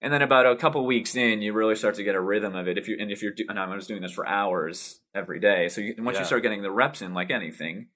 And 0.00 0.12
then 0.12 0.22
about 0.22 0.46
a 0.46 0.56
couple 0.56 0.84
weeks 0.84 1.16
in, 1.16 1.42
you 1.42 1.52
really 1.52 1.76
start 1.76 1.94
to 1.94 2.04
get 2.04 2.14
a 2.14 2.20
rhythm 2.20 2.54
of 2.54 2.68
it. 2.68 2.76
If 2.76 2.86
you 2.88 2.96
and 2.98 3.10
if 3.10 3.22
you're 3.22 3.34
and 3.48 3.58
I 3.58 3.72
was 3.74 3.86
doing 3.86 4.02
this 4.02 4.12
for 4.12 4.26
hours 4.26 5.00
every 5.14 5.40
day, 5.40 5.68
so 5.68 5.80
you, 5.80 5.94
once 5.98 6.16
yeah. 6.16 6.20
you 6.20 6.26
start 6.26 6.42
getting 6.42 6.62
the 6.62 6.72
reps 6.72 7.02
in, 7.02 7.14
like 7.14 7.30
anything, 7.30 7.86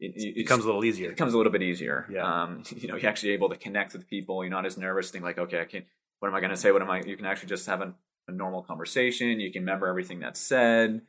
it, 0.00 0.12
it, 0.16 0.34
becomes 0.34 0.64
a 0.64 0.66
little 0.66 0.84
easier. 0.84 1.08
It 1.08 1.16
becomes 1.16 1.34
a 1.34 1.36
little 1.36 1.52
bit 1.52 1.62
easier. 1.62 2.06
Yeah. 2.10 2.22
Um, 2.24 2.62
you 2.76 2.88
know, 2.88 2.96
you're 2.96 3.10
actually 3.10 3.32
able 3.32 3.50
to 3.50 3.56
connect 3.56 3.92
with 3.92 4.08
people. 4.08 4.42
You're 4.42 4.50
not 4.50 4.66
as 4.66 4.76
nervous. 4.76 5.10
Think 5.10 5.24
like, 5.24 5.38
okay, 5.38 5.60
I 5.60 5.64
can 5.64 5.84
what 6.20 6.28
am 6.28 6.34
I 6.34 6.40
going 6.40 6.50
to 6.50 6.56
say? 6.56 6.70
What 6.70 6.82
am 6.82 6.90
I? 6.90 7.02
You 7.02 7.16
can 7.16 7.26
actually 7.26 7.48
just 7.48 7.66
have 7.66 7.80
a, 7.80 7.94
a 8.28 8.32
normal 8.32 8.62
conversation. 8.62 9.40
You 9.40 9.50
can 9.50 9.62
remember 9.62 9.88
everything 9.88 10.20
that's 10.20 10.40
said. 10.40 11.02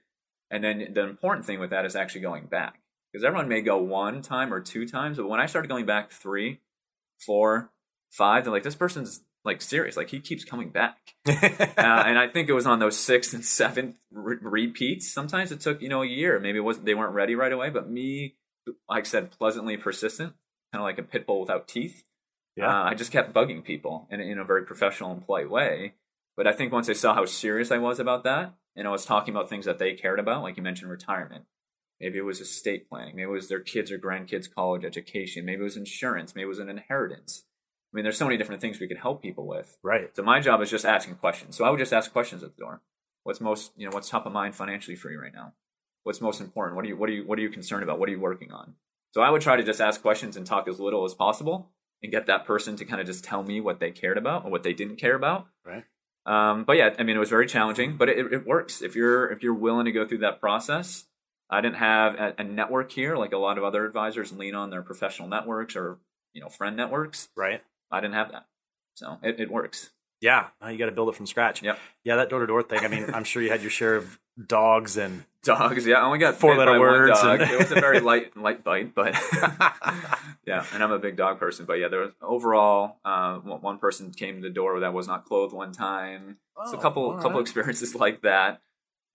And 0.50 0.64
then 0.64 0.90
the 0.94 1.04
important 1.04 1.46
thing 1.46 1.60
with 1.60 1.70
that 1.70 1.86
is 1.86 1.96
actually 1.96 2.22
going 2.22 2.46
back 2.46 2.82
because 3.12 3.24
everyone 3.24 3.48
may 3.48 3.62
go 3.62 3.78
one 3.78 4.22
time 4.22 4.54
or 4.54 4.60
two 4.60 4.88
times, 4.88 5.18
but 5.18 5.28
when 5.28 5.40
I 5.40 5.46
started 5.46 5.68
going 5.68 5.86
back 5.86 6.12
three, 6.12 6.60
four, 7.20 7.72
five, 8.10 8.44
they're 8.44 8.54
like, 8.54 8.64
this 8.64 8.76
person's 8.76 9.22
like 9.44 9.62
serious. 9.62 9.98
Like 9.98 10.10
he 10.10 10.20
keeps 10.20 10.46
coming 10.46 10.70
back. 10.70 10.98
uh, 11.28 11.34
and 11.78 12.18
I 12.18 12.28
think 12.28 12.50
it 12.50 12.54
was 12.54 12.68
on 12.68 12.80
those 12.80 12.98
sixth 12.98 13.34
and 13.34 13.44
seventh 13.44 13.96
re- 14.12 14.38
repeats. 14.42 15.12
Sometimes 15.12 15.52
it 15.52 15.60
took 15.60 15.82
you 15.82 15.90
know 15.90 16.04
a 16.04 16.08
year. 16.08 16.40
Maybe 16.40 16.60
it 16.60 16.64
wasn't 16.64 16.86
they 16.86 16.96
weren't 16.96 17.14
ready 17.14 17.36
right 17.36 17.52
away. 17.52 17.70
But 17.70 17.90
me, 17.90 18.36
like 18.88 19.06
I 19.06 19.08
said, 19.08 19.32
pleasantly 19.32 19.78
persistent, 19.78 20.34
kind 20.72 20.82
of 20.82 20.86
like 20.86 21.00
a 21.00 21.04
pit 21.04 21.26
bull 21.26 21.42
without 21.42 21.68
teeth. 21.68 22.04
Yeah. 22.56 22.68
Uh, 22.68 22.84
I 22.84 22.94
just 22.94 23.12
kept 23.12 23.34
bugging 23.34 23.64
people 23.64 24.08
in, 24.12 24.20
in 24.20 24.38
a 24.38 24.44
very 24.44 24.64
professional 24.66 25.12
and 25.12 25.26
polite 25.26 25.50
way. 25.50 25.94
But 26.38 26.48
I 26.48 26.54
think 26.54 26.72
once 26.72 26.88
they 26.88 26.94
saw 26.94 27.14
how 27.14 27.26
serious 27.26 27.72
I 27.72 27.78
was 27.78 28.00
about 28.00 28.24
that, 28.24 28.56
and 28.76 28.88
I 28.88 28.92
was 28.92 29.06
talking 29.06 29.34
about 29.34 29.50
things 29.50 29.66
that 29.66 29.80
they 29.80 29.94
cared 29.94 30.20
about, 30.20 30.44
like 30.44 30.58
you 30.58 30.64
mentioned 30.64 30.90
retirement, 30.90 31.46
maybe 32.00 32.18
it 32.18 32.26
was 32.26 32.40
estate 32.40 32.90
planning, 32.90 33.16
maybe 33.16 33.30
it 33.30 33.32
was 33.32 33.50
their 33.50 33.60
kids 33.60 33.92
or 33.92 34.00
grandkids' 34.00 34.54
college 34.54 34.86
education, 34.86 35.46
maybe 35.46 35.62
it 35.62 35.66
was 35.66 35.78
insurance, 35.78 36.34
maybe 36.34 36.46
it 36.46 36.50
was 36.50 36.60
an 36.60 36.70
inheritance. 36.70 37.44
I 37.94 37.98
mean, 37.98 38.04
there's 38.04 38.18
so 38.18 38.26
many 38.26 38.38
different 38.38 38.62
things 38.62 38.80
we 38.80 38.88
could 38.88 39.00
help 39.00 39.22
people 39.22 39.46
with. 39.46 39.78
Right. 39.84 40.16
So 40.16 40.24
my 40.24 40.40
job 40.40 40.62
is 40.62 40.70
just 40.70 40.86
asking 40.86 41.16
questions. 41.16 41.58
So 41.58 41.66
I 41.66 41.70
would 41.70 41.80
just 41.80 41.92
ask 41.92 42.12
questions 42.12 42.42
at 42.44 42.56
the 42.56 42.62
door. 42.62 42.82
What's 43.24 43.42
most, 43.42 43.74
you 43.76 43.86
know, 43.86 43.94
what's 43.94 44.10
top 44.10 44.26
of 44.26 44.32
mind 44.32 44.56
financially 44.56 44.96
for 44.96 45.12
you 45.12 45.20
right 45.20 45.34
now? 45.34 45.54
What's 46.04 46.22
most 46.22 46.42
important? 46.42 46.76
What 46.76 46.86
are 46.86 46.88
you, 46.88 46.98
what 46.98 47.10
are 47.10 47.14
you, 47.14 47.26
what 47.26 47.38
are 47.40 47.42
you 47.42 47.50
concerned 47.50 47.84
about? 47.84 48.00
What 48.00 48.10
are 48.10 48.12
you 48.12 48.20
working 48.20 48.52
on? 48.52 48.76
So 49.14 49.22
I 49.22 49.30
would 49.30 49.42
try 49.42 49.56
to 49.56 49.64
just 49.64 49.82
ask 49.82 50.02
questions 50.02 50.38
and 50.38 50.46
talk 50.46 50.68
as 50.68 50.80
little 50.80 51.06
as 51.06 51.14
possible 51.14 51.70
and 52.02 52.12
get 52.12 52.26
that 52.28 52.46
person 52.46 52.76
to 52.78 52.86
kind 52.86 53.02
of 53.02 53.08
just 53.08 53.24
tell 53.24 53.44
me 53.44 53.62
what 53.62 53.80
they 53.80 53.92
cared 53.92 54.18
about 54.18 54.46
or 54.46 54.52
what 54.52 54.64
they 54.64 54.74
didn't 54.74 54.96
care 54.96 55.16
about. 55.16 55.48
Right. 55.66 55.84
Um, 56.26 56.64
but 56.64 56.78
yeah, 56.78 56.96
I 56.98 57.04
mean, 57.04 57.16
it 57.16 57.20
was 57.20 57.30
very 57.30 57.48
challenging, 57.48 57.98
but 57.98 58.10
it, 58.10 58.32
it 58.32 58.46
works 58.46 58.82
if 58.82 58.96
you're 58.96 59.28
if 59.32 59.42
you're 59.42 59.54
willing 59.54 59.86
to 59.86 59.92
go 59.92 60.08
through 60.08 60.20
that 60.20 60.40
process. 60.40 61.06
I 61.50 61.62
didn't 61.62 61.78
have 61.78 62.16
a, 62.16 62.36
a 62.38 62.44
network 62.44 62.92
here 62.92 63.18
like 63.18 63.34
a 63.34 63.38
lot 63.38 63.58
of 63.58 63.64
other 63.64 63.86
advisors 63.86 64.32
lean 64.32 64.56
on 64.56 64.70
their 64.70 64.82
professional 64.82 65.28
networks 65.28 65.76
or 65.76 66.00
you 66.34 66.42
know 66.42 66.50
friend 66.50 66.78
networks. 66.78 67.30
Right. 67.36 67.62
I 67.92 68.00
didn't 68.00 68.14
have 68.14 68.32
that. 68.32 68.46
So 68.94 69.18
it, 69.22 69.40
it 69.40 69.52
works. 69.52 69.92
Yeah, 70.22 70.48
you 70.70 70.78
got 70.78 70.86
to 70.86 70.92
build 70.92 71.10
it 71.10 71.16
from 71.16 71.26
scratch. 71.26 71.64
Yep. 71.64 71.80
Yeah, 72.04 72.18
that 72.18 72.30
door 72.30 72.40
to 72.40 72.48
door 72.48 72.62
thing. 72.62 72.80
I 72.80 72.88
mean, 72.88 73.10
I'm 73.14 73.24
sure 73.24 73.42
you 73.42 73.50
had 73.50 73.62
your 73.62 73.72
share 73.72 73.96
of 73.96 74.20
dogs 74.48 74.96
and 74.96 75.26
dogs. 75.44 75.86
Yeah, 75.86 75.98
I 75.98 76.06
only 76.06 76.20
got 76.20 76.36
four 76.36 76.56
letter 76.56 76.80
words. 76.80 77.20
And... 77.22 77.42
it 77.42 77.58
was 77.58 77.72
a 77.72 77.76
very 77.76 78.00
light 78.12 78.36
light 78.38 78.64
bite, 78.64 78.94
but 78.94 79.14
yeah, 80.46 80.66
and 80.74 80.84
I'm 80.84 80.92
a 80.92 81.00
big 81.00 81.18
dog 81.18 81.40
person. 81.40 81.66
But 81.66 81.80
yeah, 81.80 81.88
there 81.88 82.02
was 82.02 82.12
overall 82.22 82.98
uh, 83.04 83.38
one 83.38 83.78
person 83.78 84.12
came 84.12 84.36
to 84.36 84.42
the 84.42 84.54
door 84.54 84.80
that 84.80 84.94
was 84.94 85.08
not 85.08 85.26
clothed 85.26 85.54
one 85.54 85.72
time. 85.72 86.38
Oh, 86.58 86.72
so 86.72 86.78
a 86.78 86.82
couple 86.82 87.14
couple 87.18 87.40
experiences 87.40 87.96
like 87.96 88.22
that. 88.22 88.62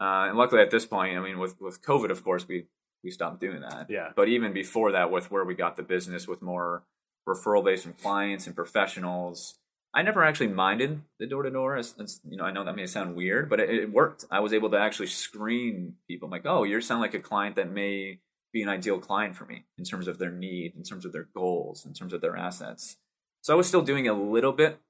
Uh, 0.01 0.27
and 0.29 0.39
luckily 0.39 0.61
at 0.61 0.71
this 0.71 0.85
point, 0.85 1.17
I 1.17 1.21
mean, 1.21 1.39
with 1.39 1.61
with 1.61 1.83
COVID, 1.83 2.11
of 2.11 2.23
course, 2.23 2.47
we 2.47 2.67
we 3.03 3.11
stopped 3.11 3.41
doing 3.41 3.61
that. 3.61 3.87
Yeah. 3.89 4.11
But 4.15 4.29
even 4.29 4.53
before 4.53 4.93
that, 4.93 5.11
with 5.11 5.31
where 5.31 5.45
we 5.45 5.55
got 5.55 5.77
the 5.77 5.83
business 5.83 6.27
with 6.27 6.43
more 6.43 6.83
referral 7.29 7.65
based 7.65 7.85
from 7.85 7.95
clients 7.95 8.47
and 8.47 8.55
professionals. 8.55 9.59
I 9.97 10.03
never 10.03 10.23
actually 10.23 10.49
minded 10.49 11.01
the 11.19 11.27
door 11.27 11.43
to 11.43 11.51
door. 11.51 11.81
You 12.29 12.37
know, 12.37 12.45
I 12.45 12.53
know 12.53 12.65
that 12.65 12.77
may 12.77 12.85
sound 12.85 13.17
weird, 13.17 13.49
but 13.49 13.61
it, 13.61 13.71
it, 13.71 13.91
worked. 13.91 14.27
I 14.31 14.41
was 14.41 14.53
able 14.53 14.69
to 14.73 14.79
actually 14.79 15.07
screen 15.07 15.95
people. 16.07 16.27
I'm 16.27 16.33
like, 16.33 16.45
oh, 16.45 16.65
you 16.65 16.79
sound 16.83 17.01
like 17.01 17.15
a 17.15 17.19
client 17.19 17.57
that 17.57 17.73
may 17.73 18.21
be 18.53 18.63
an 18.63 18.69
ideal 18.69 18.99
client 18.99 19.37
for 19.37 19.47
me 19.47 19.65
in 19.79 19.85
terms 19.85 20.07
of 20.07 20.19
their 20.19 20.31
need, 20.31 20.75
in 20.77 20.83
terms 20.83 21.07
of 21.07 21.13
their 21.13 21.29
goals, 21.35 21.87
in 21.87 21.95
terms 21.95 22.13
of 22.13 22.21
their 22.21 22.37
assets. 22.37 22.99
So 23.41 23.55
I 23.55 23.57
was 23.57 23.69
still 23.69 23.81
doing 23.81 24.07
a 24.07 24.13
little 24.13 24.53
bit 24.53 24.81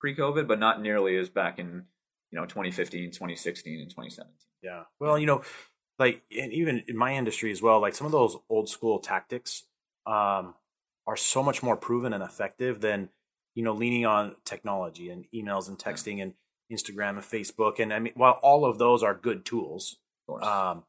pre-COVID, 0.00 0.48
but 0.48 0.58
not 0.58 0.82
nearly 0.82 1.16
as 1.16 1.28
back 1.28 1.60
in 1.60 1.84
you 2.32 2.40
know 2.40 2.44
2015, 2.44 3.12
2016, 3.12 3.80
and 3.80 3.88
2017. 3.88 4.34
Yeah. 4.64 4.82
Well, 4.98 5.16
you 5.16 5.26
know, 5.26 5.42
like 6.00 6.24
and 6.36 6.52
even 6.52 6.82
in 6.88 6.96
my 6.96 7.14
industry 7.14 7.52
as 7.52 7.62
well, 7.62 7.80
like 7.80 7.94
some 7.94 8.06
of 8.06 8.12
those 8.12 8.36
old 8.50 8.68
school 8.68 8.98
tactics. 8.98 9.62
Um, 10.06 10.54
are 11.08 11.16
so 11.16 11.40
much 11.42 11.62
more 11.62 11.76
proven 11.76 12.12
and 12.12 12.22
effective 12.22 12.80
than 12.80 13.08
you 13.56 13.64
know 13.64 13.72
leaning 13.72 14.06
on 14.06 14.36
technology 14.44 15.10
and 15.10 15.24
emails 15.34 15.66
and 15.66 15.76
texting 15.76 16.22
and 16.22 16.34
Instagram 16.70 17.10
and 17.10 17.22
Facebook. 17.22 17.80
And 17.80 17.92
I 17.92 17.98
mean, 17.98 18.12
while 18.14 18.38
all 18.42 18.64
of 18.64 18.78
those 18.78 19.02
are 19.02 19.14
good 19.14 19.44
tools, 19.44 19.96
um, 20.42 20.84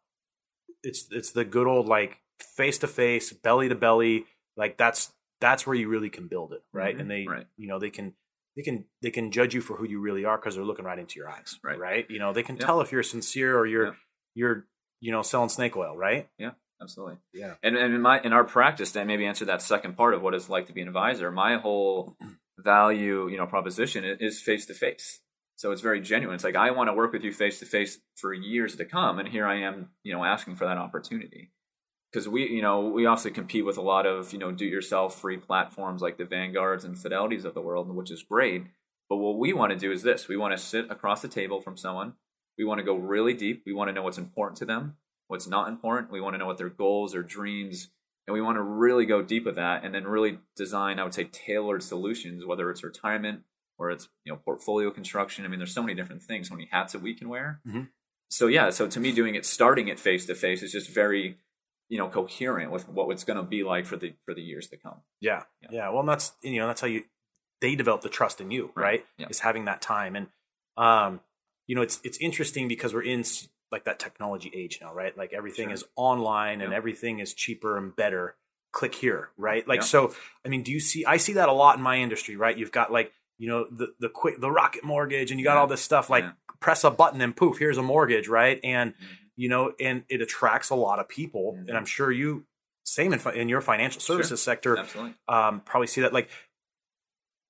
it's 0.84 1.08
it's 1.10 1.32
the 1.32 1.46
good 1.46 1.66
old 1.66 1.88
like 1.88 2.20
face 2.56 2.78
to 2.80 2.88
face, 2.88 3.34
belly 3.34 3.70
to 3.70 3.76
belly. 3.76 4.26
Like 4.58 4.78
that's 4.78 5.12
that's 5.40 5.66
where 5.66 5.76
you 5.76 5.88
really 5.88 6.10
can 6.10 6.28
build 6.28 6.52
it, 6.54 6.62
right? 6.74 6.92
Mm-hmm. 6.92 7.02
And 7.02 7.10
they, 7.10 7.26
right. 7.26 7.48
you 7.58 7.68
know, 7.68 7.80
they 7.80 7.90
can 7.90 8.14
they 8.58 8.64
can 8.64 8.86
they 9.02 9.12
can 9.12 9.32
judge 9.32 9.56
you 9.56 9.62
for 9.62 9.78
who 9.78 9.88
you 9.88 10.02
really 10.02 10.26
are 10.26 10.38
because 10.38 10.56
they're 10.56 10.66
looking 10.66 10.86
right 10.86 11.00
into 11.00 11.20
your 11.20 11.30
eyes, 11.30 11.58
right? 11.64 11.80
Right? 11.80 12.06
You 12.10 12.20
know, 12.20 12.34
they 12.34 12.44
can 12.44 12.58
yeah. 12.58 12.66
tell 12.66 12.82
if 12.82 12.92
you're 12.92 13.02
sincere 13.02 13.58
or 13.58 13.66
you're 13.66 13.88
yeah. 13.88 13.94
you're 14.36 14.68
you 15.00 15.14
know 15.14 15.22
selling 15.22 15.50
snake 15.50 15.78
oil, 15.78 15.96
right? 15.96 16.28
Yeah 16.38 16.52
absolutely. 16.82 17.18
Yeah. 17.34 17.56
And, 17.64 17.76
and 17.76 17.94
in 17.94 18.02
my 18.02 18.20
in 18.22 18.34
our 18.34 18.44
practice, 18.44 18.92
to 18.92 19.06
maybe 19.06 19.26
answer 19.26 19.46
that 19.46 19.62
second 19.62 19.98
part 19.98 20.14
of 20.14 20.22
what 20.22 20.34
it's 20.34 20.50
like 20.50 20.68
to 20.68 20.74
be 20.74 20.82
an 20.82 20.88
advisor, 20.88 21.32
my 21.32 21.58
whole 21.58 22.16
value, 22.58 23.28
you 23.28 23.38
know, 23.38 23.48
proposition 23.48 24.04
is 24.04 24.42
face 24.42 24.66
to 24.68 24.74
face. 24.74 25.20
So 25.56 25.72
it's 25.72 25.82
very 25.82 26.02
genuine. 26.02 26.36
It's 26.36 26.44
like 26.44 26.56
I 26.56 26.72
want 26.72 26.90
to 26.90 26.94
work 26.94 27.14
with 27.14 27.24
you 27.24 27.32
face 27.32 27.60
to 27.60 27.66
face 27.66 28.00
for 28.16 28.34
years 28.34 28.76
to 28.76 28.86
come, 28.86 29.18
and 29.20 29.28
here 29.28 29.48
I 29.48 29.56
am, 29.56 29.90
you 30.04 30.14
know, 30.14 30.24
asking 30.24 30.56
for 30.56 30.66
that 30.66 30.78
opportunity. 30.78 31.52
Because 32.12 32.28
we, 32.30 32.48
you 32.48 32.62
know, 32.62 32.88
we 32.88 33.06
also 33.06 33.30
compete 33.30 33.66
with 33.66 33.78
a 33.78 33.82
lot 33.82 34.06
of, 34.06 34.32
you 34.32 34.40
know, 34.40 34.52
do-it-yourself 34.52 35.20
free 35.20 35.38
platforms 35.38 36.02
like 36.02 36.18
the 36.18 36.26
Vanguards 36.26 36.86
and 36.86 36.96
Fidelities 36.96 37.44
of 37.44 37.54
the 37.54 37.62
world, 37.62 37.94
which 37.94 38.12
is 38.12 38.24
great. 38.24 38.66
But 39.10 39.18
what 39.18 39.38
we 39.38 39.52
want 39.52 39.72
to 39.72 39.80
do 39.80 39.92
is 39.92 40.04
this: 40.04 40.28
we 40.28 40.38
want 40.38 40.54
to 40.54 40.64
sit 40.64 40.90
across 40.92 41.22
the 41.22 41.28
table 41.28 41.60
from 41.60 41.76
someone. 41.76 42.14
We 42.58 42.66
want 42.66 42.80
to 42.80 42.86
go 42.86 42.96
really 42.96 43.34
deep. 43.34 43.64
We 43.66 43.74
want 43.74 43.90
to 43.90 43.94
know 43.94 44.04
what's 44.04 44.18
important 44.18 44.58
to 44.60 44.66
them 44.66 44.98
what's 45.28 45.48
not 45.48 45.68
important. 45.68 46.12
We 46.12 46.22
want 46.22 46.34
to 46.34 46.38
know 46.38 46.46
what 46.46 46.58
their 46.58 46.70
goals 46.70 47.14
or 47.14 47.24
dreams, 47.24 47.90
and 48.28 48.34
we 48.34 48.42
want 48.42 48.58
to 48.58 48.62
really 48.62 49.06
go 49.06 49.22
deep 49.22 49.46
with 49.46 49.56
that, 49.56 49.84
and 49.84 49.96
then 49.96 50.06
really 50.06 50.40
design, 50.56 51.00
I 51.00 51.04
would 51.04 51.14
say, 51.14 51.24
tailored 51.24 51.82
solutions, 51.82 52.46
whether 52.46 52.70
it's 52.70 52.84
retirement 52.84 53.44
or 53.78 53.90
it's 53.90 54.10
you 54.26 54.34
know 54.34 54.38
portfolio 54.38 54.92
construction. 54.92 55.46
I 55.46 55.48
mean, 55.48 55.60
there's 55.60 55.74
so 55.74 55.82
many 55.82 55.94
different 55.94 56.22
things, 56.22 56.50
so 56.50 56.56
many 56.56 56.68
hats 56.72 56.94
that 56.94 57.02
we 57.02 57.14
can 57.14 57.30
wear. 57.30 57.62
Mm-hmm. 57.68 57.84
So 58.30 58.48
yeah, 58.48 58.70
so 58.70 58.88
to 58.88 59.00
me, 59.00 59.12
doing 59.12 59.36
it 59.36 59.46
starting 59.46 59.88
it 59.88 60.00
face 60.00 60.26
to 60.26 60.36
face 60.36 60.62
is 60.62 60.72
just 60.72 60.90
very 60.90 61.38
you 61.90 61.98
know 61.98 62.10
coherent 62.10 62.72
with 62.72 62.90
what 62.90 63.10
it's 63.12 63.24
going 63.24 63.38
to 63.38 63.44
be 63.44 63.64
like 63.64 63.86
for 63.86 63.96
the 63.96 64.14
for 64.26 64.34
the 64.34 64.42
years 64.42 64.68
to 64.68 64.78
come. 64.78 64.98
Yeah, 65.22 65.44
yeah. 65.62 65.70
yeah. 65.72 65.90
Well, 65.90 66.04
that's 66.04 66.34
you 66.42 66.60
know 66.60 66.68
that's 66.68 66.82
how 66.82 66.88
you 66.88 67.04
they 67.62 67.76
develop 67.76 68.02
the 68.02 68.10
trust 68.10 68.42
in 68.42 68.52
you, 68.52 68.72
right? 68.76 68.84
right? 68.84 69.06
Yeah. 69.18 69.28
Is 69.30 69.40
having 69.40 69.66
that 69.66 69.82
time 69.82 70.16
and 70.16 70.28
um 70.76 71.22
you 71.66 71.76
know 71.76 71.82
it's 71.82 72.00
it's 72.04 72.18
interesting 72.20 72.68
because 72.68 72.94
we're 72.94 73.02
in 73.04 73.24
like 73.72 73.86
that 73.86 74.00
technology 74.00 74.52
age 74.54 74.80
now, 74.82 74.94
right? 74.94 75.18
Like 75.18 75.34
everything 75.34 75.68
sure. 75.68 75.74
is 75.74 75.86
online 75.96 76.62
and 76.62 76.74
everything 76.74 77.20
is 77.20 77.34
cheaper 77.34 77.78
and 77.78 77.96
better. 77.96 78.36
Click 78.74 78.96
here, 78.96 79.30
right? 79.38 79.68
Like 79.68 79.82
so. 79.82 80.14
I 80.46 80.50
mean, 80.50 80.62
do 80.62 80.72
you 80.72 80.80
see? 80.80 81.04
I 81.06 81.18
see 81.18 81.34
that 81.34 81.50
a 81.50 81.54
lot 81.54 81.78
in 81.78 81.84
my 81.84 81.98
industry, 81.98 82.36
right? 82.36 82.56
You've 82.56 82.72
got 82.72 82.92
like 82.92 83.12
you 83.38 83.48
know 83.48 83.66
the 83.72 83.94
the 84.00 84.10
quick 84.10 84.40
the 84.40 84.52
rocket 84.52 84.84
mortgage, 84.84 85.32
and 85.32 85.40
you 85.40 85.44
got 85.46 85.54
yeah. 85.54 85.62
all 85.62 85.68
this 85.68 85.82
stuff 85.82 86.10
like 86.10 86.26
yeah. 86.26 86.32
press 86.60 86.84
a 86.84 86.92
button 86.92 87.22
and 87.22 87.36
poof, 87.36 87.58
here's 87.58 87.78
a 87.78 87.84
mortgage, 87.84 88.28
right? 88.28 88.60
And 88.64 88.94
mm-hmm. 88.94 89.06
you 89.36 89.50
know, 89.50 89.74
and 89.80 90.04
it 90.10 90.22
attracts 90.22 90.70
a 90.70 90.76
lot 90.76 91.00
of 91.00 91.08
people, 91.08 91.54
mm-hmm. 91.54 91.70
and 91.70 91.78
I'm 91.78 91.86
sure 91.86 92.12
you 92.12 92.46
same 92.84 93.14
in, 93.14 93.22
in 93.36 93.50
your 93.50 93.62
financial 93.62 94.02
services 94.02 94.30
sure. 94.42 94.54
sector, 94.54 94.78
Absolutely. 94.78 95.16
Um, 95.28 95.62
probably 95.62 95.88
see 95.88 96.02
that 96.02 96.14
like 96.14 96.30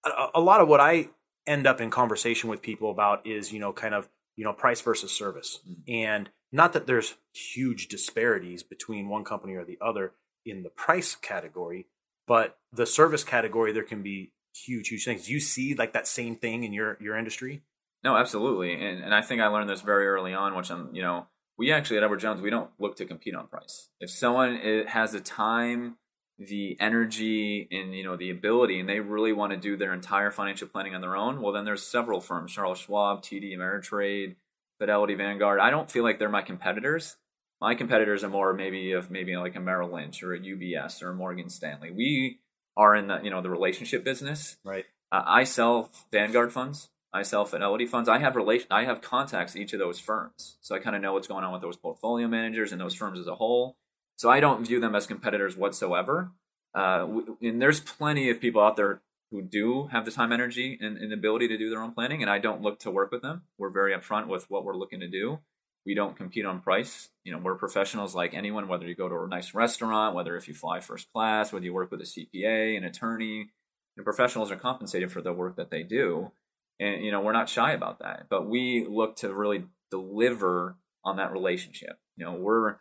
a, 0.06 0.28
a 0.36 0.42
lot 0.42 0.62
of 0.62 0.68
what 0.68 0.80
I 0.80 1.10
end 1.46 1.66
up 1.68 1.80
in 1.80 1.90
conversation 1.90 2.50
with 2.50 2.62
people 2.62 2.92
about 2.92 3.26
is 3.26 3.52
you 3.52 3.60
know 3.60 3.74
kind 3.74 3.94
of 3.94 4.08
you 4.38 4.46
know 4.46 4.54
price 4.54 4.80
versus 4.80 5.12
service. 5.12 5.60
Mm-hmm. 5.68 5.92
and 5.92 6.30
not 6.50 6.72
that 6.72 6.88
there's 6.88 7.16
huge 7.34 7.90
disparities 7.90 8.64
between 8.64 9.10
one 9.10 9.26
company 9.26 9.56
or 9.56 9.66
the 9.66 9.78
other 9.82 10.14
in 10.46 10.64
the 10.64 10.70
price 10.70 11.16
category 11.16 11.88
but 12.26 12.58
the 12.72 12.86
service 12.86 13.24
category 13.24 13.74
there 13.74 13.84
can 13.84 14.02
be 14.02 14.32
huge 14.54 14.90
huge 14.90 15.06
things. 15.06 15.26
Do 15.26 15.34
you 15.34 15.40
see 15.40 15.76
like 15.76 15.94
that 15.94 16.08
same 16.08 16.36
thing 16.36 16.64
in 16.64 16.74
your 16.74 16.98
your 17.00 17.18
industry? 17.18 17.64
No 18.04 18.16
absolutely. 18.16 18.74
And 18.74 19.04
and 19.04 19.14
i 19.14 19.22
think 19.22 19.42
i 19.42 19.48
learned 19.48 19.70
this 19.70 19.82
very 19.82 20.08
early 20.08 20.34
on 20.34 20.56
which 20.56 20.70
i'm 20.70 20.94
you 20.94 21.02
know 21.02 21.28
we 21.58 21.72
actually 21.72 21.98
at 21.98 22.04
edward 22.04 22.20
jones 22.20 22.42
we 22.42 22.50
don't 22.50 22.70
look 22.80 22.96
to 22.98 23.06
compete 23.06 23.36
on 23.36 23.48
price. 23.48 23.90
If 24.00 24.10
someone 24.10 24.58
eh, 24.58 24.84
has 24.88 25.12
the 25.12 25.20
time 25.22 25.98
the 26.40 26.78
energy 26.80 27.68
and 27.72 27.96
you 27.96 28.04
know 28.04 28.16
the 28.16 28.30
ability 28.30 28.80
and 28.80 28.88
they 28.88 29.00
really 29.00 29.34
want 29.34 29.52
to 29.52 29.58
do 29.58 29.76
their 29.76 29.94
entire 29.94 30.30
financial 30.30 30.68
planning 30.68 30.94
on 30.94 31.02
their 31.02 31.16
own. 31.16 31.42
Well 31.42 31.52
then 31.52 31.66
there's 31.66 31.84
several 31.84 32.22
firms 32.22 32.54
charles 32.54 32.80
schwab 32.80 33.24
td 33.24 33.58
ameritrade 33.58 34.36
fidelity 34.80 35.16
vanguard. 35.16 35.60
I 35.60 35.72
don't 35.72 35.90
feel 35.90 36.04
like 36.04 36.20
they're 36.20 36.30
my 36.30 36.44
competitors. 36.44 37.18
My 37.60 37.74
competitors 37.74 38.24
are 38.24 38.30
more 38.30 38.54
maybe 38.54 38.92
of 38.92 39.10
maybe 39.10 39.36
like 39.36 39.56
a 39.56 39.60
merrill 39.60 39.92
lynch 39.92 40.22
or 40.22 40.34
a 40.34 40.40
ubs 40.40 41.02
or 41.02 41.10
a 41.10 41.16
morgan 41.16 41.50
stanley. 41.50 41.90
We 41.90 42.40
are 42.76 42.96
in 42.96 43.08
the 43.08 43.20
you 43.24 43.32
know 43.32 43.42
the 43.42 43.50
relationship 43.50 44.04
business. 44.04 44.58
Right. 44.64 44.86
Uh, 45.12 45.24
i 45.26 45.44
sell 45.44 45.90
vanguard 46.12 46.54
funds. 46.54 46.90
I 47.12 47.24
sell 47.24 47.46
fidelity 47.46 47.88
funds. 47.88 48.08
I 48.08 48.20
have 48.20 48.36
relation 48.36 48.68
i 48.70 48.84
have 48.84 49.02
contacts 49.02 49.56
each 49.56 49.74
of 49.74 49.80
those 49.80 50.00
firms. 50.00 50.58
So 50.62 50.76
i 50.76 50.80
kind 50.80 50.96
of 50.96 51.02
know 51.02 51.14
what's 51.14 51.28
going 51.28 51.44
on 51.44 51.52
with 51.52 51.64
those 51.64 51.78
portfolio 51.78 52.28
managers 52.28 52.72
and 52.72 52.80
those 52.80 52.94
firms 52.94 53.20
as 53.20 53.28
a 53.28 53.36
whole 53.36 53.76
so 54.18 54.30
I 54.30 54.40
don't 54.40 54.66
view 54.66 54.80
them 54.80 54.96
as 54.96 55.08
competitors 55.08 55.56
whatsoever. 55.56 56.32
Uh, 56.76 57.22
and 57.42 57.62
there's 57.62 57.80
plenty 57.80 58.30
of 58.30 58.42
people 58.42 58.62
out 58.62 58.76
there 58.76 59.02
who 59.32 59.42
do 59.42 59.88
have 59.88 60.06
the 60.06 60.12
time, 60.12 60.32
energy, 60.32 60.78
and, 60.82 60.98
and 60.98 61.14
ability 61.14 61.48
to 61.48 61.58
do 61.58 61.70
their 61.70 61.82
own 61.82 61.94
planning, 61.94 62.22
and 62.22 62.30
I 62.30 62.40
don't 62.40 62.62
look 62.62 62.80
to 62.80 62.92
work 62.92 63.12
with 63.12 63.22
them. 63.22 63.44
We're 63.58 63.70
very 63.70 63.94
upfront 63.94 64.28
with 64.28 64.50
what 64.50 64.64
we're 64.64 64.76
looking 64.76 65.00
to 65.02 65.08
do. 65.08 65.40
We 65.86 65.96
don't 65.96 66.18
compete 66.18 66.46
on 66.46 66.62
price. 66.62 67.10
You 67.24 67.32
know, 67.32 67.38
we're 67.38 67.56
professionals 67.56 68.14
like 68.14 68.34
anyone, 68.34 68.68
whether 68.68 68.86
you 68.86 68.96
go 68.96 69.08
to 69.08 69.16
a 69.16 69.28
nice 69.28 69.54
restaurant, 69.54 70.16
whether 70.16 70.36
if 70.36 70.48
you 70.48 70.54
fly 70.54 70.80
first 70.80 71.12
class, 71.14 71.54
whether 71.54 71.66
you 71.66 71.74
work 71.74 71.92
with 71.92 72.02
a 72.02 72.04
CPA, 72.04 72.78
an 72.78 72.84
attorney, 72.84 73.50
and 73.96 74.04
professionals 74.04 74.52
are 74.52 74.58
compensated 74.58 75.12
for 75.12 75.22
the 75.22 75.34
work 75.34 75.56
that 75.56 75.72
they 75.72 75.84
do. 75.84 76.32
And, 76.80 77.04
you 77.04 77.12
know, 77.12 77.22
we're 77.22 77.32
not 77.32 77.50
shy 77.50 77.72
about 77.72 78.00
that, 78.00 78.28
but 78.30 78.48
we 78.48 78.86
look 78.88 79.16
to 79.18 79.34
really 79.34 79.66
deliver 79.90 80.78
on 81.04 81.18
that 81.18 81.32
relationship. 81.32 81.98
You 82.18 82.26
know, 82.26 82.34
we're, 82.34 82.76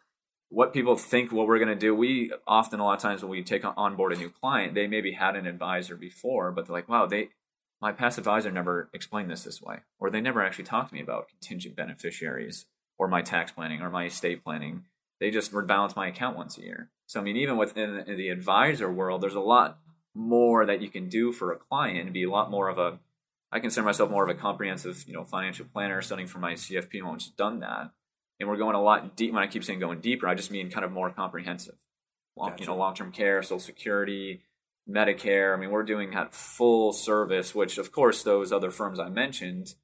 what 0.49 0.73
people 0.73 0.97
think 0.97 1.33
what 1.33 1.47
we're 1.47 1.59
going 1.59 1.69
to 1.69 1.75
do 1.75 1.95
we 1.95 2.33
often 2.47 2.81
a 2.81 2.85
lot 2.85 2.95
of 2.95 3.03
times 3.03 3.23
when 3.23 3.31
we 3.31 3.43
take 3.43 3.65
on 3.65 3.97
board 3.97 4.13
a 4.13 4.17
new 4.17 4.31
client 4.31 4.75
they 4.75 4.87
maybe 4.87 5.13
had 5.13 5.37
an 5.37 5.47
advisor 5.47 5.97
before 5.97 6.53
but 6.53 6.67
they're 6.67 6.77
like 6.77 6.89
wow 6.89 7.07
they 7.07 7.29
my 7.81 7.93
past 7.93 8.19
advisor 8.19 8.51
never 8.51 8.89
explained 8.95 9.31
this 9.31 9.45
this 9.45 9.61
way 9.61 9.79
or 9.99 10.11
they 10.11 10.21
never 10.21 10.43
actually 10.43 10.65
talked 10.65 10.89
to 10.91 10.95
me 10.95 11.01
about 11.01 11.29
contingent 11.29 11.77
beneficiaries 11.77 12.67
or 12.99 13.09
my 13.09 13.23
tax 13.23 13.53
planning 13.53 13.83
or 13.83 13.91
my 13.91 14.05
estate 14.07 14.43
planning. 14.43 14.85
They 15.21 15.31
just 15.31 15.53
rebalance 15.53 15.97
my 15.97 16.09
account 16.09 16.37
once 16.37 16.59
a 16.59 16.63
year. 16.63 16.91
So 17.07 17.21
i 17.21 17.23
mean 17.23 17.37
even 17.37 17.57
within 17.57 18.05
the 18.07 18.29
advisor 18.31 18.91
world 18.91 19.23
there's 19.23 19.35
a 19.35 19.41
lot 19.41 19.79
more 20.15 20.67
that 20.67 20.83
you 20.83 20.89
can 20.89 21.09
do 21.09 21.33
for 21.33 21.53
a 21.53 21.57
client 21.57 22.01
and 22.05 22.13
be 22.13 22.25
a 22.25 22.31
lot 22.31 22.51
more 22.51 22.69
of 22.69 22.79
a 22.79 22.99
i 23.53 23.61
consider 23.61 23.85
myself 23.85 24.11
more 24.11 24.25
of 24.25 24.35
a 24.35 24.41
comprehensive 24.41 25.05
you 25.07 25.13
know 25.13 25.25
financial 25.25 25.67
planner 25.67 26.01
studying 26.01 26.27
for 26.27 26.39
my 26.39 26.55
cfp 26.55 26.95
and 26.95 27.21
just 27.21 27.37
done 27.37 27.61
that 27.61 27.91
and 28.39 28.49
we're 28.49 28.57
going 28.57 28.75
a 28.75 28.83
lot 28.83 29.17
deep. 29.17 29.33
When 29.33 29.43
I 29.43 29.47
keep 29.47 29.65
saying 29.65 29.81
going 29.81 30.01
deeper, 30.01 30.27
I 30.29 30.35
just 30.35 30.51
mean 30.51 30.71
kind 30.71 30.85
of 30.85 30.93
more 30.93 31.11
comprehensive. 31.11 31.77
Long, 32.37 32.51
gotcha. 32.51 32.63
You 32.63 32.67
know, 32.69 32.77
long-term 32.77 33.13
care, 33.13 33.43
Social 33.43 33.59
Security, 33.59 34.43
Medicare. 34.89 35.55
I 35.55 35.61
mean, 35.61 35.71
we're 35.71 35.83
doing 35.83 36.11
that 36.11 36.35
full 36.35 36.93
service, 36.93 37.55
which 37.55 37.79
of 37.79 37.93
course 37.93 38.23
those 38.23 38.53
other 38.53 38.71
firms 38.71 39.01
I 39.01 39.09
mentioned, 39.09 39.75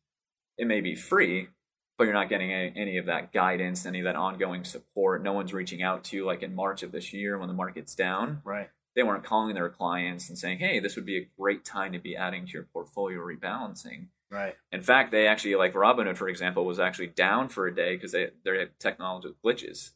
it 0.59 0.67
may 0.67 0.81
be 0.81 0.95
free, 0.95 1.49
but 1.97 2.05
you're 2.05 2.13
not 2.13 2.29
getting 2.29 2.53
any, 2.53 2.73
any 2.77 2.99
of 2.99 3.07
that 3.07 3.33
guidance, 3.33 3.87
any 3.87 4.01
of 4.01 4.05
that 4.05 4.17
ongoing 4.17 4.65
support. 4.65 5.23
No 5.23 5.33
one's 5.33 5.55
reaching 5.55 5.83
out 5.83 6.05
to 6.05 6.17
you 6.17 6.27
like 6.27 6.43
in 6.43 6.55
March 6.55 6.83
of 6.83 6.93
this 6.93 7.13
year 7.13 7.39
when 7.39 7.49
the 7.49 7.55
market's 7.55 7.95
down. 7.95 8.43
Right. 8.45 8.69
They 8.95 9.03
weren't 9.03 9.25
calling 9.25 9.55
their 9.55 9.71
clients 9.71 10.29
and 10.29 10.39
saying, 10.39 10.59
"Hey, 10.59 10.79
this 10.79 10.97
would 10.97 11.07
be 11.07 11.17
a 11.17 11.29
great 11.39 11.65
time 11.65 11.93
to 11.93 11.99
be 11.99 12.15
adding 12.15 12.45
to 12.47 12.53
your 12.53 12.65
portfolio 12.65 13.21
rebalancing." 13.21 14.09
Right. 14.33 14.55
In 14.73 14.81
fact, 14.81 15.13
they 15.13 15.27
actually 15.27 15.55
like 15.57 15.75
Robinhood, 15.75 16.17
for 16.17 16.27
example, 16.27 16.65
was 16.65 16.81
actually 16.81 17.09
down 17.09 17.51
for 17.51 17.67
a 17.67 17.75
day 17.75 17.97
because 17.97 18.13
they 18.13 18.31
they 18.45 18.59
had 18.59 18.79
technological 18.81 19.37
glitches. 19.45 19.91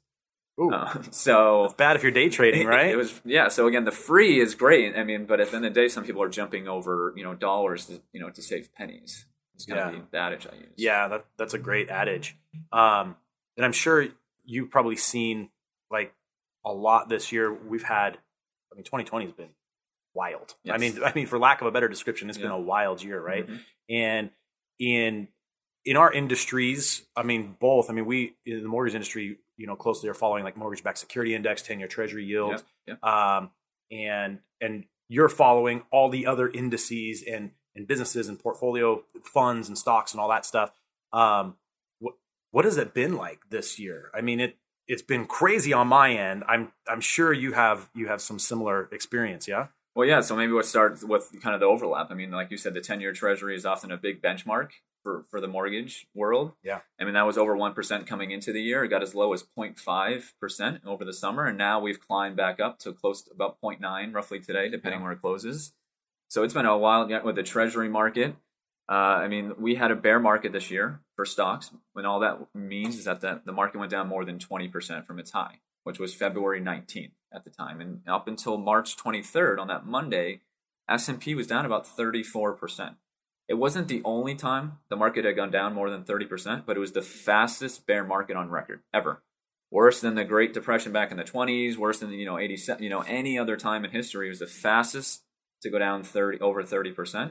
Ooh. 0.60 0.70
Uh, 0.70 1.02
so 1.10 1.64
it's 1.64 1.74
bad 1.74 1.96
if 1.96 2.02
you're 2.02 2.12
day 2.12 2.28
trading, 2.28 2.66
right? 2.66 2.88
It, 2.88 2.92
it, 2.92 2.96
was 2.96 3.20
yeah. 3.24 3.48
So 3.48 3.66
again, 3.66 3.86
the 3.86 3.92
free 3.92 4.38
is 4.38 4.54
great. 4.54 4.94
I 4.94 5.04
mean, 5.04 5.24
but 5.24 5.40
at 5.40 5.50
the 5.50 5.56
end 5.56 5.64
of 5.64 5.74
the 5.74 5.80
day, 5.80 5.88
some 5.88 6.04
people 6.04 6.22
are 6.22 6.28
jumping 6.28 6.68
over 6.68 7.14
you 7.16 7.24
know 7.24 7.34
dollars 7.34 7.86
to, 7.86 8.02
you 8.12 8.20
know 8.20 8.28
to 8.28 8.42
save 8.42 8.74
pennies. 8.74 9.24
It's 9.54 9.64
kind 9.64 9.94
yeah. 9.94 10.00
of 10.00 10.10
the 10.10 10.18
adage 10.18 10.46
I 10.52 10.56
use. 10.56 10.74
Yeah, 10.76 11.08
that, 11.08 11.24
that's 11.38 11.54
a 11.54 11.58
great 11.58 11.88
adage. 11.88 12.36
Um, 12.72 13.16
and 13.56 13.64
I'm 13.64 13.72
sure 13.72 14.06
you've 14.44 14.70
probably 14.70 14.96
seen 14.96 15.48
like 15.90 16.14
a 16.62 16.72
lot 16.72 17.08
this 17.08 17.32
year. 17.32 17.50
We've 17.54 17.82
had, 17.82 18.18
I 18.70 18.74
mean, 18.74 18.84
2020 18.84 19.24
has 19.24 19.34
been 19.34 19.48
wild. 20.16 20.54
Yes. 20.64 20.74
I 20.74 20.78
mean, 20.78 20.98
I 21.04 21.12
mean, 21.14 21.26
for 21.26 21.38
lack 21.38 21.60
of 21.60 21.66
a 21.66 21.70
better 21.70 21.88
description, 21.88 22.28
it's 22.30 22.38
yeah. 22.38 22.44
been 22.44 22.52
a 22.52 22.60
wild 22.60 23.02
year, 23.02 23.20
right? 23.20 23.46
Mm-hmm. 23.46 23.56
And 23.90 24.30
in 24.78 25.28
in 25.84 25.96
our 25.96 26.12
industries, 26.12 27.06
I 27.14 27.22
mean, 27.22 27.56
both. 27.60 27.90
I 27.90 27.92
mean, 27.92 28.06
we 28.06 28.34
in 28.44 28.62
the 28.62 28.68
mortgage 28.68 28.94
industry, 28.94 29.38
you 29.56 29.66
know, 29.66 29.76
closely 29.76 30.08
are 30.08 30.14
following 30.14 30.42
like 30.42 30.56
mortgage-backed 30.56 30.98
security 30.98 31.34
index, 31.34 31.62
ten-year 31.62 31.88
Treasury 31.88 32.24
yield, 32.24 32.64
yeah, 32.86 32.94
yeah. 33.02 33.36
Um, 33.36 33.50
and 33.92 34.40
and 34.60 34.84
you're 35.08 35.28
following 35.28 35.82
all 35.92 36.08
the 36.08 36.26
other 36.26 36.48
indices 36.48 37.22
and 37.22 37.52
and 37.76 37.86
businesses 37.86 38.28
and 38.28 38.38
portfolio 38.38 39.04
funds 39.24 39.68
and 39.68 39.78
stocks 39.78 40.12
and 40.12 40.20
all 40.20 40.28
that 40.30 40.44
stuff. 40.44 40.72
Um, 41.12 41.56
what 42.00 42.14
what 42.50 42.64
has 42.64 42.78
it 42.78 42.94
been 42.94 43.16
like 43.16 43.40
this 43.50 43.78
year? 43.78 44.10
I 44.14 44.22
mean, 44.22 44.40
it 44.40 44.56
it's 44.88 45.02
been 45.02 45.26
crazy 45.26 45.72
on 45.72 45.86
my 45.88 46.12
end. 46.12 46.42
I'm 46.48 46.72
I'm 46.88 47.00
sure 47.00 47.32
you 47.32 47.52
have 47.52 47.88
you 47.94 48.08
have 48.08 48.20
some 48.20 48.38
similar 48.38 48.88
experience. 48.92 49.46
Yeah. 49.46 49.68
Well, 49.96 50.06
yeah. 50.06 50.20
So 50.20 50.36
maybe 50.36 50.52
we'll 50.52 50.62
start 50.62 51.02
with 51.02 51.32
kind 51.42 51.54
of 51.54 51.60
the 51.60 51.66
overlap. 51.66 52.10
I 52.10 52.14
mean, 52.14 52.30
like 52.30 52.50
you 52.50 52.58
said, 52.58 52.74
the 52.74 52.82
ten-year 52.82 53.14
Treasury 53.14 53.56
is 53.56 53.64
often 53.64 53.90
a 53.90 53.96
big 53.96 54.20
benchmark 54.20 54.72
for 55.02 55.24
for 55.30 55.40
the 55.40 55.48
mortgage 55.48 56.06
world. 56.14 56.52
Yeah. 56.62 56.80
I 57.00 57.04
mean, 57.04 57.14
that 57.14 57.26
was 57.26 57.38
over 57.38 57.56
one 57.56 57.72
percent 57.72 58.06
coming 58.06 58.30
into 58.30 58.52
the 58.52 58.60
year. 58.60 58.84
It 58.84 58.88
got 58.88 59.02
as 59.02 59.14
low 59.14 59.32
as 59.32 59.42
0.5 59.58 60.32
percent 60.38 60.82
over 60.86 61.02
the 61.02 61.14
summer, 61.14 61.46
and 61.46 61.56
now 61.56 61.80
we've 61.80 61.98
climbed 61.98 62.36
back 62.36 62.60
up 62.60 62.78
to 62.80 62.92
close 62.92 63.22
to 63.22 63.30
about 63.32 63.56
0.9 63.62 64.14
roughly 64.14 64.38
today, 64.38 64.68
depending 64.68 65.00
yeah. 65.00 65.04
where 65.04 65.12
it 65.14 65.22
closes. 65.22 65.72
So 66.28 66.42
it's 66.42 66.52
been 66.52 66.66
a 66.66 66.76
while 66.76 67.08
yet 67.08 67.24
with 67.24 67.36
the 67.36 67.42
Treasury 67.42 67.88
market. 67.88 68.36
Uh, 68.90 68.92
I 68.92 69.28
mean, 69.28 69.54
we 69.58 69.76
had 69.76 69.90
a 69.90 69.96
bear 69.96 70.20
market 70.20 70.52
this 70.52 70.70
year 70.70 71.00
for 71.16 71.24
stocks, 71.24 71.70
when 71.94 72.04
all 72.04 72.20
that 72.20 72.54
means 72.54 72.98
is 72.98 73.04
that 73.06 73.22
the, 73.22 73.40
the 73.44 73.52
market 73.52 73.78
went 73.78 73.90
down 73.90 74.06
more 74.08 74.24
than 74.24 74.38
20% 74.38 75.06
from 75.06 75.18
its 75.18 75.32
high 75.32 75.60
which 75.86 76.00
was 76.00 76.12
February 76.12 76.60
19th 76.60 77.12
at 77.32 77.44
the 77.44 77.50
time. 77.50 77.80
And 77.80 78.00
up 78.08 78.26
until 78.26 78.58
March 78.58 78.96
23rd 78.96 79.60
on 79.60 79.68
that 79.68 79.86
Monday, 79.86 80.40
S&P 80.90 81.36
was 81.36 81.46
down 81.46 81.64
about 81.64 81.86
34%. 81.86 82.96
It 83.48 83.54
wasn't 83.54 83.86
the 83.86 84.02
only 84.04 84.34
time 84.34 84.78
the 84.88 84.96
market 84.96 85.24
had 85.24 85.36
gone 85.36 85.52
down 85.52 85.74
more 85.74 85.88
than 85.88 86.02
30%, 86.02 86.64
but 86.66 86.76
it 86.76 86.80
was 86.80 86.90
the 86.90 87.02
fastest 87.02 87.86
bear 87.86 88.02
market 88.02 88.36
on 88.36 88.50
record 88.50 88.80
ever. 88.92 89.22
Worse 89.70 90.00
than 90.00 90.16
the 90.16 90.24
Great 90.24 90.52
Depression 90.52 90.90
back 90.90 91.12
in 91.12 91.18
the 91.18 91.22
20s, 91.22 91.76
worse 91.76 92.00
than 92.00 92.10
you 92.10 92.26
know 92.26 92.36
87, 92.36 92.82
you 92.82 92.90
know 92.90 93.02
any 93.02 93.38
other 93.38 93.56
time 93.56 93.84
in 93.84 93.92
history. 93.92 94.26
It 94.26 94.30
was 94.30 94.40
the 94.40 94.46
fastest 94.48 95.22
to 95.62 95.70
go 95.70 95.78
down 95.78 96.02
30 96.02 96.40
over 96.40 96.64
30%. 96.64 97.30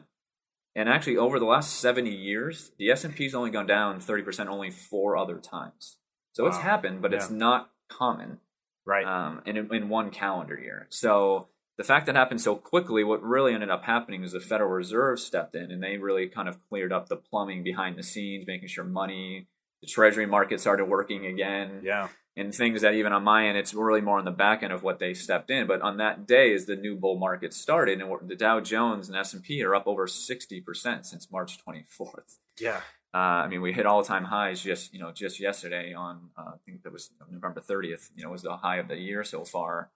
And 0.77 0.87
actually 0.87 1.17
over 1.17 1.39
the 1.39 1.45
last 1.45 1.73
70 1.73 2.09
years, 2.09 2.71
the 2.79 2.89
S&P's 2.89 3.35
only 3.35 3.51
gone 3.51 3.67
down 3.67 3.99
30% 3.99 4.47
only 4.47 4.69
four 4.69 5.17
other 5.17 5.39
times. 5.39 5.97
So 6.31 6.43
wow. 6.43 6.49
it's 6.49 6.59
happened, 6.59 7.01
but 7.01 7.11
yeah. 7.11 7.17
it's 7.17 7.29
not 7.29 7.71
common 7.89 8.39
right? 8.85 9.05
Um, 9.05 9.41
in 9.45 9.57
in 9.73 9.89
one 9.89 10.09
calendar 10.11 10.57
year. 10.57 10.87
So 10.89 11.49
the 11.77 11.83
fact 11.83 12.05
that 12.05 12.15
happened 12.15 12.41
so 12.41 12.55
quickly, 12.55 13.03
what 13.03 13.21
really 13.21 13.53
ended 13.53 13.69
up 13.69 13.83
happening 13.83 14.23
is 14.23 14.31
the 14.31 14.39
Federal 14.39 14.69
Reserve 14.69 15.19
stepped 15.19 15.55
in 15.55 15.71
and 15.71 15.83
they 15.83 15.97
really 15.97 16.27
kind 16.27 16.47
of 16.47 16.61
cleared 16.69 16.93
up 16.93 17.09
the 17.09 17.17
plumbing 17.17 17.63
behind 17.63 17.97
the 17.97 18.03
scenes, 18.03 18.45
making 18.47 18.69
sure 18.69 18.85
money, 18.85 19.47
the 19.81 19.87
Treasury 19.87 20.25
market 20.25 20.61
started 20.61 20.85
working 20.85 21.25
again. 21.25 21.81
Yeah. 21.83 22.07
And 22.37 22.53
things 22.53 22.81
that 22.81 22.93
even 22.93 23.13
on 23.13 23.23
my 23.23 23.47
end, 23.47 23.57
it's 23.57 23.73
really 23.73 24.01
more 24.01 24.19
on 24.19 24.25
the 24.25 24.31
back 24.31 24.61
end 24.61 24.73
of 24.73 24.83
what 24.83 24.99
they 24.99 25.13
stepped 25.13 25.49
in. 25.49 25.67
But 25.67 25.81
on 25.81 25.97
that 25.97 26.27
day, 26.27 26.53
as 26.53 26.65
the 26.65 26.75
new 26.75 26.97
bull 26.97 27.17
market 27.17 27.53
started, 27.53 28.01
and 28.01 28.29
the 28.29 28.35
Dow 28.35 28.59
Jones 28.59 29.07
and 29.07 29.17
S 29.17 29.33
and 29.33 29.41
P 29.41 29.63
are 29.63 29.73
up 29.73 29.87
over 29.87 30.05
sixty 30.05 30.59
percent 30.59 31.05
since 31.05 31.31
March 31.31 31.57
twenty 31.57 31.85
fourth. 31.89 32.39
Yeah. 32.59 32.81
Uh, 33.15 33.45
I 33.45 33.47
mean, 33.47 33.61
we 33.61 33.71
hit 33.71 33.85
all 33.85 34.03
time 34.03 34.25
highs 34.25 34.61
just 34.61 34.93
you 34.93 34.99
know 34.99 35.13
just 35.13 35.39
yesterday 35.39 35.93
on 35.93 36.31
uh, 36.37 36.51
I 36.55 36.57
think 36.65 36.83
that 36.83 36.91
was 36.91 37.11
November 37.31 37.61
30th. 37.61 38.09
You 38.13 38.25
know, 38.25 38.31
was 38.31 38.41
the 38.41 38.57
high 38.57 38.75
of 38.75 38.89
the 38.89 38.97
year 38.97 39.23
so 39.23 39.45
far. 39.45 39.89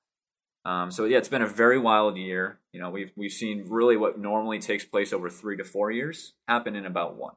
Um, 0.63 0.89
so 0.89 1.03
yeah, 1.03 1.17
it's 1.17 1.27
been 1.27 1.41
a 1.41 1.47
very 1.47 1.77
wild 1.77 2.15
year. 2.15 2.59
You 2.71 2.79
know, 2.79 2.89
we've 2.89 3.11
we've 3.17 3.33
seen 3.33 3.65
really 3.67 3.97
what 3.97 4.17
normally 4.17 4.59
takes 4.59 4.85
place 4.85 5.11
over 5.11 5.29
three 5.29 5.57
to 5.57 5.65
four 5.65 5.91
years 5.91 6.31
happen 6.47 6.77
in 6.77 6.85
about 6.85 7.17
one, 7.17 7.35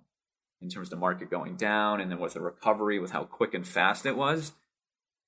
in 0.60 0.68
terms 0.68 0.86
of 0.86 0.90
the 0.90 0.96
market 0.96 1.28
going 1.30 1.56
down, 1.56 2.00
and 2.00 2.12
then 2.12 2.20
with 2.20 2.34
the 2.34 2.40
recovery, 2.40 3.00
with 3.00 3.10
how 3.10 3.24
quick 3.24 3.52
and 3.52 3.66
fast 3.66 4.06
it 4.06 4.16
was. 4.16 4.52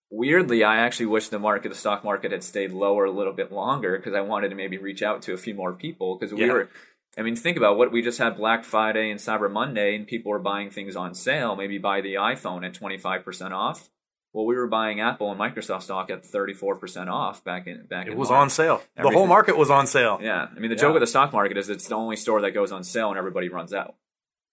Weirdly, 0.08 0.62
I 0.62 0.76
actually 0.76 1.06
wish 1.06 1.30
the 1.30 1.40
market, 1.40 1.70
the 1.70 1.74
stock 1.74 2.04
market, 2.04 2.30
had 2.30 2.44
stayed 2.44 2.70
lower 2.70 3.06
a 3.06 3.10
little 3.10 3.32
bit 3.32 3.50
longer 3.50 3.96
because 3.96 4.14
I 4.14 4.20
wanted 4.20 4.50
to 4.50 4.54
maybe 4.54 4.78
reach 4.78 5.02
out 5.02 5.20
to 5.22 5.32
a 5.32 5.36
few 5.36 5.54
more 5.54 5.72
people 5.72 6.16
because 6.16 6.32
we 6.32 6.46
yeah. 6.46 6.52
were 6.52 6.70
I 7.16 7.22
mean, 7.22 7.36
think 7.36 7.56
about 7.56 7.78
what 7.78 7.92
we 7.92 8.02
just 8.02 8.18
had 8.18 8.36
Black 8.36 8.64
Friday 8.64 9.10
and 9.10 9.20
Cyber 9.20 9.50
Monday, 9.50 9.94
and 9.94 10.06
people 10.06 10.30
were 10.30 10.38
buying 10.38 10.70
things 10.70 10.96
on 10.96 11.14
sale. 11.14 11.54
Maybe 11.56 11.78
buy 11.78 12.00
the 12.00 12.14
iPhone 12.14 12.66
at 12.66 12.74
25% 12.74 13.52
off. 13.52 13.88
Well, 14.32 14.46
we 14.46 14.56
were 14.56 14.66
buying 14.66 15.00
Apple 15.00 15.30
and 15.30 15.40
Microsoft 15.40 15.82
stock 15.82 16.10
at 16.10 16.24
34% 16.24 17.08
off 17.08 17.44
back 17.44 17.68
in 17.68 17.86
back. 17.86 18.08
It 18.08 18.12
in 18.12 18.18
was 18.18 18.30
March. 18.30 18.40
on 18.40 18.50
sale. 18.50 18.82
Everything. 18.96 19.12
The 19.12 19.18
whole 19.18 19.28
market 19.28 19.56
was 19.56 19.70
on 19.70 19.86
sale. 19.86 20.18
Yeah, 20.20 20.48
I 20.50 20.58
mean, 20.58 20.70
the 20.70 20.76
yeah. 20.76 20.80
joke 20.80 20.96
of 20.96 21.00
the 21.00 21.06
stock 21.06 21.32
market 21.32 21.56
is 21.56 21.68
it's 21.68 21.86
the 21.86 21.94
only 21.94 22.16
store 22.16 22.40
that 22.40 22.50
goes 22.50 22.72
on 22.72 22.82
sale 22.82 23.10
and 23.10 23.18
everybody 23.18 23.48
runs 23.48 23.72
out. 23.72 23.94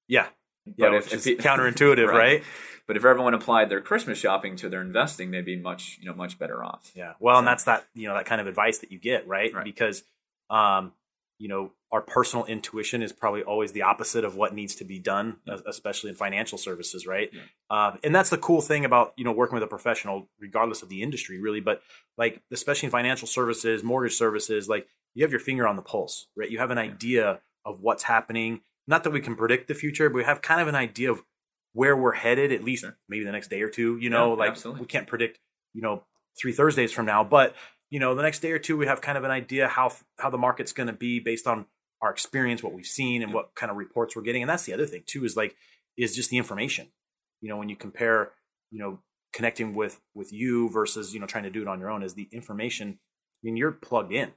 Yeah, 0.08 0.28
yeah, 0.78 0.96
if, 0.96 1.14
if, 1.14 1.24
counterintuitive, 1.40 2.08
right. 2.08 2.18
right? 2.18 2.44
But 2.88 2.98
if 2.98 3.06
everyone 3.06 3.34
applied 3.34 3.70
their 3.70 3.82
Christmas 3.82 4.18
shopping 4.18 4.56
to 4.58 4.70
their 4.70 4.82
investing, 4.82 5.32
they'd 5.32 5.46
be 5.46 5.56
much, 5.56 5.98
you 6.02 6.10
know, 6.10 6.16
much 6.16 6.38
better 6.38 6.64
off. 6.64 6.92
Yeah. 6.94 7.14
Well, 7.20 7.36
so, 7.36 7.40
and 7.40 7.48
that's 7.48 7.64
that, 7.66 7.86
you 7.94 8.08
know, 8.08 8.16
that 8.16 8.26
kind 8.26 8.42
of 8.42 8.48
advice 8.48 8.80
that 8.80 8.92
you 8.92 9.00
get, 9.00 9.28
right? 9.28 9.54
right. 9.54 9.64
Because, 9.64 10.04
um, 10.50 10.92
you 11.42 11.48
know, 11.48 11.72
our 11.92 12.02
personal 12.02 12.46
intuition 12.46 13.02
is 13.02 13.12
probably 13.12 13.42
always 13.42 13.72
the 13.72 13.82
opposite 13.82 14.24
of 14.24 14.36
what 14.36 14.54
needs 14.54 14.76
to 14.76 14.86
be 14.86 15.00
done, 15.00 15.38
yeah. 15.48 15.58
especially 15.68 16.12
in 16.12 16.16
financial 16.16 16.56
services, 16.56 17.08
right? 17.08 17.32
Yeah. 17.34 17.42
Uh, 17.68 17.98
and 18.04 18.14
that's 18.14 18.30
the 18.30 18.38
cool 18.38 18.62
thing 18.62 18.86
about 18.86 19.14
you 19.18 19.24
know 19.24 19.32
working 19.32 19.56
with 19.56 19.64
a 19.64 19.68
professional, 19.68 20.30
regardless 20.40 20.84
of 20.84 20.90
the 20.90 21.02
industry, 21.02 21.40
really. 21.40 21.60
But 21.60 21.82
like 22.16 22.44
especially 22.54 22.88
in 22.88 22.92
financial 22.92 23.28
services, 23.28 23.84
mortgage 23.84 24.14
services, 24.14 24.70
like 24.70 24.86
you 25.16 25.24
have 25.24 25.32
your 25.32 25.40
finger 25.40 25.68
on 25.68 25.78
the 25.78 25.82
pulse, 25.82 26.28
right? 26.38 26.50
You 26.50 26.60
have 26.60 26.70
an 26.70 26.78
idea 26.78 27.40
of 27.66 27.82
what's 27.82 28.04
happening. 28.04 28.62
Not 28.86 29.04
that 29.04 29.10
we 29.10 29.20
can 29.20 29.36
predict 29.36 29.68
the 29.68 29.74
future, 29.74 30.10
but 30.10 30.18
we 30.18 30.24
have 30.24 30.44
kind 30.44 30.62
of 30.62 30.68
an 30.68 30.76
idea 30.76 31.12
of 31.12 31.24
where 31.74 31.98
we're 31.98 32.14
headed, 32.14 32.52
at 32.52 32.64
least 32.64 32.84
sure. 32.84 32.98
maybe 33.10 33.26
the 33.26 33.32
next 33.32 33.48
day 33.48 33.64
or 33.64 33.70
two. 33.70 33.98
You 33.98 34.12
know, 34.12 34.34
like 34.34 34.52
absolutely. 34.52 34.82
we 34.82 34.88
can't 34.88 35.08
predict, 35.08 35.40
you 35.74 35.82
know, 35.82 36.04
three 36.40 36.54
Thursdays 36.54 36.92
from 36.92 37.08
now, 37.08 37.24
but 37.24 37.56
you 37.92 38.00
know, 38.00 38.16
the 38.16 38.24
next 38.24 38.40
day 38.40 38.52
or 38.52 38.58
two, 38.58 38.78
we 38.78 38.88
have 38.88 39.02
kind 39.02 39.18
of 39.18 39.24
an 39.24 39.32
idea 39.32 39.68
how 39.68 39.92
how 40.18 40.32
the 40.32 40.38
market's 40.38 40.72
going 40.72 40.88
to 40.88 40.94
be 40.94 41.20
based 41.20 41.46
on 41.46 41.66
our 42.02 42.10
experience, 42.10 42.64
what 42.64 42.74
we've 42.74 42.86
seen, 42.86 43.22
and 43.22 43.34
what 43.34 43.54
kind 43.54 43.70
of 43.70 43.78
reports 43.78 44.16
we're 44.16 44.24
getting. 44.24 44.42
And 44.42 44.50
that's 44.50 44.64
the 44.64 44.74
other 44.74 44.88
thing 44.88 45.04
too 45.06 45.24
is 45.26 45.38
like 45.38 45.56
is 45.98 46.16
just 46.16 46.30
the 46.32 46.38
information. 46.38 46.88
You 47.42 47.50
know, 47.50 47.58
when 47.58 47.70
you 47.70 47.76
compare, 47.76 48.32
you 48.72 48.80
know, 48.80 49.00
connecting 49.34 49.76
with 49.76 50.00
with 50.16 50.32
you 50.32 50.70
versus 50.70 51.14
you 51.14 51.20
know 51.20 51.28
trying 51.28 51.44
to 51.44 51.52
do 51.52 51.62
it 51.62 51.68
on 51.68 51.80
your 51.80 51.92
own, 51.92 52.02
is 52.02 52.14
the 52.14 52.30
information. 52.32 52.98
I 52.98 53.40
mean, 53.44 53.58
you're 53.58 53.74
plugged 53.74 54.14
in. 54.14 54.32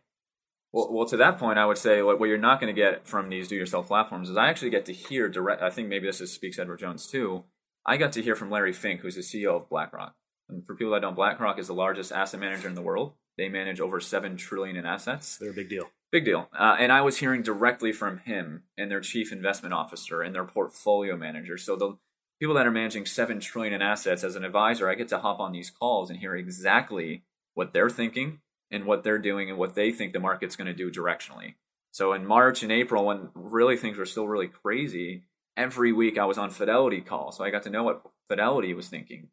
Well, 0.73 0.93
well, 0.93 1.07
to 1.07 1.17
that 1.17 1.39
point, 1.39 1.57
I 1.57 1.67
would 1.67 1.79
say 1.79 2.03
what, 2.03 2.19
what 2.19 2.29
you're 2.29 2.37
not 2.37 2.61
going 2.61 2.75
to 2.75 2.81
get 2.81 3.07
from 3.07 3.29
these 3.29 3.47
do-yourself 3.47 3.87
platforms 3.87 4.29
is 4.29 4.37
I 4.37 4.49
actually 4.49 4.71
get 4.71 4.85
to 4.87 4.93
hear 4.93 5.29
direct. 5.29 5.63
I 5.63 5.71
think 5.71 5.89
maybe 5.89 6.09
this 6.09 6.21
is 6.21 6.33
speaks 6.33 6.59
Edward 6.59 6.81
Jones 6.81 7.07
too. 7.07 7.45
I 7.87 7.97
got 7.97 8.13
to 8.15 8.23
hear 8.23 8.35
from 8.35 8.51
Larry 8.51 8.73
Fink, 8.73 9.03
who's 9.03 9.15
the 9.15 9.21
CEO 9.21 9.55
of 9.55 9.69
BlackRock. 9.69 10.17
And 10.49 10.67
for 10.67 10.75
people 10.75 10.93
that 10.93 11.03
don't, 11.03 11.17
BlackRock 11.17 11.59
is 11.59 11.67
the 11.67 11.75
largest 11.75 12.13
asset 12.13 12.41
manager 12.41 12.69
in 12.69 12.75
the 12.75 12.83
world. 12.83 13.15
They 13.37 13.49
manage 13.49 13.81
over 13.81 14.01
seven 14.01 14.37
trillion 14.37 14.77
in 14.77 14.87
assets. 14.87 15.39
They're 15.39 15.51
a 15.51 15.55
big 15.55 15.69
deal. 15.69 15.91
Big 16.13 16.25
deal. 16.25 16.49
Uh, 16.57 16.77
and 16.79 16.93
I 16.93 17.01
was 17.01 17.19
hearing 17.19 17.43
directly 17.43 17.93
from 17.93 18.19
him 18.19 18.63
and 18.79 18.91
their 18.91 19.01
chief 19.01 19.33
investment 19.33 19.75
officer 19.75 20.23
and 20.23 20.35
their 20.35 20.45
portfolio 20.45 21.17
manager. 21.17 21.59
So 21.59 21.75
the 21.75 21.97
people 22.39 22.55
that 22.55 22.67
are 22.67 22.71
managing 22.71 23.07
seven 23.07 23.41
trillion 23.41 23.75
in 23.75 23.83
assets 23.83 24.23
as 24.23 24.37
an 24.37 24.45
advisor, 24.45 24.89
I 24.89 24.95
get 24.95 25.09
to 25.09 25.19
hop 25.19 25.41
on 25.41 25.53
these 25.53 25.71
calls 25.71 26.11
and 26.11 26.21
hear 26.21 26.37
exactly 26.37 27.25
what 27.55 27.73
they're 27.73 27.91
thinking 27.91 28.41
and 28.71 28.85
what 28.85 29.03
they're 29.03 29.19
doing 29.19 29.49
and 29.51 29.59
what 29.59 29.75
they 29.75 29.91
think 29.91 30.13
the 30.13 30.21
market's 30.21 30.57
going 30.57 30.67
to 30.67 30.75
do 30.75 30.91
directionally. 30.91 31.55
So 31.91 32.13
in 32.13 32.27
March 32.27 32.63
and 32.63 32.73
April, 32.73 33.05
when 33.05 33.31
really 33.35 33.77
things 33.77 33.99
were 33.99 34.07
still 34.07 34.27
really 34.27 34.49
crazy, 34.49 35.23
every 35.57 35.93
week 35.93 36.19
I 36.19 36.25
was 36.25 36.39
on 36.39 36.51
Fidelity 36.51 37.01
call. 37.01 37.33
So 37.33 37.45
I 37.45 37.51
got 37.51 37.63
to 37.65 37.71
know 37.71 37.85
what 37.85 38.03
Fidelity 38.29 38.75
was 38.75 38.89
thinking. 38.89 39.29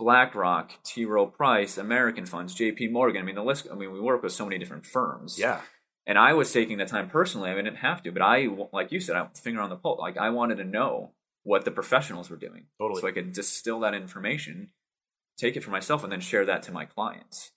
BlackRock, 0.00 0.82
T. 0.82 1.04
Rowe 1.04 1.26
Price, 1.26 1.76
American 1.76 2.24
Funds, 2.24 2.56
JP 2.56 2.90
Morgan. 2.90 3.20
I 3.20 3.24
mean, 3.24 3.34
the 3.34 3.44
list, 3.44 3.68
I 3.70 3.74
mean, 3.74 3.92
we 3.92 4.00
work 4.00 4.22
with 4.22 4.32
so 4.32 4.46
many 4.46 4.58
different 4.58 4.86
firms. 4.86 5.38
Yeah. 5.38 5.60
And 6.06 6.18
I 6.18 6.32
was 6.32 6.50
taking 6.50 6.78
the 6.78 6.86
time 6.86 7.10
personally. 7.10 7.50
I, 7.50 7.54
mean, 7.54 7.66
I 7.66 7.68
didn't 7.68 7.82
have 7.82 8.02
to, 8.04 8.10
but 8.10 8.22
I, 8.22 8.48
like 8.72 8.90
you 8.90 8.98
said, 8.98 9.14
I 9.14 9.26
finger 9.34 9.60
on 9.60 9.68
the 9.68 9.76
pulse. 9.76 10.00
Like 10.00 10.16
I 10.16 10.30
wanted 10.30 10.56
to 10.56 10.64
know 10.64 11.12
what 11.42 11.66
the 11.66 11.70
professionals 11.70 12.30
were 12.30 12.36
doing. 12.36 12.64
Totally. 12.80 13.02
So 13.02 13.08
I 13.08 13.12
could 13.12 13.34
distill 13.34 13.78
that 13.80 13.94
information, 13.94 14.70
take 15.36 15.54
it 15.54 15.62
for 15.62 15.70
myself, 15.70 16.02
and 16.02 16.10
then 16.10 16.20
share 16.20 16.46
that 16.46 16.62
to 16.64 16.72
my 16.72 16.86
clients. 16.86 17.52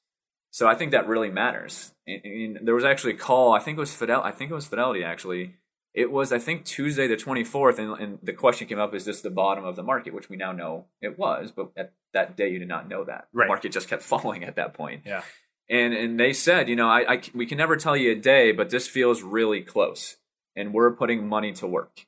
So 0.52 0.68
I 0.68 0.76
think 0.76 0.92
that 0.92 1.08
really 1.08 1.32
matters. 1.32 1.94
And, 2.06 2.26
and 2.26 2.68
there 2.68 2.76
was 2.76 2.84
actually 2.84 3.14
a 3.14 3.18
call. 3.18 3.54
I 3.54 3.60
think 3.60 3.78
it 3.78 3.82
was 3.82 3.96
Fidel. 3.96 4.22
I 4.22 4.32
think 4.32 4.52
it 4.52 4.56
was 4.56 4.68
Fidelity 4.68 5.04
actually. 5.04 5.56
It 5.94 6.12
was 6.12 6.34
I 6.34 6.40
think 6.40 6.66
Tuesday 6.66 7.08
the 7.08 7.16
twenty 7.16 7.44
fourth, 7.44 7.80
and, 7.80 7.98
and 8.00 8.20
the 8.22 8.34
question 8.34 8.68
came 8.68 8.80
up: 8.80 8.94
Is 8.94 9.06
this 9.06 9.22
the 9.22 9.30
bottom 9.30 9.64
of 9.64 9.76
the 9.76 9.84
market? 9.84 10.14
Which 10.14 10.30
we 10.30 10.36
now 10.36 10.52
know 10.52 10.86
it 11.02 11.18
was, 11.18 11.52
but 11.56 11.72
at 11.78 11.94
that 12.14 12.38
day 12.38 12.50
you 12.50 12.60
did 12.60 12.68
not 12.68 12.88
know 12.88 13.04
that. 13.04 13.28
Right. 13.34 13.46
The 13.46 13.48
market 13.50 13.72
just 13.72 13.90
kept 13.90 14.04
falling 14.14 14.44
at 14.44 14.56
that 14.56 14.74
point. 14.74 15.04
Yeah. 15.06 15.24
And 15.70 15.94
and 15.94 16.20
they 16.20 16.34
said, 16.34 16.68
you 16.68 16.76
know, 16.76 16.90
I, 16.90 17.14
I 17.14 17.22
we 17.34 17.46
can 17.46 17.58
never 17.58 17.78
tell 17.78 17.96
you 17.96 18.12
a 18.12 18.16
day, 18.16 18.52
but 18.52 18.70
this 18.70 18.88
feels 18.88 19.22
really 19.22 19.62
close, 19.62 20.18
and 20.56 20.74
we're 20.74 20.92
putting 20.92 21.28
money 21.28 21.54
to 21.54 21.68
work. 21.68 22.06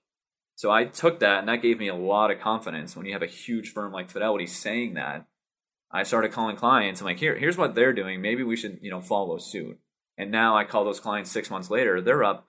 So 0.55 0.71
I 0.71 0.85
took 0.85 1.19
that, 1.19 1.39
and 1.39 1.49
that 1.49 1.61
gave 1.61 1.79
me 1.79 1.87
a 1.87 1.95
lot 1.95 2.31
of 2.31 2.39
confidence. 2.39 2.95
When 2.95 3.05
you 3.05 3.13
have 3.13 3.21
a 3.21 3.27
huge 3.27 3.71
firm 3.73 3.91
like 3.91 4.09
Fidelity 4.09 4.47
saying 4.47 4.93
that, 4.93 5.25
I 5.91 6.03
started 6.03 6.31
calling 6.31 6.55
clients. 6.55 7.01
I'm 7.01 7.05
like, 7.05 7.19
here, 7.19 7.37
here's 7.37 7.57
what 7.57 7.75
they're 7.75 7.93
doing. 7.93 8.21
Maybe 8.21 8.43
we 8.43 8.55
should, 8.55 8.79
you 8.81 8.89
know, 8.89 9.01
follow 9.01 9.37
suit. 9.37 9.79
And 10.17 10.31
now 10.31 10.55
I 10.55 10.63
call 10.63 10.85
those 10.85 11.01
clients 11.01 11.31
six 11.31 11.49
months 11.49 11.69
later. 11.69 12.01
They're 12.01 12.23
up 12.23 12.47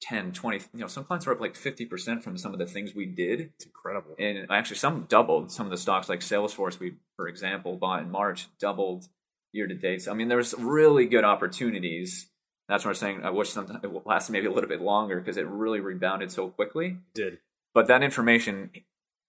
10, 0.00 0.32
20, 0.32 0.58
you 0.74 0.80
know, 0.80 0.86
some 0.86 1.04
clients 1.04 1.26
are 1.26 1.32
up 1.32 1.40
like 1.40 1.54
50% 1.54 2.22
from 2.22 2.36
some 2.36 2.52
of 2.52 2.58
the 2.58 2.66
things 2.66 2.94
we 2.94 3.06
did. 3.06 3.50
It's 3.56 3.66
incredible. 3.66 4.14
And 4.18 4.46
actually, 4.50 4.76
some 4.76 5.06
doubled. 5.08 5.50
Some 5.50 5.66
of 5.66 5.70
the 5.70 5.76
stocks, 5.76 6.08
like 6.08 6.20
Salesforce, 6.20 6.78
we, 6.78 6.94
for 7.16 7.28
example, 7.28 7.76
bought 7.76 8.02
in 8.02 8.10
March, 8.10 8.48
doubled 8.60 9.08
year 9.52 9.66
to 9.66 9.74
date. 9.74 10.02
So, 10.02 10.12
I 10.12 10.14
mean, 10.14 10.28
there's 10.28 10.54
really 10.54 11.06
good 11.06 11.24
opportunities. 11.24 12.28
That's 12.68 12.84
what 12.84 12.90
I'm 12.90 12.96
saying. 12.96 13.24
I 13.24 13.30
wish 13.30 13.50
sometimes 13.50 13.82
it 13.82 14.06
lasted 14.06 14.32
maybe 14.32 14.46
a 14.46 14.52
little 14.52 14.68
bit 14.68 14.82
longer 14.82 15.18
because 15.18 15.36
it 15.36 15.46
really 15.46 15.80
rebounded 15.80 16.30
so 16.30 16.48
quickly. 16.48 16.86
It 16.86 17.14
did. 17.14 17.38
But 17.74 17.86
that 17.88 18.02
information, 18.02 18.70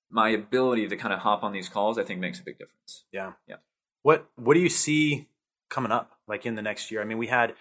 my 0.09 0.29
ability 0.29 0.87
to 0.87 0.95
kind 0.97 1.13
of 1.13 1.21
hop 1.21 1.43
on 1.43 1.53
these 1.53 1.69
calls, 1.69 1.97
I 1.97 2.03
think 2.03 2.19
makes 2.19 2.39
a 2.39 2.43
big 2.43 2.59
difference. 2.59 3.05
Yeah. 3.11 3.33
Yeah. 3.47 3.57
What 4.03 4.29
What 4.35 4.53
do 4.53 4.59
you 4.59 4.69
see 4.69 5.27
coming 5.69 5.91
up, 5.91 6.11
like 6.27 6.45
in 6.45 6.55
the 6.55 6.61
next 6.61 6.91
year? 6.91 7.01
I 7.01 7.05
mean, 7.05 7.17
we 7.17 7.27
had, 7.27 7.55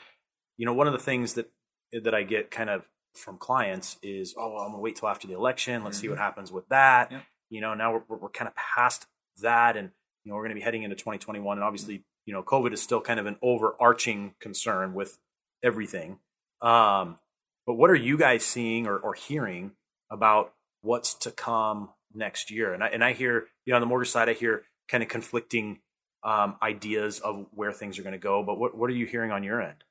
you 0.57 0.67
know, 0.67 0.75
one 0.75 0.87
of 0.87 0.93
the 0.93 0.99
things 0.99 1.35
that 1.35 1.51
that 1.93 2.15
I 2.15 2.23
get 2.23 2.51
kind 2.51 2.69
of 2.71 2.83
from 3.19 3.39
clients 3.39 3.99
is, 4.03 4.35
oh, 4.37 4.55
well, 4.55 4.63
I'm 4.63 4.71
gonna 4.71 4.83
wait 4.83 4.97
till 4.97 5.09
after 5.09 5.27
the 5.27 5.35
election. 5.35 5.85
Let's 5.85 5.99
see 5.99 6.09
what 6.09 6.19
happens 6.19 6.53
with 6.53 6.69
that. 6.69 7.13
You 7.51 7.61
know, 7.61 7.75
now 7.75 7.93
we're 7.93 8.03
we're, 8.09 8.17
we're 8.19 8.29
kind 8.31 8.49
of 8.49 8.55
past 8.55 9.07
that, 9.43 9.77
and 9.77 9.91
you 10.25 10.31
know, 10.31 10.37
we're 10.37 10.49
to 10.49 10.55
be 10.55 10.61
heading 10.61 10.83
into 10.83 10.97
2021, 10.97 11.59
and 11.59 11.65
obviously, 11.65 12.05
you 12.27 12.33
know, 12.33 12.43
COVID 12.43 12.73
is 12.73 12.83
still 12.83 13.01
kind 13.01 13.21
of 13.21 13.27
an 13.27 13.37
overarching 13.43 14.35
concern 14.41 14.95
with 14.95 15.19
everything. 15.63 16.19
Um, 16.61 17.19
but 17.67 17.75
what 17.75 17.91
are 17.91 17.95
you 17.95 18.17
guys 18.17 18.45
seeing 18.45 18.87
or, 18.87 18.97
or 18.97 19.15
hearing 19.15 19.73
about 20.11 20.55
what's 20.83 21.15
to 21.15 21.31
come 21.31 21.91
next 22.15 22.51
year? 22.51 22.73
And 22.75 22.83
I 22.83 22.89
and 22.89 23.05
I 23.05 23.13
hear, 23.13 23.47
you 23.65 23.73
know, 23.73 23.77
on 23.77 23.81
the 23.81 23.87
mortgage 23.87 24.11
side, 24.11 24.29
I 24.29 24.35
hear 24.35 24.65
kind 24.89 25.03
of 25.03 25.09
conflicting 25.09 25.81
um, 26.23 26.57
ideas 26.63 27.21
of 27.21 27.47
where 27.53 27.73
things 27.73 27.99
are 27.99 28.03
going 28.03 28.13
to 28.13 28.19
go. 28.19 28.43
But 28.43 28.59
what 28.59 28.77
what 28.77 28.91
are 28.91 28.95
you 28.95 29.07
hearing 29.07 29.31
on 29.31 29.43
your 29.43 29.61
end? 29.61 29.85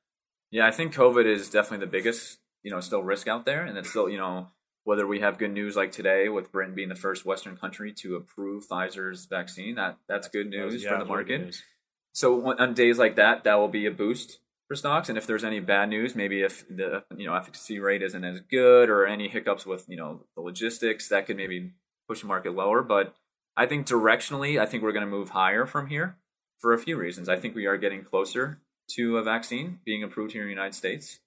Yeah, 0.50 0.66
I 0.66 0.70
think 0.70 0.94
COVID 0.94 1.26
is 1.26 1.50
definitely 1.50 1.84
the 1.84 1.90
biggest, 1.90 2.38
you 2.62 2.70
know, 2.70 2.80
still 2.80 3.02
risk 3.02 3.28
out 3.28 3.46
there, 3.46 3.64
and 3.64 3.76
it's 3.78 3.90
still, 3.90 4.08
you 4.08 4.18
know, 4.18 4.48
whether 4.84 5.06
we 5.06 5.20
have 5.20 5.38
good 5.38 5.52
news 5.52 5.76
like 5.76 5.92
today 5.92 6.28
with 6.28 6.50
Britain 6.50 6.74
being 6.74 6.88
the 6.88 6.94
first 6.94 7.26
Western 7.26 7.56
country 7.56 7.92
to 7.92 8.16
approve 8.16 8.66
Pfizer's 8.66 9.26
vaccine, 9.26 9.74
that 9.74 9.98
that's 10.08 10.28
good 10.28 10.48
news 10.48 10.82
Yeah, 10.82 10.92
for 10.92 10.98
the 10.98 11.04
market. 11.04 11.56
So 12.12 12.46
on 12.46 12.58
on 12.60 12.74
days 12.74 12.98
like 12.98 13.16
that, 13.16 13.44
that 13.44 13.56
will 13.56 13.68
be 13.68 13.86
a 13.86 13.90
boost 13.90 14.38
for 14.66 14.74
stocks. 14.74 15.08
And 15.08 15.18
if 15.18 15.26
there's 15.26 15.44
any 15.44 15.60
bad 15.60 15.88
news, 15.88 16.14
maybe 16.14 16.42
if 16.42 16.66
the 16.68 17.04
you 17.16 17.26
know 17.26 17.34
efficacy 17.34 17.78
rate 17.80 18.02
isn't 18.02 18.24
as 18.24 18.40
good 18.40 18.88
or 18.88 19.06
any 19.06 19.28
hiccups 19.28 19.66
with 19.66 19.84
you 19.88 19.96
know 19.96 20.24
the 20.34 20.42
logistics, 20.42 21.08
that 21.08 21.26
could 21.26 21.36
maybe 21.36 21.72
push 22.08 22.20
the 22.20 22.26
market 22.26 22.54
lower. 22.54 22.82
But 22.82 23.14
I 23.56 23.66
think 23.66 23.86
directionally, 23.86 24.60
I 24.60 24.66
think 24.66 24.82
we're 24.82 24.92
going 24.92 25.04
to 25.04 25.10
move 25.10 25.30
higher 25.30 25.66
from 25.66 25.88
here 25.88 26.16
for 26.58 26.72
a 26.72 26.78
few 26.78 26.96
reasons. 26.96 27.28
I 27.28 27.36
think 27.36 27.54
we 27.54 27.66
are 27.66 27.76
getting 27.76 28.04
closer 28.04 28.60
to 28.92 29.18
a 29.18 29.22
vaccine 29.22 29.80
being 29.84 30.02
approved 30.02 30.32
here 30.32 30.42
in 30.42 30.48
the 30.48 30.54
United 30.54 30.74
States. 30.74 31.18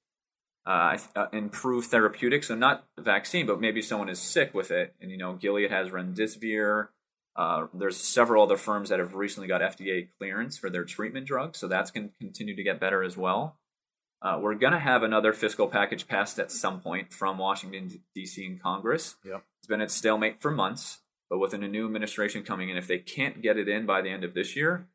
Uh, 0.64 0.96
uh, 1.16 1.26
improved 1.34 1.90
therapeutics, 1.90 2.48
so 2.48 2.56
not 2.56 2.86
vaccine, 3.00 3.48
but 3.48 3.60
maybe 3.60 3.82
someone 3.82 4.10
is 4.10 4.20
sick 4.20 4.54
with 4.54 4.70
it, 4.70 4.94
and 5.02 5.10
you 5.10 5.18
know 5.18 5.34
Gilead 5.34 5.72
has 5.72 5.90
remdesivir. 5.90 6.90
Uh, 7.36 7.66
there's 7.74 7.98
several 7.98 8.44
other 8.44 8.58
firms 8.58 8.90
that 8.90 9.00
have 9.00 9.16
recently 9.16 9.48
got 9.48 9.62
FDA 9.62 10.10
clearance 10.20 10.60
for 10.60 10.70
their 10.70 10.84
treatment 10.84 11.26
drugs, 11.26 11.58
so 11.58 11.68
that's 11.68 11.90
going 11.90 12.10
to 12.10 12.16
continue 12.20 12.56
to 12.56 12.62
get 12.62 12.80
better 12.80 13.02
as 13.02 13.18
well. 13.18 13.58
Uh, 14.22 14.38
we're 14.40 14.54
going 14.54 14.74
to 14.74 14.80
have 14.80 15.02
another 15.02 15.34
fiscal 15.34 15.68
package 15.68 16.08
passed 16.08 16.38
at 16.38 16.52
some 16.52 16.80
point 16.80 17.12
from 17.12 17.40
Washington 17.40 18.04
D.C. 18.14 18.46
and 18.46 18.62
Congress. 18.62 19.16
Yep. 19.26 19.44
It's 19.60 19.68
been 19.68 19.82
at 19.82 19.90
stalemate 19.90 20.42
for 20.42 20.52
months, 20.52 21.00
but 21.28 21.40
with 21.40 21.56
a 21.56 21.58
new 21.58 21.88
administration 21.88 22.44
coming 22.44 22.70
in, 22.70 22.78
if 22.78 22.88
they 22.88 23.00
can't 23.00 23.42
get 23.42 23.58
it 23.58 23.68
in 23.68 23.88
by 23.88 24.02
the 24.02 24.10
end 24.10 24.24
of 24.24 24.36
this 24.36 24.56
year, 24.56 24.88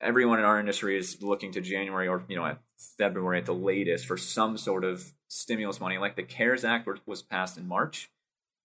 everyone 0.00 0.38
in 0.38 0.44
our 0.44 0.58
industry 0.60 0.96
is 0.98 1.22
looking 1.22 1.52
to 1.52 1.60
January 1.60 2.08
or 2.08 2.24
you 2.28 2.36
know 2.36 2.46
at 2.46 2.60
February 2.98 3.38
at 3.38 3.46
the 3.46 3.54
latest 3.54 4.06
for 4.06 4.16
some 4.16 4.56
sort 4.56 4.84
of 4.84 5.12
stimulus 5.28 5.80
money. 5.80 5.98
Like 5.98 6.16
the 6.16 6.22
CARES 6.22 6.64
Act 6.64 6.88
was 7.06 7.22
passed 7.22 7.56
in 7.56 7.66
March. 7.66 8.10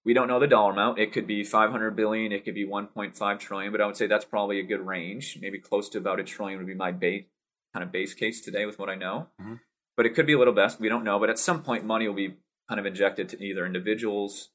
We 0.03 0.13
don't 0.13 0.27
know 0.27 0.39
the 0.39 0.47
dollar 0.47 0.71
amount. 0.71 0.97
It 0.99 1.13
could 1.13 1.27
be 1.27 1.43
500 1.43 1.95
billion. 1.95 2.31
It 2.31 2.43
could 2.43 2.55
be 2.55 2.65
1.5 2.65 3.39
trillion. 3.39 3.71
But 3.71 3.81
I 3.81 3.85
would 3.85 3.97
say 3.97 4.07
that's 4.07 4.25
probably 4.25 4.59
a 4.59 4.63
good 4.63 4.85
range. 4.85 5.37
Maybe 5.39 5.59
close 5.59 5.89
to 5.89 5.99
about 5.99 6.19
a 6.19 6.23
trillion 6.23 6.57
would 6.57 6.67
be 6.67 6.73
my 6.73 6.91
base 6.91 7.25
kind 7.73 7.83
of 7.83 7.91
base 7.91 8.13
case 8.13 8.41
today 8.41 8.65
with 8.65 8.79
what 8.79 8.89
I 8.89 8.95
know. 8.95 9.29
Mhm. 9.39 9.61
But 9.95 10.05
it 10.05 10.09
could 10.09 10.25
be 10.25 10.33
a 10.33 10.37
little 10.37 10.53
best. 10.53 10.79
We 10.79 10.89
don't 10.89 11.03
know. 11.03 11.19
But 11.19 11.29
at 11.29 11.39
some 11.39 11.63
point, 11.63 11.85
money 11.85 12.07
will 12.07 12.15
be 12.15 12.35
kind 12.67 12.79
of 12.79 12.85
injected 12.85 13.29
to 13.29 13.41
either 13.41 13.65
individuals, 13.65 14.49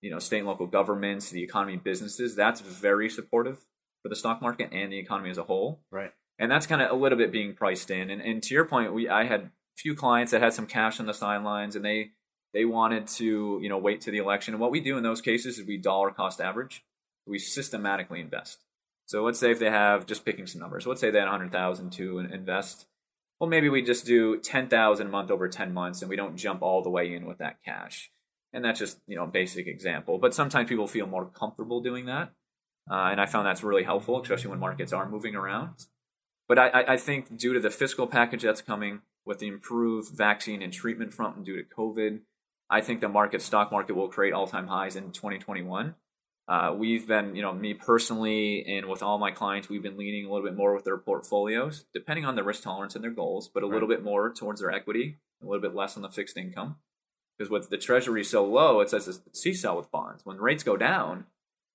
you 0.00 0.10
know, 0.10 0.18
state 0.18 0.38
and 0.38 0.48
local 0.48 0.66
governments, 0.66 1.30
the 1.30 1.44
economy, 1.44 1.76
businesses. 1.76 2.34
That's 2.34 2.60
very 2.60 3.08
supportive 3.08 3.66
for 4.06 4.10
the 4.10 4.16
stock 4.16 4.40
market 4.40 4.68
and 4.72 4.92
the 4.92 4.98
economy 4.98 5.30
as 5.30 5.38
a 5.38 5.42
whole 5.42 5.80
Right. 5.90 6.12
and 6.38 6.48
that's 6.48 6.66
kind 6.66 6.80
of 6.80 6.92
a 6.92 6.94
little 6.94 7.18
bit 7.18 7.32
being 7.32 7.54
priced 7.54 7.90
in. 7.90 8.08
And, 8.08 8.22
and 8.22 8.40
to 8.44 8.54
your 8.54 8.64
point, 8.64 8.94
we 8.94 9.08
I 9.08 9.24
had 9.24 9.40
a 9.40 9.50
few 9.76 9.96
clients 9.96 10.30
that 10.30 10.40
had 10.40 10.54
some 10.54 10.66
cash 10.66 11.00
on 11.00 11.06
the 11.06 11.14
sidelines, 11.14 11.74
and 11.74 11.84
they 11.84 12.12
they 12.54 12.64
wanted 12.64 13.08
to 13.08 13.58
you 13.60 13.68
know 13.68 13.78
wait 13.78 14.00
to 14.02 14.12
the 14.12 14.18
election. 14.18 14.54
And 14.54 14.60
what 14.60 14.70
we 14.70 14.78
do 14.80 14.96
in 14.96 15.02
those 15.02 15.20
cases 15.20 15.58
is 15.58 15.66
we 15.66 15.76
dollar 15.76 16.10
cost 16.12 16.40
average. 16.40 16.84
We 17.26 17.40
systematically 17.40 18.20
invest. 18.20 18.62
So 19.06 19.24
let's 19.24 19.40
say 19.40 19.50
if 19.50 19.58
they 19.58 19.70
have 19.70 20.06
just 20.06 20.24
picking 20.24 20.46
some 20.46 20.60
numbers, 20.60 20.86
let's 20.86 21.00
say 21.00 21.10
they 21.10 21.18
had 21.18 21.26
100,000 21.28 21.90
to 21.94 22.18
invest. 22.20 22.86
Well, 23.40 23.50
maybe 23.50 23.68
we 23.68 23.82
just 23.82 24.06
do 24.06 24.38
10,000 24.40 25.06
a 25.06 25.10
month 25.10 25.30
over 25.30 25.48
10 25.48 25.74
months, 25.74 26.00
and 26.02 26.08
we 26.08 26.16
don't 26.16 26.36
jump 26.36 26.62
all 26.62 26.82
the 26.82 26.90
way 26.90 27.12
in 27.12 27.26
with 27.26 27.38
that 27.38 27.62
cash. 27.64 28.10
And 28.52 28.64
that's 28.64 28.78
just 28.78 28.98
you 29.08 29.16
know 29.16 29.24
a 29.24 29.28
basic 29.40 29.66
example. 29.66 30.18
But 30.18 30.34
sometimes 30.34 30.68
people 30.68 30.86
feel 30.86 31.06
more 31.08 31.26
comfortable 31.26 31.80
doing 31.80 32.06
that, 32.06 32.32
uh, 32.90 33.08
and 33.10 33.20
I 33.20 33.26
found 33.26 33.46
that's 33.46 33.62
really 33.62 33.84
helpful, 33.84 34.20
especially 34.20 34.50
when 34.50 34.60
markets 34.60 34.92
are 34.92 35.08
moving 35.08 35.34
around. 35.34 35.86
But 36.48 36.58
I, 36.58 36.84
I- 36.88 36.96
think 36.96 37.36
due 37.36 37.52
to 37.54 37.60
the 37.60 37.70
fiscal 37.70 38.06
package 38.06 38.42
that's 38.42 38.62
coming 38.62 39.00
with 39.24 39.40
the 39.40 39.48
improved 39.48 40.14
vaccine 40.16 40.62
and 40.62 40.72
treatment 40.72 41.12
front 41.12 41.36
and 41.36 41.44
due 41.44 41.56
to 41.56 41.64
COVID, 41.64 42.20
I 42.70 42.80
think 42.80 43.00
the 43.00 43.08
market, 43.08 43.42
stock 43.42 43.72
market, 43.72 43.94
will 43.94 44.08
create 44.08 44.32
all 44.32 44.46
time 44.46 44.68
highs 44.68 44.94
in 44.96 45.10
2021. 45.10 45.94
Uh, 46.48 46.72
we've 46.76 47.08
been, 47.08 47.34
you 47.34 47.42
know, 47.42 47.52
me 47.52 47.74
personally 47.74 48.64
and 48.66 48.86
with 48.86 49.02
all 49.02 49.18
my 49.18 49.32
clients, 49.32 49.68
we've 49.68 49.82
been 49.82 49.96
leaning 49.96 50.24
a 50.24 50.32
little 50.32 50.46
bit 50.46 50.56
more 50.56 50.74
with 50.74 50.84
their 50.84 50.96
portfolios, 50.96 51.86
depending 51.92 52.24
on 52.24 52.36
their 52.36 52.44
risk 52.44 52.62
tolerance 52.62 52.94
and 52.94 53.02
their 53.02 53.10
goals, 53.10 53.48
but 53.48 53.64
a 53.64 53.66
little 53.66 53.88
bit 53.88 54.04
more 54.04 54.32
towards 54.32 54.60
their 54.60 54.70
equity, 54.70 55.18
a 55.42 55.46
little 55.46 55.60
bit 55.60 55.74
less 55.74 55.96
on 55.96 56.02
the 56.02 56.08
fixed 56.08 56.36
income. 56.36 56.76
Because 57.36 57.50
with 57.50 57.68
the 57.68 57.76
treasury 57.76 58.22
so 58.22 58.44
low, 58.44 58.80
it 58.80 58.90
says 58.90 59.08
it's 59.08 59.20
seesaw 59.40 59.76
with 59.76 59.90
bonds. 59.90 60.24
When 60.24 60.38
rates 60.38 60.62
go 60.62 60.76
down, 60.76 61.26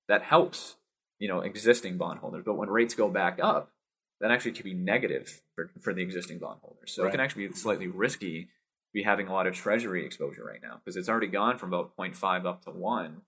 that 0.08 0.24
helps, 0.24 0.78
you 1.21 1.27
know, 1.27 1.41
existing 1.41 1.97
bondholders. 1.97 2.43
But 2.43 2.55
when 2.55 2.67
rates 2.67 2.95
go 2.95 3.07
back 3.07 3.39
up, 3.41 3.71
that 4.19 4.31
actually 4.31 4.53
could 4.53 4.65
be 4.65 4.73
negative 4.73 5.41
for, 5.55 5.69
for 5.79 5.93
the 5.93 6.01
existing 6.01 6.39
bondholders. 6.39 6.91
So 6.91 7.03
Right. 7.03 7.10
it 7.10 7.12
can 7.12 7.19
actually 7.19 7.47
be 7.47 7.53
slightly 7.53 7.88
risky 7.88 8.45
to 8.45 8.49
be 8.91 9.03
having 9.03 9.27
a 9.27 9.34
lot 9.34 9.45
of 9.45 9.53
treasury 9.53 10.03
exposure 10.03 10.43
right 10.43 10.62
now 10.63 10.81
because 10.84 10.97
it's 10.97 11.07
already 11.07 11.27
gone 11.27 11.60
from 11.60 11.69
about 11.69 11.95
0.5 11.95 12.45
up 12.45 12.65
to 12.65 12.71
1. 12.71 13.21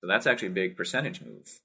So 0.00 0.06
that's 0.06 0.28
actually 0.28 0.48
a 0.48 0.52
big 0.52 0.76
percentage 0.76 1.20
move. 1.20 1.60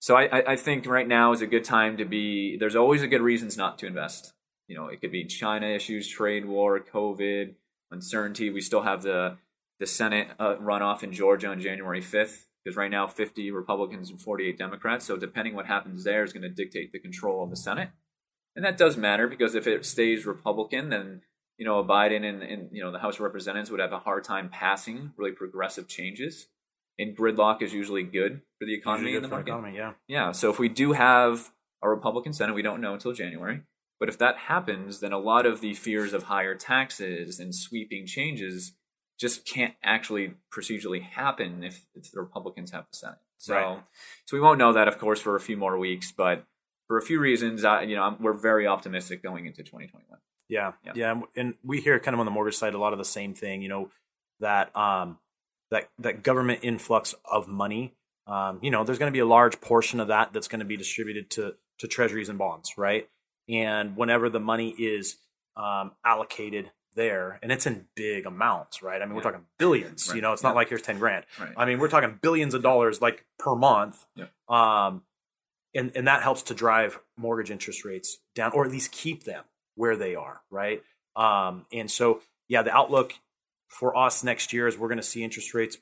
So 0.00 0.16
I, 0.16 0.24
I, 0.24 0.52
I 0.52 0.56
think 0.56 0.86
right 0.86 1.06
now 1.06 1.32
is 1.32 1.42
a 1.42 1.46
good 1.46 1.64
time 1.64 1.98
to 1.98 2.06
be. 2.06 2.56
There's 2.56 2.74
always 2.74 3.02
a 3.02 3.06
good 3.06 3.20
reasons 3.20 3.56
not 3.56 3.78
to 3.80 3.86
invest. 3.86 4.32
You 4.66 4.76
know, 4.76 4.86
it 4.86 5.02
could 5.02 5.12
be 5.12 5.24
China 5.24 5.66
issues, 5.66 6.08
trade 6.08 6.46
war, 6.46 6.80
COVID, 6.80 7.54
uncertainty. 7.90 8.48
We 8.48 8.62
still 8.62 8.82
have 8.82 9.02
the 9.02 9.36
the 9.78 9.86
Senate 9.86 10.28
uh, 10.38 10.56
runoff 10.56 11.02
in 11.02 11.12
Georgia 11.12 11.48
on 11.48 11.60
January 11.60 12.00
5th 12.00 12.46
because 12.62 12.76
right 12.76 12.90
now 12.90 13.06
50 13.06 13.50
Republicans 13.50 14.10
and 14.10 14.20
48 14.20 14.56
Democrats. 14.58 15.04
So 15.06 15.16
depending 15.16 15.54
what 15.54 15.66
happens 15.66 16.04
there 16.04 16.24
is 16.24 16.32
going 16.32 16.42
to 16.42 16.48
dictate 16.48 16.92
the 16.92 16.98
control 16.98 17.42
of 17.42 17.50
the 17.50 17.56
Senate, 17.56 17.90
and 18.54 18.64
that 18.64 18.76
does 18.76 18.96
matter 18.96 19.28
because 19.28 19.54
if 19.54 19.66
it 19.66 19.84
stays 19.84 20.26
Republican, 20.26 20.90
then 20.90 21.22
you 21.58 21.66
know 21.66 21.82
Biden 21.82 22.28
and, 22.28 22.42
and 22.42 22.68
you 22.72 22.82
know 22.82 22.92
the 22.92 23.00
House 23.00 23.14
of 23.14 23.20
Representatives 23.20 23.70
would 23.70 23.80
have 23.80 23.92
a 23.92 24.00
hard 24.00 24.24
time 24.24 24.48
passing 24.48 25.12
really 25.16 25.32
progressive 25.32 25.88
changes. 25.88 26.48
And 26.98 27.16
gridlock 27.16 27.62
is 27.62 27.72
usually 27.72 28.02
good 28.02 28.42
for 28.58 28.66
the 28.66 28.74
economy 28.74 29.12
good 29.12 29.24
the 29.24 29.28
market. 29.28 29.48
economy, 29.48 29.76
yeah. 29.76 29.94
Yeah, 30.08 30.32
so 30.32 30.50
if 30.50 30.58
we 30.58 30.68
do 30.68 30.92
have 30.92 31.50
a 31.82 31.88
Republican 31.88 32.32
Senate, 32.32 32.54
we 32.54 32.62
don't 32.62 32.80
know 32.80 32.92
until 32.92 33.12
January. 33.12 33.62
But 33.98 34.08
if 34.08 34.18
that 34.18 34.36
happens, 34.36 35.00
then 35.00 35.12
a 35.12 35.18
lot 35.18 35.46
of 35.46 35.60
the 35.60 35.74
fears 35.74 36.12
of 36.12 36.24
higher 36.24 36.54
taxes 36.54 37.38
and 37.38 37.54
sweeping 37.54 38.04
changes 38.04 38.72
just 39.22 39.46
can't 39.46 39.74
actually 39.82 40.34
procedurally 40.54 41.00
happen 41.02 41.62
if, 41.64 41.86
if 41.94 42.10
the 42.12 42.20
Republicans 42.20 42.72
have 42.72 42.84
the 42.90 42.96
Senate. 42.96 43.18
So, 43.38 43.54
Right. 43.54 43.82
so 44.26 44.36
we 44.36 44.40
won't 44.42 44.58
know 44.58 44.72
that, 44.74 44.88
of 44.88 44.98
course, 44.98 45.20
for 45.22 45.34
a 45.36 45.40
few 45.40 45.56
more 45.56 45.78
weeks. 45.78 46.12
But 46.12 46.44
for 46.88 46.98
a 46.98 47.02
few 47.02 47.18
reasons, 47.20 47.64
I, 47.64 47.82
you 47.82 47.96
know, 47.96 48.02
I'm, 48.02 48.22
we're 48.22 48.32
very 48.34 48.66
optimistic 48.66 49.22
going 49.22 49.46
into 49.46 49.62
2021. 49.62 50.18
Yeah, 50.48 50.72
Yeah. 50.84 50.92
yeah, 50.94 51.20
and- 51.36 51.54
we 51.64 51.80
hear 51.80 51.98
kind 51.98 52.14
of 52.14 52.20
on 52.20 52.26
the 52.26 52.32
mortgage 52.32 52.56
side 52.56 52.74
a 52.74 52.78
lot 52.78 52.92
of 52.92 52.98
the 52.98 53.04
same 53.06 53.32
thing. 53.32 53.62
You 53.62 53.68
know 53.70 53.90
that 54.40 54.74
um 54.76 55.18
that 55.70 55.88
that 55.98 56.22
government 56.22 56.60
influx 56.62 57.14
of 57.24 57.48
money. 57.48 57.94
Um, 58.26 58.58
you 58.62 58.70
know, 58.70 58.84
there's 58.84 58.98
going 58.98 59.10
to 59.12 59.16
be 59.16 59.20
a 59.20 59.26
large 59.26 59.60
portion 59.60 59.98
of 60.00 60.08
that 60.08 60.32
that's 60.32 60.48
going 60.48 60.58
to 60.60 60.66
be 60.66 60.76
distributed 60.76 61.30
to 61.30 61.54
to 61.78 61.88
treasuries 61.88 62.28
and 62.28 62.38
bonds, 62.38 62.74
right? 62.76 63.08
And 63.48 63.96
whenever 63.96 64.28
the 64.28 64.40
money 64.40 64.70
is 64.70 65.16
um, 65.56 65.92
allocated 66.04 66.70
there, 66.94 67.38
and 67.42 67.50
it's 67.52 67.66
in 67.66 67.86
big 67.94 68.26
amounts, 68.26 68.82
right? 68.82 69.00
I 69.00 69.06
mean, 69.06 69.14
we're 69.14 69.22
talking 69.22 69.46
billions. 69.58 70.12
You 70.14 70.20
know, 70.20 70.32
it's 70.32 70.42
Yeah. 70.42 70.50
not 70.50 70.56
like 70.56 70.68
here's 70.68 70.82
ten 70.82 70.98
grand. 70.98 71.24
Right. 71.40 71.52
I 71.56 71.64
mean, 71.64 71.78
we're 71.78 71.88
talking 71.88 72.18
billions 72.22 72.54
of 72.54 72.62
dollars 72.62 73.00
like 73.00 73.24
per 73.38 73.54
month. 73.54 74.04
Yeah. 74.16 74.26
Um, 74.48 75.02
and 75.74 75.90
and 75.96 76.06
that 76.06 76.22
helps 76.22 76.42
to 76.44 76.54
drive 76.54 76.98
mortgage 77.16 77.50
interest 77.50 77.84
rates 77.84 78.18
down, 78.34 78.52
or 78.52 78.64
at 78.64 78.70
least 78.70 78.92
keep 78.92 79.24
them 79.24 79.44
where 79.74 79.96
they 79.96 80.14
are, 80.14 80.42
right? 80.50 80.82
Um, 81.16 81.66
and 81.72 81.90
so, 81.90 82.20
yeah, 82.48 82.62
the 82.62 82.72
outlook 82.72 83.14
for 83.68 83.96
us 83.96 84.22
next 84.22 84.52
year 84.52 84.68
is 84.68 84.76
we're 84.76 84.88
going 84.88 84.98
to 84.98 85.02
see 85.02 85.24
interest 85.24 85.54
rates 85.54 85.78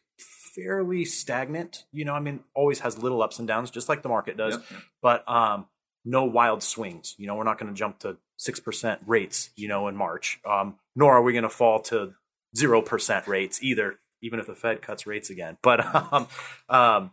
fairly 0.54 1.04
stagnant. 1.04 1.84
You 1.92 2.04
know, 2.04 2.14
I 2.14 2.20
mean, 2.20 2.40
always 2.54 2.80
has 2.80 2.98
little 2.98 3.20
ups 3.22 3.38
and 3.38 3.48
downs, 3.48 3.70
just 3.70 3.88
like 3.88 4.02
the 4.02 4.08
market 4.08 4.36
does, 4.36 4.58
but 5.02 5.28
um, 5.28 5.66
no 6.04 6.24
wild 6.24 6.62
swings. 6.62 7.14
You 7.18 7.26
know, 7.26 7.34
we're 7.34 7.44
not 7.44 7.58
going 7.58 7.72
to 7.72 7.78
jump 7.78 7.98
to 8.00 8.16
six 8.36 8.60
percent 8.60 9.00
rates, 9.06 9.50
you 9.56 9.68
know, 9.68 9.88
in 9.88 9.96
March. 9.96 10.40
Um, 10.48 10.76
nor 10.96 11.14
are 11.14 11.22
we 11.22 11.32
going 11.32 11.42
to 11.42 11.48
fall 11.48 11.80
to 11.82 12.14
zero 12.56 12.82
percent 12.82 13.26
rates 13.26 13.62
either, 13.62 13.96
even 14.22 14.40
if 14.40 14.46
the 14.46 14.54
Fed 14.54 14.82
cuts 14.82 15.06
rates 15.06 15.30
again. 15.30 15.56
But 15.62 15.84
um, 15.94 16.26
um, 16.68 17.10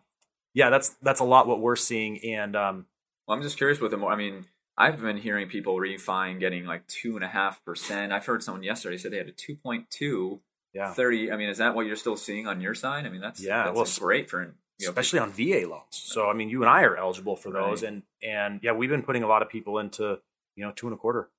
yeah, 0.54 0.70
that's 0.70 0.90
that's 1.02 1.20
a 1.20 1.26
lot 1.26 1.48
what 1.48 1.60
we're 1.60 1.76
seeing, 1.76 2.24
and 2.24 2.56
um, 2.56 2.86
Well, 3.28 3.38
I'm 3.38 3.44
just 3.44 3.58
curious 3.58 3.80
with 3.80 3.92
the 3.92 3.98
more. 3.98 4.12
I 4.12 4.16
mean, 4.16 4.46
I've 4.78 5.02
been 5.02 5.18
hearing 5.18 5.48
people 5.48 5.78
refining 5.80 6.40
getting 6.40 6.66
like 6.66 6.88
two 6.88 7.16
and 7.16 7.24
a 7.24 7.28
half 7.28 7.64
percent. 7.66 8.14
I've 8.14 8.26
heard 8.26 8.44
someone 8.44 8.64
yesterday 8.64 8.98
said 8.98 9.12
they 9.12 9.18
had 9.18 9.28
a 9.28 9.32
two 9.32 9.56
point 9.56 9.90
two. 9.90 10.42
yeah, 10.74 10.94
30 10.94 11.32
i 11.32 11.38
mean 11.38 11.50
is 11.50 11.58
that 11.58 11.74
what 11.76 11.86
you're 11.88 11.96
still 11.96 12.18
seeing 12.18 12.46
on 12.46 12.62
your 12.62 12.76
side 12.76 13.06
i 13.06 13.10
mean 13.10 13.22
that's 13.22 13.42
Yeah, 13.42 13.64
that's 13.66 13.76
well, 13.76 14.08
great 14.08 14.30
for 14.30 14.54
especially 14.82 15.20
on 15.20 15.32
VA 15.32 15.68
loans. 15.68 15.84
So 15.92 16.30
I 16.30 16.34
mean, 16.34 16.50
you 16.50 16.62
and 16.62 16.70
I 16.70 16.84
are 16.84 16.96
eligible 16.98 17.36
for 17.36 17.52
those, 17.52 17.84
Right. 17.84 17.92
and 17.94 18.04
and 18.22 18.60
yeah, 18.64 18.72
we've 18.74 18.90
been 18.90 19.04
putting 19.04 19.24
a 19.24 19.28
lot 19.28 19.42
of 19.42 19.50
people 19.50 19.80
into 19.80 20.20
you 20.56 20.66
know 20.66 20.72
two 20.72 20.88
and 20.88 20.94
a 20.94 20.98
quarter, 20.98 21.30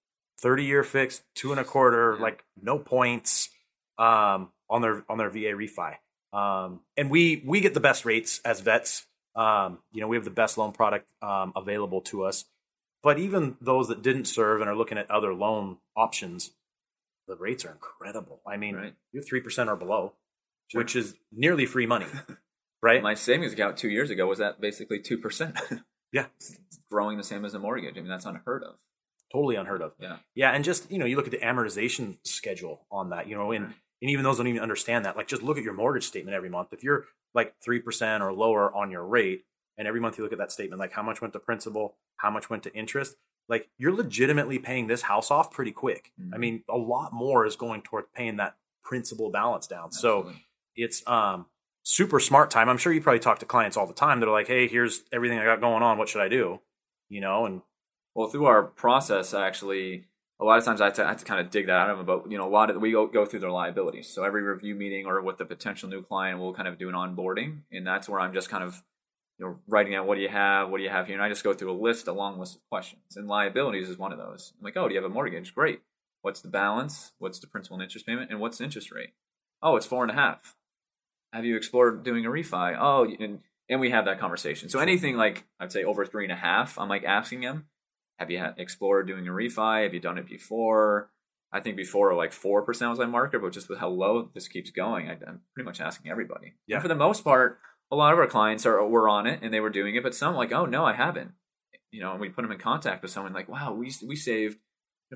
thirty 0.41 0.65
year 0.65 0.83
fixed, 0.85 1.23
two 1.35 1.51
and 1.53 1.61
a 1.61 1.65
quarter, 1.65 2.15
Yeah. 2.17 2.23
like 2.23 2.45
no 2.61 2.79
points 2.79 3.51
um, 3.99 4.53
on 4.71 4.83
their 4.83 5.05
on 5.09 5.19
their 5.19 5.31
VA 5.31 5.53
refi. 5.55 5.97
Um, 6.33 6.81
and 6.97 7.11
we 7.11 7.43
we 7.47 7.61
get 7.61 7.75
the 7.75 7.81
best 7.81 8.05
rates 8.05 8.41
as 8.45 8.61
vets. 8.61 9.07
Um, 9.35 9.79
you 9.93 10.01
know, 10.01 10.09
we 10.09 10.17
have 10.17 10.25
the 10.25 10.31
best 10.31 10.59
loan 10.59 10.73
product 10.73 11.11
um, 11.23 11.53
available 11.55 12.01
to 12.03 12.25
us. 12.25 12.45
But 13.03 13.19
even 13.21 13.57
those 13.61 13.87
that 13.89 14.03
didn't 14.03 14.25
serve 14.25 14.61
and 14.61 14.69
are 14.69 14.75
looking 14.75 14.99
at 14.99 15.09
other 15.11 15.33
loan 15.33 15.79
options, 15.97 16.51
the 17.29 17.37
rates 17.37 17.65
are 17.65 17.71
incredible. 17.71 18.41
I 18.45 18.57
mean, 18.57 18.75
Right. 18.75 18.95
you're 19.13 19.23
three 19.23 19.41
percent 19.41 19.71
or 19.71 19.77
below, 19.77 20.15
Sure. 20.67 20.81
which 20.81 20.97
is 20.97 21.17
nearly 21.31 21.65
free 21.67 21.87
money, 21.87 22.07
right? 22.83 23.03
my 23.03 23.15
savings 23.15 23.53
account 23.53 23.77
two 23.77 23.89
years 23.91 24.11
ago 24.11 24.27
was 24.27 24.41
at 24.41 24.61
basically 24.61 25.01
2% 25.01 25.83
yeah, 26.13 26.27
growing 26.91 27.17
the 27.19 27.25
same 27.25 27.45
as 27.45 27.55
a 27.55 27.59
mortgage 27.59 27.97
i 27.97 28.01
mean 28.01 28.09
that's 28.09 28.25
unheard 28.27 28.63
of 28.65 28.77
totally 29.33 29.57
unheard 29.57 29.83
of. 29.83 29.95
yeah 30.01 30.17
Yeah, 30.35 30.53
and 30.53 30.65
just 30.65 30.91
you 30.91 30.99
know, 30.99 31.05
you 31.05 31.17
look 31.17 31.27
at 31.27 31.33
the 31.33 31.39
amortization 31.39 32.17
schedule 32.25 32.87
on 32.91 33.11
that, 33.11 33.29
you 33.29 33.37
know, 33.37 33.53
and 33.53 33.65
and 34.01 34.11
even 34.11 34.23
those 34.25 34.39
don't 34.39 34.47
even 34.47 34.63
understand 34.63 35.05
that. 35.05 35.17
Like, 35.17 35.27
just 35.27 35.43
look 35.43 35.59
at 35.59 35.65
your 35.65 35.75
mortgage 35.75 36.07
statement 36.07 36.35
every 36.35 36.49
month. 36.49 36.69
If 36.73 36.83
you're 36.83 37.05
like 37.35 37.55
three 37.61 37.81
percent 37.81 38.23
or 38.23 38.33
lower 38.33 38.75
on 38.75 38.91
your 38.91 39.05
rate, 39.05 39.45
and 39.77 39.87
every 39.87 40.01
month 40.01 40.17
you 40.17 40.25
look 40.25 40.33
at 40.33 40.39
that 40.39 40.51
statement, 40.53 40.81
like 40.81 40.93
how 40.93 41.03
much 41.03 41.21
went 41.21 41.35
to 41.35 41.41
principal, 41.41 41.97
how 42.17 42.31
much 42.31 42.49
went 42.49 42.63
to 42.63 42.73
interest, 42.75 43.17
like 43.51 43.69
you're 43.77 43.93
legitimately 43.95 44.59
paying 44.61 44.87
this 44.87 45.03
house 45.03 45.31
off 45.31 45.51
pretty 45.51 45.73
quick. 45.73 46.13
I 46.33 46.37
Mhm. 46.37 46.41
mean, 46.41 46.65
a 46.71 46.79
lot 46.79 47.13
more 47.13 47.45
is 47.45 47.55
going 47.57 47.83
toward 47.83 48.11
paying 48.15 48.37
that 48.37 48.57
principal 48.83 49.31
balance 49.31 49.67
down. 49.67 49.93
So 49.93 50.33
it's 50.75 51.07
um 51.07 51.47
super 51.89 52.21
smart 52.21 52.51
time. 52.51 52.69
I'm 52.69 52.77
sure 52.77 52.93
you 52.93 53.01
probably 53.01 53.19
talk 53.19 53.39
to 53.39 53.47
clients 53.47 53.77
all 53.77 53.87
the 53.87 53.95
time 53.95 54.21
that 54.21 54.29
are 54.29 54.33
like, 54.33 54.47
hey, 54.47 54.69
here's 54.69 55.05
everything 55.11 55.39
I 55.39 55.45
got 55.45 55.61
going 55.61 55.83
on. 55.83 55.97
What 55.97 56.09
should 56.09 56.21
I 56.21 56.29
do? 56.29 56.61
You 57.09 57.23
know, 57.23 57.47
and 57.47 57.63
well 58.15 58.29
through 58.29 58.47
our 58.47 58.65
process 58.65 59.33
actually 59.33 60.05
a 60.41 60.45
lot 60.45 60.59
of 60.59 60.65
times 60.65 60.81
I 60.81 60.87
have 60.87 60.95
to, 60.95 61.05
I 61.05 61.09
have 61.09 61.19
to 61.19 61.25
kind 61.25 61.41
of 61.41 61.51
dig 61.51 61.67
that 61.67 61.77
out 61.77 61.91
of 61.91 61.99
them 61.99 62.07
but 62.07 62.31
you 62.31 62.37
know 62.37 62.47
a 62.47 62.51
lot 62.51 62.69
of 62.69 62.81
we 62.81 62.93
go, 62.93 63.07
go 63.07 63.25
through 63.25 63.41
their 63.41 63.51
liabilities. 63.51 64.09
So 64.09 64.25
every 64.25 64.43
review 64.43 64.75
meeting 64.75 65.07
or 65.07 65.21
with 65.23 65.39
the 65.39 65.45
potential 65.45 65.89
new 65.89 66.03
client 66.03 66.41
we'll 66.41 66.53
kind 66.53 66.69
of 66.69 66.79
do 66.79 66.89
an 66.89 66.95
onboarding 66.95 67.61
and 67.73 67.87
that's 67.87 68.09
where 68.09 68.21
i'm 68.21 68.33
just 68.33 68.51
kind 68.51 68.65
of 68.65 68.83
you 69.39 69.47
know 69.47 69.59
writing 69.69 69.95
out 69.95 70.07
what 70.07 70.17
do 70.17 70.21
you 70.21 70.29
have? 70.29 70.69
What 70.69 70.79
do 70.79 70.85
you 70.85 70.91
have 70.91 71.07
here? 71.07 71.15
And 71.15 71.23
i 71.23 71.29
just 71.29 71.45
go 71.45 71.55
through 71.55 71.71
a 71.71 71.81
list 71.81 72.09
a 72.09 72.13
long 72.13 72.39
list 72.39 72.57
of 72.57 72.69
questions 72.69 73.17
and 73.17 73.29
liabilities 73.29 73.89
is 73.89 73.97
one 73.97 74.13
of 74.13 74.19
those. 74.19 74.53
I'm 74.59 74.65
like 74.65 74.77
oh 74.77 74.89
do 74.89 74.95
you 74.95 75.01
have 75.01 75.11
a 75.11 75.15
mortgage? 75.15 75.55
Great. 75.55 75.81
What's 76.21 76.41
the 76.41 76.49
balance? 76.49 77.13
What's 77.19 77.39
the 77.39 77.47
principal 77.47 77.77
and 77.77 77.85
interest 77.85 78.05
payment? 78.05 78.31
And 78.31 78.41
what's 78.41 78.59
the 78.59 78.65
interest 78.65 78.91
rate? 78.91 79.11
Oh 79.63 79.77
it's 79.77 79.87
four 79.87 80.03
and 80.03 80.11
a 80.11 80.15
half 80.15 80.57
have 81.33 81.45
you 81.45 81.57
explored 81.57 82.03
doing 82.05 82.27
a 82.27 82.31
refi? 82.31 82.77
Oh 82.79 83.05
and 83.21 83.41
and 83.69 83.81
we 83.81 83.91
have 83.91 84.07
that 84.07 84.19
conversation. 84.19 84.69
So 84.69 84.79
anything 84.79 85.17
like 85.17 85.45
i'd 85.61 85.73
say 85.73 85.85
over 85.85 86.05
three 86.05 86.25
and 86.25 86.33
a 86.33 86.37
half 86.37 86.79
i'm 86.79 86.89
like 86.89 87.05
asking 87.05 87.41
them 87.41 87.67
have 88.19 88.31
you 88.33 88.45
explored 88.57 89.07
doing 89.07 89.29
a 89.29 89.31
refi? 89.31 89.85
Have 89.85 89.95
you 89.95 90.01
done 90.01 90.19
it 90.19 90.27
before? 90.27 91.11
I 91.53 91.61
think 91.61 91.77
before 91.77 92.15
like 92.15 92.33
4% 92.33 92.67
was 92.67 92.99
my 92.99 93.07
marker 93.07 93.39
but 93.39 93.53
just 93.53 93.69
with 93.69 93.79
how 93.79 93.89
low 93.89 94.31
this 94.35 94.49
keeps 94.49 94.71
going 94.71 95.09
I, 95.09 95.13
i'm 95.27 95.41
pretty 95.55 95.65
much 95.65 95.81
asking 95.81 96.11
everybody. 96.11 96.55
Yeah. 96.67 96.77
and 96.77 96.83
for 96.83 96.89
the 96.89 96.95
most 96.95 97.25
part 97.25 97.59
a 97.91 97.97
lot 97.97 98.13
of 98.13 98.19
our 98.19 98.27
clients 98.27 98.67
are 98.67 98.87
were 98.87 99.09
on 99.09 99.27
it 99.27 99.41
and 99.43 99.53
they 99.55 99.61
were 99.61 99.71
doing 99.71 99.95
it 99.95 100.03
but 100.03 100.15
some 100.15 100.35
like 100.35 100.53
oh 100.53 100.67
no 100.67 100.85
i 100.85 100.93
haven't. 100.93 101.33
You 101.91 102.01
know 102.01 102.13
and 102.13 102.21
we 102.21 102.29
put 102.29 102.43
them 102.43 102.53
in 102.53 102.59
contact 102.59 103.03
with 103.03 103.11
someone 103.11 103.33
like 103.33 103.49
wow 103.49 103.73
we, 103.73 103.93
we 104.07 104.17
saved 104.17 104.59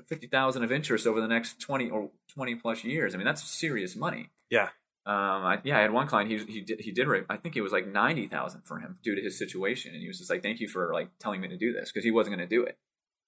50000 0.09 0.63
of 0.63 0.71
interest 0.71 1.05
over 1.05 1.21
the 1.21 1.27
next 1.27 1.59
20 1.61 1.89
or 1.89 2.09
20 2.33 2.55
plus 2.55 2.83
years. 2.83 3.13
I 3.13 3.17
mean 3.17 3.25
that's 3.25 3.43
serious 3.43 3.95
money. 3.95 4.29
Yeah, 4.49 4.69
um, 5.05 5.15
I, 5.45 5.59
yeah, 5.63 5.77
I 5.77 5.81
had 5.81 5.91
one 5.91 6.07
client. 6.07 6.29
He 6.29 6.37
he 6.45 6.61
did 6.61 6.79
he 6.81 6.91
did 6.91 7.07
I 7.29 7.35
think 7.37 7.55
it 7.57 7.61
was 7.61 7.71
like 7.73 7.87
ninety 7.87 8.27
thousand 8.27 8.61
for 8.65 8.79
him 8.79 8.97
due 9.03 9.15
to 9.15 9.21
his 9.21 9.37
situation, 9.37 9.91
and 9.93 10.01
he 10.01 10.07
was 10.07 10.17
just 10.17 10.29
like, 10.29 10.41
"Thank 10.41 10.59
you 10.61 10.67
for 10.67 10.93
like 10.93 11.09
telling 11.19 11.41
me 11.41 11.47
to 11.49 11.57
do 11.57 11.73
this," 11.73 11.91
because 11.91 12.05
he 12.05 12.11
wasn't 12.11 12.37
going 12.37 12.47
to 12.47 12.55
do 12.55 12.63
it. 12.63 12.77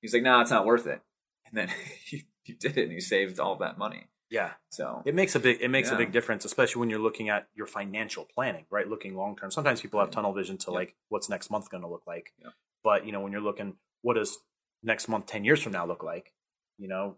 He's 0.02 0.14
like, 0.14 0.24
"No, 0.24 0.40
it's 0.40 0.52
not 0.52 0.66
worth 0.66 0.88
it." 0.88 1.02
And 1.48 1.58
then 1.58 1.70
he, 2.06 2.24
he 2.44 2.54
did 2.54 2.78
it, 2.78 2.84
and 2.84 2.92
he 2.94 3.02
saved 3.02 3.40
all 3.40 3.58
that 3.58 3.78
money. 3.78 4.08
yeah. 4.30 4.52
So 4.70 5.04
It 5.06 5.16
makes 5.16 5.36
a 5.36 5.40
big 5.40 5.60
it 5.62 5.70
makes 5.70 5.92
a 5.92 5.96
big 5.98 6.12
difference, 6.14 6.46
especially 6.46 6.80
when 6.80 6.90
you're 6.90 7.00
looking 7.00 7.28
at 7.30 7.48
your 7.54 7.68
financial 7.68 8.26
planning, 8.34 8.66
right? 8.72 8.88
Looking 8.88 9.16
long 9.16 9.36
term. 9.36 9.52
Sometimes 9.52 9.82
people 9.82 10.00
have 10.00 10.12
tunnel 10.12 10.32
vision 10.34 10.58
to 10.60 10.72
Yeah. 10.72 10.76
like 10.80 10.96
what's 11.10 11.30
next 11.30 11.50
month 11.52 11.70
going 11.70 11.84
to 11.84 11.90
look 11.90 12.04
like. 12.08 12.34
Yeah. 12.42 12.52
But 12.84 13.06
you 13.06 13.12
know, 13.12 13.20
when 13.20 13.32
you're 13.34 13.42
looking, 13.42 13.76
what 14.02 14.14
does 14.16 14.40
next 14.82 15.08
month, 15.10 15.26
ten 15.26 15.44
years 15.44 15.62
from 15.62 15.74
now 15.74 15.86
look 15.86 16.04
like? 16.04 16.32
You 16.78 16.88
know, 16.88 17.18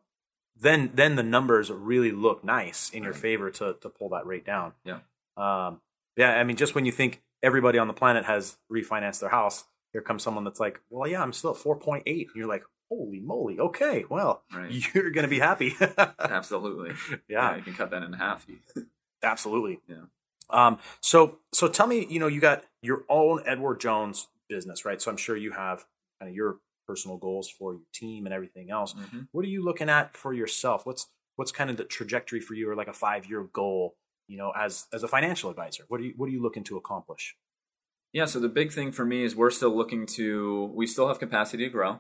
then 0.59 0.91
then 0.93 1.15
the 1.15 1.23
numbers 1.23 1.69
really 1.71 2.11
look 2.11 2.43
nice 2.43 2.89
in 2.89 3.03
your 3.03 3.13
favor 3.13 3.49
to 3.51 3.75
to 3.81 3.89
pull 3.89 4.09
that 4.09 4.25
rate 4.25 4.45
down. 4.45 4.73
Yeah. 4.83 4.99
Um. 5.37 5.81
Yeah. 6.15 6.31
I 6.39 6.43
mean, 6.43 6.57
just 6.57 6.75
when 6.75 6.85
you 6.85 6.91
think 6.91 7.21
everybody 7.43 7.77
on 7.77 7.87
the 7.87 7.93
planet 7.93 8.25
has 8.25 8.57
refinanced 8.71 9.19
their 9.19 9.29
house, 9.29 9.65
here 9.93 10.01
comes 10.01 10.23
someone 10.23 10.43
that's 10.43 10.59
like, 10.59 10.79
well, 10.89 11.09
yeah, 11.09 11.21
I'm 11.21 11.33
still 11.33 11.51
at 11.51 11.57
four 11.57 11.77
point 11.77 12.03
eight, 12.07 12.27
and 12.27 12.35
you're 12.35 12.47
like, 12.47 12.63
holy 12.89 13.19
moly, 13.19 13.59
okay, 13.59 14.05
well, 14.09 14.43
Right. 14.53 14.71
you're 14.93 15.11
going 15.11 15.25
to 15.25 15.29
be 15.29 15.39
happy. 15.39 15.75
absolutely, 16.19 16.93
yeah. 17.27 17.55
you 17.55 17.61
can 17.61 17.73
cut 17.73 17.91
that 17.91 18.03
in 18.03 18.13
half. 18.13 18.45
Absolutely. 19.23 19.79
Yeah. 19.87 20.03
Um, 20.51 20.77
so 21.01 21.39
so 21.51 21.67
tell 21.67 21.87
me, 21.87 22.05
you 22.07 22.19
know, 22.19 22.27
you 22.27 22.39
got 22.39 22.63
your 22.83 23.03
own 23.09 23.41
Edward 23.47 23.79
Jones 23.79 24.27
business, 24.47 24.85
right? 24.85 25.01
So 25.01 25.09
I'm 25.09 25.17
sure 25.17 25.35
you 25.35 25.51
have 25.51 25.85
kind 26.19 26.29
of 26.29 26.35
your 26.35 26.57
personal 26.87 27.17
goals 27.17 27.49
for 27.49 27.73
your 27.73 27.81
team 27.93 28.25
and 28.25 28.33
everything 28.33 28.71
else. 28.71 28.93
hmm 28.93 29.21
What 29.31 29.45
are 29.45 29.49
you 29.49 29.63
looking 29.63 29.89
at 29.89 30.15
for 30.15 30.33
yourself? 30.33 30.85
What's 30.85 31.07
what's 31.35 31.51
kind 31.51 31.69
of 31.69 31.77
the 31.77 31.83
trajectory 31.83 32.39
for 32.39 32.53
you 32.55 32.69
or 32.69 32.75
like 32.75 32.87
a 32.87 32.93
five 32.93 33.25
year 33.25 33.43
goal, 33.43 33.95
you 34.27 34.37
know, 34.37 34.51
as 34.57 34.87
as 34.93 35.03
a 35.03 35.07
financial 35.07 35.49
advisor? 35.49 35.83
What 35.87 35.99
are 36.01 36.03
you 36.05 36.13
what 36.15 36.27
are 36.27 36.31
you 36.31 36.41
looking 36.41 36.63
to 36.65 36.77
accomplish? 36.77 37.35
Yeah, 38.13 38.25
so 38.25 38.39
the 38.39 38.49
big 38.49 38.71
thing 38.71 38.91
for 38.91 39.05
me 39.05 39.23
is 39.23 39.35
we're 39.35 39.51
still 39.51 39.75
looking 39.75 40.05
to. 40.07 40.71
We 40.73 40.87
still 40.87 41.07
have 41.09 41.19
capacity 41.19 41.65
to 41.65 41.69
grow. 41.69 41.99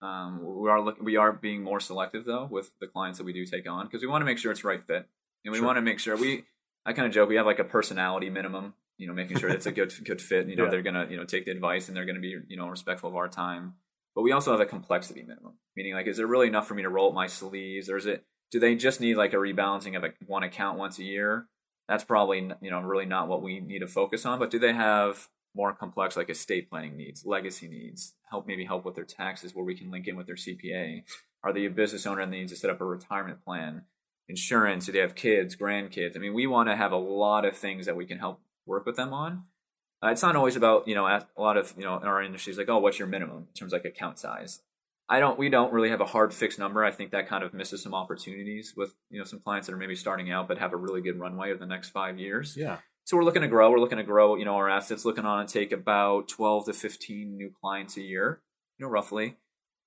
Um, 0.00 0.40
we 0.62 0.70
are 0.70 0.80
looking. 0.80 1.04
We 1.04 1.16
are 1.16 1.32
being 1.32 1.62
more 1.64 1.80
selective 1.80 2.24
though 2.24 2.46
with 2.50 2.70
the 2.80 2.86
clients 2.86 3.18
that 3.18 3.24
we 3.24 3.32
do 3.32 3.44
take 3.44 3.68
on 3.68 3.86
because 3.86 4.00
we 4.00 4.06
want 4.06 4.22
to 4.22 4.26
make 4.26 4.38
sure 4.38 4.52
it's 4.52 4.62
right 4.64 4.82
fit, 4.86 5.06
and 5.44 5.52
we 5.52 5.58
Sure. 5.58 5.66
want 5.66 5.76
to 5.76 5.82
make 5.82 5.98
sure 5.98 6.16
we. 6.16 6.44
I 6.86 6.92
kind 6.94 7.06
of 7.06 7.12
joke 7.12 7.28
we 7.28 7.34
have 7.36 7.44
like 7.44 7.58
a 7.58 7.64
personality 7.64 8.30
minimum. 8.30 8.74
You 8.96 9.06
know, 9.08 9.12
making 9.12 9.36
sure 9.38 9.50
it's 9.50 9.66
a 9.66 9.72
good 9.72 9.92
good 10.04 10.22
fit. 10.22 10.48
You 10.48 10.56
know, 10.56 10.64
Yeah. 10.64 10.70
they're 10.70 10.82
gonna 10.82 11.06
you 11.10 11.16
know 11.16 11.24
take 11.24 11.44
the 11.44 11.50
advice 11.50 11.88
and 11.88 11.96
they're 11.96 12.06
gonna 12.06 12.20
be 12.20 12.36
you 12.48 12.56
know 12.56 12.68
respectful 12.68 13.10
of 13.10 13.16
our 13.16 13.28
time. 13.28 13.74
But 14.18 14.24
we 14.24 14.32
also 14.32 14.50
have 14.50 14.60
a 14.60 14.66
complexity 14.66 15.22
minimum, 15.22 15.58
meaning 15.76 15.94
like, 15.94 16.08
is 16.08 16.16
there 16.16 16.26
really 16.26 16.48
enough 16.48 16.66
for 16.66 16.74
me 16.74 16.82
to 16.82 16.88
roll 16.88 17.10
up 17.10 17.14
my 17.14 17.28
sleeves, 17.28 17.88
or 17.88 17.96
is 17.96 18.04
it? 18.04 18.24
Do 18.50 18.58
they 18.58 18.74
just 18.74 19.00
need 19.00 19.14
like 19.14 19.32
a 19.32 19.36
rebalancing 19.36 19.96
of 19.96 20.02
a, 20.02 20.12
one 20.26 20.42
account 20.42 20.76
once 20.76 20.98
a 20.98 21.04
year? 21.04 21.46
That's 21.88 22.02
probably 22.02 22.50
you 22.60 22.68
know 22.72 22.80
really 22.80 23.06
not 23.06 23.28
what 23.28 23.42
we 23.42 23.60
need 23.60 23.78
to 23.78 23.86
focus 23.86 24.26
on. 24.26 24.40
But 24.40 24.50
do 24.50 24.58
they 24.58 24.72
have 24.72 25.28
more 25.54 25.72
complex 25.72 26.16
like 26.16 26.30
estate 26.30 26.68
planning 26.68 26.96
needs, 26.96 27.26
legacy 27.26 27.68
needs, 27.68 28.14
help 28.28 28.48
maybe 28.48 28.64
help 28.64 28.84
with 28.84 28.96
their 28.96 29.04
taxes 29.04 29.54
where 29.54 29.64
we 29.64 29.76
can 29.76 29.88
link 29.88 30.08
in 30.08 30.16
with 30.16 30.26
their 30.26 30.34
CPA? 30.34 31.04
Are 31.44 31.52
they 31.52 31.66
a 31.66 31.70
business 31.70 32.04
owner 32.04 32.20
and 32.20 32.32
they 32.32 32.40
need 32.40 32.48
to 32.48 32.56
set 32.56 32.70
up 32.70 32.80
a 32.80 32.84
retirement 32.84 33.44
plan? 33.44 33.82
Insurance? 34.28 34.86
Do 34.86 34.90
they 34.90 34.98
have 34.98 35.14
kids, 35.14 35.54
grandkids? 35.54 36.16
I 36.16 36.18
mean, 36.18 36.34
we 36.34 36.48
want 36.48 36.68
to 36.70 36.74
have 36.74 36.90
a 36.90 36.96
lot 36.96 37.44
of 37.44 37.56
things 37.56 37.86
that 37.86 37.94
we 37.94 38.04
can 38.04 38.18
help 38.18 38.40
work 38.66 38.84
with 38.84 38.96
them 38.96 39.12
on. 39.12 39.44
Uh, 40.02 40.08
it's 40.08 40.22
not 40.22 40.36
always 40.36 40.56
about 40.56 40.86
you 40.86 40.94
know 40.94 41.06
a 41.06 41.24
lot 41.40 41.56
of 41.56 41.74
you 41.76 41.84
know 41.84 41.98
in 41.98 42.06
our 42.06 42.22
industry 42.22 42.52
is 42.52 42.58
like 42.58 42.68
oh 42.68 42.78
what's 42.78 42.98
your 42.98 43.08
minimum 43.08 43.46
in 43.48 43.54
terms 43.54 43.72
of 43.72 43.82
like 43.82 43.92
account 43.92 44.18
size. 44.18 44.60
I 45.08 45.20
don't 45.20 45.38
we 45.38 45.48
don't 45.48 45.72
really 45.72 45.90
have 45.90 46.00
a 46.00 46.06
hard 46.06 46.34
fixed 46.34 46.58
number. 46.58 46.84
I 46.84 46.90
think 46.90 47.10
that 47.12 47.28
kind 47.28 47.42
of 47.42 47.54
misses 47.54 47.82
some 47.82 47.94
opportunities 47.94 48.74
with 48.76 48.94
you 49.10 49.18
know 49.18 49.24
some 49.24 49.40
clients 49.40 49.66
that 49.66 49.74
are 49.74 49.78
maybe 49.78 49.96
starting 49.96 50.30
out 50.30 50.48
but 50.48 50.58
have 50.58 50.72
a 50.72 50.76
really 50.76 51.00
good 51.00 51.18
runway 51.18 51.50
over 51.50 51.58
the 51.58 51.66
next 51.66 51.90
five 51.90 52.18
years. 52.18 52.56
Yeah. 52.56 52.78
So 53.08 53.16
we're 53.16 53.24
looking 53.24 53.40
to 53.40 53.48
grow. 53.48 53.70
We're 53.70 53.80
looking 53.80 53.96
to 53.96 54.04
grow, 54.04 54.36
you 54.36 54.44
know, 54.44 54.56
our 54.56 54.68
assets. 54.68 55.06
Looking 55.06 55.24
on 55.24 55.40
and 55.40 55.48
take 55.48 55.72
about 55.72 56.28
twelve 56.28 56.66
to 56.66 56.74
fifteen 56.74 57.38
new 57.38 57.50
clients 57.58 57.96
a 57.96 58.02
year, 58.02 58.42
you 58.76 58.84
know, 58.84 58.90
roughly, 58.90 59.38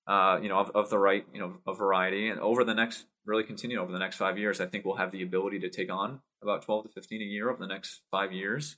uh, 0.07 0.39
you 0.41 0.49
know, 0.49 0.57
of, 0.57 0.71
of 0.71 0.89
the 0.89 0.97
right, 0.97 1.23
you 1.31 1.39
know, 1.39 1.59
a 1.67 1.75
variety. 1.75 2.29
And 2.29 2.39
over 2.39 2.63
the 2.63 2.73
next, 2.73 3.05
really 3.23 3.43
continue 3.43 3.77
over 3.77 3.91
the 3.91 3.99
next 3.99 4.17
five 4.17 4.39
years, 4.39 4.59
I 4.59 4.65
think 4.65 4.85
we'll 4.85 4.95
have 4.95 5.11
the 5.11 5.21
ability 5.21 5.59
to 5.59 5.69
take 5.69 5.93
on 5.93 6.21
about 6.41 6.63
twelve 6.63 6.85
to 6.85 6.89
fifteen 6.89 7.21
a 7.21 7.25
year 7.25 7.51
over 7.51 7.59
the 7.59 7.71
next 7.71 8.01
five 8.09 8.33
years, 8.33 8.77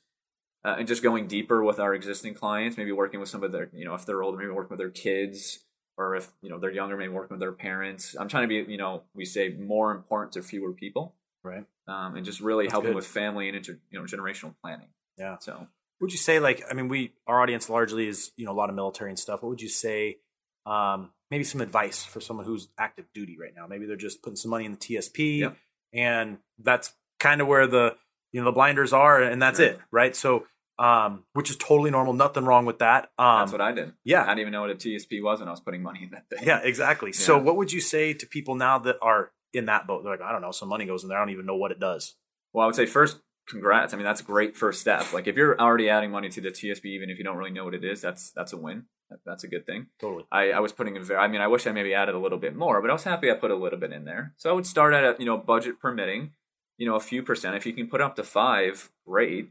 uh, 0.65 0.75
and 0.77 0.87
just 0.87 1.03
going 1.03 1.27
deeper 1.27 1.63
with 1.63 1.79
our 1.79 1.93
existing 1.93 2.33
clients. 2.33 2.77
Maybe 2.77 2.91
working 2.91 3.19
with 3.19 3.29
some 3.29 3.43
of 3.43 3.51
their, 3.51 3.69
you 3.73 3.85
know, 3.85 3.93
if 3.95 4.05
they're 4.05 4.23
older, 4.23 4.37
maybe 4.37 4.51
working 4.51 4.69
with 4.71 4.79
their 4.79 4.89
kids, 4.89 5.59
or 5.97 6.15
if 6.15 6.31
you 6.41 6.49
know 6.49 6.57
they're 6.59 6.71
younger, 6.71 6.97
maybe 6.97 7.13
working 7.13 7.35
with 7.35 7.39
their 7.41 7.51
parents. 7.51 8.15
I'm 8.19 8.27
trying 8.27 8.43
to 8.43 8.47
be, 8.65 8.71
you 8.71 8.77
know, 8.77 9.03
we 9.13 9.25
say 9.25 9.49
more 9.49 9.91
important 9.91 10.31
to 10.33 10.41
fewer 10.41 10.71
people 10.73 11.15
Right. 11.43 11.65
um, 11.87 12.15
and 12.15 12.25
just 12.25 12.39
really 12.39 12.65
That's 12.65 12.71
helping 12.73 12.91
good. 12.91 12.95
with 12.95 13.05
family 13.07 13.47
and 13.47 13.57
inter, 13.57 13.77
you 13.91 13.99
know 13.99 14.05
generational 14.05 14.55
planning. 14.61 14.87
Yeah. 15.17 15.37
So 15.39 15.67
Would 16.01 16.11
you 16.11 16.17
say 16.17 16.39
like 16.39 16.63
I 16.69 16.73
mean 16.73 16.87
we 16.87 17.13
our 17.27 17.41
audience 17.41 17.69
largely 17.69 18.07
is 18.07 18.31
you 18.37 18.45
know 18.45 18.51
a 18.51 18.57
lot 18.61 18.69
of 18.69 18.75
military 18.75 19.09
and 19.11 19.19
stuff. 19.19 19.43
What 19.43 19.49
would 19.49 19.61
you 19.61 19.69
say? 19.69 20.17
Um, 20.65 21.11
maybe 21.29 21.43
some 21.43 21.59
advice 21.61 22.05
for 22.05 22.21
someone 22.21 22.45
who's 22.45 22.69
active 22.77 23.05
duty 23.13 23.37
right 23.39 23.51
now. 23.55 23.67
Maybe 23.67 23.85
they're 23.85 23.95
just 23.97 24.21
putting 24.23 24.37
some 24.37 24.49
money 24.51 24.65
in 24.65 24.71
the 24.71 24.77
TSP, 24.77 25.39
Yep. 25.39 25.57
and 25.93 26.37
that's 26.57 26.93
kind 27.19 27.41
of 27.41 27.47
where 27.47 27.67
the 27.67 27.95
you 28.31 28.39
know 28.39 28.45
the 28.45 28.51
blinders 28.53 28.93
are, 28.93 29.21
and 29.21 29.41
that's 29.41 29.59
Right. 29.59 29.71
it, 29.71 29.79
right? 29.91 30.15
So, 30.15 30.45
um, 30.79 31.23
which 31.33 31.49
is 31.49 31.57
totally 31.57 31.91
normal. 31.91 32.13
Nothing 32.13 32.45
wrong 32.45 32.65
with 32.65 32.79
that. 32.79 33.11
Um, 33.17 33.39
that's 33.39 33.51
what 33.51 33.61
I 33.61 33.71
did. 33.71 33.93
Yeah. 34.03 34.23
I 34.23 34.27
didn't 34.27 34.39
even 34.39 34.53
know 34.53 34.61
what 34.61 34.71
a 34.71 34.75
TSP 34.75 35.21
was 35.21 35.39
when 35.39 35.47
I 35.47 35.51
was 35.51 35.59
putting 35.59 35.81
money 35.83 36.03
in 36.03 36.11
that 36.11 36.29
thing. 36.29 36.47
yeah, 36.47 36.59
exactly. 36.63 37.11
So, 37.23 37.37
what 37.37 37.55
would 37.57 37.71
you 37.71 37.79
say 37.81 38.13
to 38.13 38.27
people 38.27 38.55
now 38.55 38.79
that 38.79 38.97
are 39.01 39.31
in 39.53 39.65
that 39.65 39.87
boat? 39.87 40.03
They're 40.03 40.13
like, 40.13 40.21
I 40.21 40.31
don't 40.31 40.41
know, 40.41 40.51
some 40.51 40.69
money 40.69 40.85
goes 40.85 41.03
in 41.03 41.09
there. 41.09 41.17
I 41.17 41.21
don't 41.21 41.29
even 41.29 41.45
know 41.45 41.55
what 41.55 41.71
it 41.71 41.79
does. 41.79 42.15
Well, 42.53 42.63
I 42.63 42.65
would 42.67 42.75
say 42.75 42.85
first, 42.85 43.19
congrats. 43.47 43.93
I 43.93 43.97
mean, 43.97 44.05
that's 44.05 44.21
a 44.21 44.25
great 44.25 44.55
first 44.55 44.81
step. 44.81 45.13
Like 45.13 45.27
if 45.27 45.35
you're 45.35 45.59
already 45.59 45.89
adding 45.89 46.11
money 46.11 46.29
to 46.29 46.41
the 46.41 46.49
TSP, 46.49 46.85
even 46.85 47.09
if 47.09 47.17
you 47.17 47.23
don't 47.23 47.37
really 47.37 47.51
know 47.51 47.65
what 47.65 47.73
it 47.73 47.83
is, 47.83 48.01
that's 48.01 48.31
that's 48.31 48.53
a 48.53 48.57
win. 48.57 48.85
That's 49.25 49.43
a 49.43 49.47
good 49.47 49.65
thing. 49.65 49.87
Totally. 50.01 50.25
I, 50.31 50.51
I 50.51 50.59
was 50.59 50.71
putting 50.71 50.97
a 50.97 50.99
very, 50.99 51.19
I 51.19 51.27
mean, 51.27 51.41
I 51.41 51.47
wish 51.47 51.67
I 51.67 51.71
maybe 51.71 51.93
added 51.93 52.15
a 52.15 52.19
little 52.19 52.39
bit 52.39 52.55
more, 52.55 52.81
but 52.81 52.89
I 52.89 52.93
was 52.93 53.03
happy 53.03 53.29
I 53.29 53.35
put 53.35 53.51
a 53.51 53.55
little 53.55 53.77
bit 53.77 53.93
in 53.93 54.05
there. 54.05 54.33
So 54.37 54.49
I 54.49 54.53
would 54.53 54.65
start 54.65 54.93
at 54.93 55.03
a, 55.03 55.15
you 55.19 55.25
know, 55.25 55.37
budget 55.37 55.79
permitting, 55.79 56.31
you 56.77 56.87
know, 56.87 56.95
a 56.95 56.99
few 56.99 57.21
percent. 57.21 57.55
If 57.55 57.65
you 57.67 57.73
can 57.73 57.87
put 57.87 58.01
up 58.01 58.15
to 58.15 58.23
five, 58.23 58.89
great. 59.05 59.49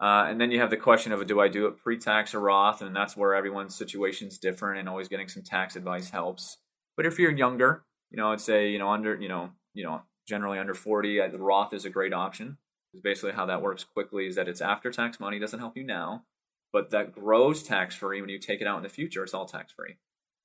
Uh, 0.00 0.24
and 0.28 0.40
then 0.40 0.50
you 0.50 0.58
have 0.60 0.70
the 0.70 0.76
question 0.76 1.12
of 1.12 1.26
do 1.26 1.40
I 1.40 1.48
do 1.48 1.66
it 1.66 1.76
pre-tax 1.76 2.34
or 2.34 2.40
Roth, 2.40 2.80
and 2.80 2.96
that's 2.96 3.16
where 3.16 3.34
everyone's 3.34 3.74
situation 3.74 4.28
is 4.28 4.38
different, 4.38 4.78
and 4.78 4.88
always 4.88 5.08
getting 5.08 5.28
some 5.28 5.42
tax 5.42 5.76
advice 5.76 6.10
helps. 6.10 6.56
But 6.96 7.04
if 7.04 7.18
you're 7.18 7.30
younger, 7.30 7.84
you 8.10 8.16
know, 8.16 8.32
I'd 8.32 8.40
say 8.40 8.70
you 8.70 8.78
know 8.78 8.88
under 8.88 9.14
you 9.20 9.28
know 9.28 9.50
you 9.74 9.84
know 9.84 10.02
generally 10.26 10.58
under 10.58 10.74
forty, 10.74 11.20
uh, 11.20 11.28
the 11.28 11.38
Roth 11.38 11.74
is 11.74 11.84
a 11.84 11.90
great 11.90 12.14
option. 12.14 12.58
Because 12.92 13.02
basically 13.02 13.32
how 13.32 13.46
that 13.46 13.62
works 13.62 13.84
quickly 13.84 14.26
is 14.26 14.34
that 14.34 14.48
it's 14.48 14.60
after 14.60 14.90
tax 14.90 15.20
money, 15.20 15.38
doesn't 15.38 15.60
help 15.60 15.76
you 15.76 15.84
now, 15.84 16.24
but 16.72 16.90
that 16.90 17.12
grows 17.12 17.62
tax 17.62 17.94
free 17.94 18.20
when 18.20 18.30
you 18.30 18.38
take 18.38 18.60
it 18.60 18.66
out 18.66 18.78
in 18.78 18.82
the 18.82 18.88
future. 18.88 19.22
It's 19.22 19.34
all 19.34 19.46
tax 19.46 19.72
free. 19.72 19.96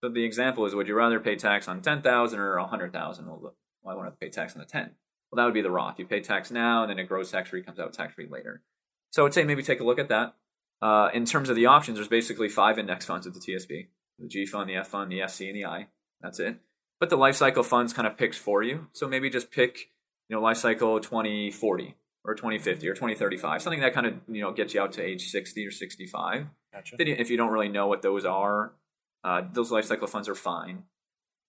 So 0.04 0.10
the 0.10 0.24
example 0.24 0.66
is, 0.66 0.76
would 0.76 0.88
you 0.88 0.96
rather 0.96 1.20
pay 1.20 1.36
tax 1.36 1.68
on 1.68 1.82
ten 1.82 2.02
thousand 2.02 2.40
or 2.40 2.58
a 2.58 2.68
hundred 2.68 2.94
thousand? 2.94 3.26
Well, 3.26 3.40
look, 3.42 3.56
well, 3.82 3.96
I 3.96 3.98
want 3.98 4.14
to 4.14 4.18
pay 4.18 4.30
tax 4.30 4.54
on 4.54 4.60
the 4.60 4.66
ten. 4.66 4.92
Well, 5.32 5.38
that 5.38 5.46
would 5.46 5.54
be 5.54 5.62
the 5.62 5.72
Roth. 5.72 5.98
You 5.98 6.06
pay 6.06 6.20
tax 6.20 6.52
now, 6.52 6.84
and 6.84 6.90
then 6.90 7.00
it 7.00 7.08
grows 7.08 7.32
tax 7.32 7.50
free, 7.50 7.64
comes 7.64 7.80
out 7.80 7.94
tax 7.94 8.14
free 8.14 8.28
later. 8.30 8.62
So 9.16 9.26
I'd 9.26 9.34
say 9.34 9.46
maybe 9.46 9.64
take 9.64 9.80
a 9.80 9.86
look 9.86 9.98
at 9.98 10.10
that. 10.10 10.36
Uh, 10.82 11.10
in 11.14 11.24
terms 11.24 11.48
of 11.48 11.56
the 11.56 11.68
options, 11.68 11.96
there's 11.98 12.10
basically 12.10 12.50
five 12.50 12.78
index 12.78 13.06
funds 13.06 13.26
at 13.26 13.34
the 13.34 13.40
TSP: 13.40 13.88
the 14.20 14.28
G 14.28 14.46
fund, 14.46 14.70
the 14.70 14.76
F 14.76 14.90
fund, 14.90 15.10
the 15.10 15.26
SC, 15.26 15.44
and 15.44 15.56
the 15.56 15.64
I. 15.64 15.88
That's 16.20 16.38
it. 16.38 16.58
But 17.00 17.10
the 17.10 17.16
life 17.16 17.38
cycle 17.38 17.64
funds 17.64 17.94
kind 17.94 18.06
of 18.06 18.18
picks 18.18 18.38
for 18.38 18.62
you. 18.62 18.88
So 18.92 19.08
maybe 19.08 19.30
just 19.30 19.52
pick, 19.52 19.90
you 20.28 20.36
know, 20.36 20.42
life 20.42 20.58
cycle 20.58 21.00
2040 21.00 21.96
or 22.26 22.36
2050 22.36 22.90
or 22.90 22.94
2035, 22.94 23.62
something 23.62 23.80
that 23.80 23.94
kind 23.94 24.06
of 24.06 24.16
you 24.28 24.42
know 24.42 24.52
gets 24.52 24.74
you 24.74 24.82
out 24.82 24.92
to 24.94 25.02
age 25.02 25.30
60 25.30 25.66
or 25.66 25.72
65. 25.72 26.48
Gotcha. 26.74 26.96
Then 26.98 27.08
if 27.08 27.30
you 27.30 27.38
don't 27.38 27.54
really 27.54 27.70
know 27.70 27.88
what 27.88 28.02
those 28.02 28.26
are, 28.26 28.74
uh, 29.24 29.44
those 29.54 29.72
life 29.72 29.86
cycle 29.86 30.08
funds 30.08 30.28
are 30.28 30.36
fine. 30.36 30.84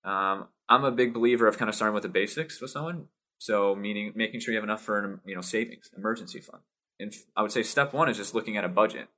Um, 0.04 0.46
I'm 0.68 0.84
a 0.84 0.92
big 0.92 1.12
believer 1.12 1.48
of 1.48 1.58
kind 1.58 1.68
of 1.68 1.74
starting 1.74 1.94
with 1.94 2.04
the 2.04 2.08
basics 2.10 2.60
with 2.60 2.70
someone. 2.70 3.08
So 3.38 3.74
meaning 3.74 4.12
making 4.14 4.38
sure 4.38 4.54
you 4.54 4.58
have 4.58 4.64
enough 4.64 4.82
for 4.82 5.00
an 5.00 5.20
you 5.26 5.34
know 5.34 5.40
savings, 5.40 5.90
emergency 5.96 6.38
fund. 6.38 6.62
And 6.98 7.12
I 7.36 7.42
would 7.42 7.52
say 7.52 7.62
step 7.62 7.92
one 7.92 8.08
is 8.08 8.16
just 8.16 8.34
looking 8.34 8.56
at 8.56 8.64
a 8.64 8.68
budget. 8.68 9.08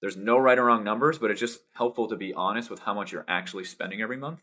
There's 0.00 0.16
no 0.16 0.36
right 0.36 0.58
or 0.58 0.64
wrong 0.64 0.84
numbers, 0.84 1.18
but 1.18 1.30
it's 1.30 1.40
just 1.40 1.60
helpful 1.74 2.08
to 2.08 2.16
be 2.16 2.34
honest 2.34 2.70
with 2.70 2.80
how 2.80 2.92
much 2.92 3.12
you're 3.12 3.24
actually 3.28 3.64
spending 3.64 4.02
every 4.02 4.16
month. 4.16 4.42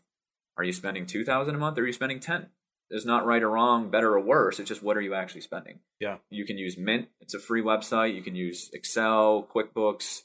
Are 0.56 0.64
you 0.64 0.72
spending 0.72 1.06
two 1.06 1.24
thousand 1.24 1.54
a 1.54 1.58
month, 1.58 1.78
or 1.78 1.82
are 1.82 1.86
you 1.86 1.92
spending 1.92 2.20
ten? 2.20 2.48
There's 2.90 3.06
not 3.06 3.24
right 3.24 3.42
or 3.42 3.50
wrong, 3.50 3.90
better 3.90 4.14
or 4.14 4.20
worse. 4.20 4.58
It's 4.58 4.68
just 4.68 4.82
what 4.82 4.96
are 4.96 5.00
you 5.00 5.14
actually 5.14 5.42
spending. 5.42 5.78
Yeah. 6.00 6.16
You 6.28 6.44
can 6.44 6.58
use 6.58 6.76
Mint. 6.76 7.08
It's 7.20 7.34
a 7.34 7.38
free 7.38 7.62
website. 7.62 8.16
You 8.16 8.22
can 8.22 8.34
use 8.34 8.68
Excel, 8.72 9.46
QuickBooks, 9.54 10.22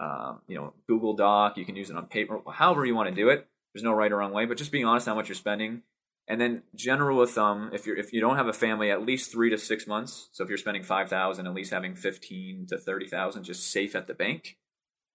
um, 0.00 0.40
you 0.48 0.56
know, 0.56 0.72
Google 0.88 1.12
Doc. 1.12 1.58
You 1.58 1.66
can 1.66 1.76
use 1.76 1.90
it 1.90 1.96
on 1.96 2.06
paper. 2.06 2.40
However 2.50 2.86
you 2.86 2.94
want 2.94 3.10
to 3.10 3.14
do 3.14 3.28
it. 3.28 3.46
There's 3.74 3.84
no 3.84 3.92
right 3.92 4.10
or 4.10 4.16
wrong 4.16 4.32
way, 4.32 4.46
but 4.46 4.56
just 4.56 4.72
being 4.72 4.86
honest 4.86 5.04
how 5.06 5.14
much 5.14 5.28
you're 5.28 5.34
spending. 5.34 5.82
And 6.28 6.40
then 6.40 6.64
general 6.74 7.18
with 7.18 7.30
thumb, 7.30 7.70
if 7.72 7.86
you're 7.86 7.96
if 7.96 8.12
you 8.12 8.20
don't 8.20 8.36
have 8.36 8.48
a 8.48 8.52
family, 8.52 8.90
at 8.90 9.06
least 9.06 9.30
three 9.30 9.48
to 9.50 9.58
six 9.58 9.86
months. 9.86 10.28
So 10.32 10.42
if 10.42 10.48
you're 10.48 10.58
spending 10.58 10.82
five 10.82 11.08
thousand, 11.08 11.46
at 11.46 11.54
least 11.54 11.72
having 11.72 11.94
fifteen 11.94 12.66
to 12.68 12.78
thirty 12.78 13.06
thousand 13.06 13.44
just 13.44 13.70
safe 13.70 13.94
at 13.94 14.06
the 14.06 14.14
bank, 14.14 14.56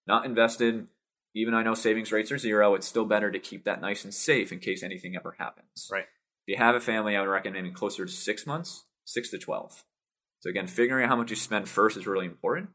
not 0.07 0.25
invested. 0.25 0.87
Even 1.33 1.53
I 1.53 1.63
know 1.63 1.75
savings 1.75 2.11
rates 2.11 2.31
are 2.31 2.37
zero, 2.37 2.75
it's 2.75 2.87
still 2.87 3.05
better 3.05 3.31
to 3.31 3.39
keep 3.39 3.63
that 3.63 3.81
nice 3.81 4.03
and 4.03 4.13
safe 4.13 4.51
in 4.51 4.59
case 4.59 4.83
anything 4.83 5.15
ever 5.15 5.35
happens. 5.37 5.89
Right. 5.91 6.05
If 6.47 6.53
you 6.53 6.57
have 6.57 6.75
a 6.75 6.81
family, 6.81 7.15
I 7.15 7.21
would 7.21 7.29
recommend 7.29 7.73
closer 7.73 8.05
to 8.05 8.11
six 8.11 8.47
months, 8.47 8.85
six 9.05 9.29
to 9.31 9.37
twelve. 9.37 9.83
So 10.39 10.49
again, 10.49 10.67
figuring 10.67 11.03
out 11.03 11.09
how 11.09 11.15
much 11.15 11.29
you 11.29 11.35
spend 11.35 11.69
first 11.69 11.97
is 11.97 12.07
really 12.07 12.25
important. 12.25 12.69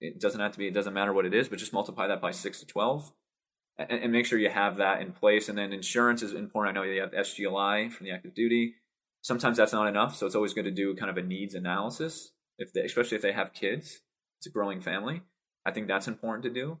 It 0.00 0.20
doesn't 0.20 0.40
have 0.40 0.52
to 0.52 0.58
be, 0.58 0.66
it 0.66 0.74
doesn't 0.74 0.94
matter 0.94 1.12
what 1.12 1.26
it 1.26 1.34
is, 1.34 1.48
but 1.48 1.58
just 1.58 1.72
multiply 1.72 2.06
that 2.06 2.20
by 2.20 2.30
six 2.30 2.60
to 2.60 2.66
twelve 2.66 3.12
and, 3.78 3.90
and 3.90 4.12
make 4.12 4.26
sure 4.26 4.38
you 4.38 4.50
have 4.50 4.76
that 4.76 5.00
in 5.02 5.12
place. 5.12 5.48
And 5.48 5.56
then 5.56 5.72
insurance 5.72 6.22
is 6.22 6.32
important. 6.32 6.76
I 6.76 6.80
know 6.80 6.86
you 6.86 7.00
have 7.00 7.12
SGLI 7.12 7.92
from 7.92 8.06
the 8.06 8.12
active 8.12 8.34
duty. 8.34 8.74
Sometimes 9.22 9.56
that's 9.56 9.72
not 9.72 9.88
enough, 9.88 10.14
so 10.16 10.26
it's 10.26 10.34
always 10.36 10.54
good 10.54 10.64
to 10.66 10.70
do 10.70 10.94
kind 10.94 11.10
of 11.10 11.16
a 11.16 11.22
needs 11.22 11.54
analysis. 11.54 12.32
If 12.58 12.72
they, 12.72 12.82
especially 12.82 13.16
if 13.16 13.22
they 13.22 13.32
have 13.32 13.52
kids, 13.52 14.00
it's 14.38 14.46
a 14.46 14.50
growing 14.50 14.80
family. 14.80 15.22
I 15.64 15.72
think 15.72 15.88
that's 15.88 16.06
important 16.06 16.44
to 16.44 16.50
do. 16.50 16.78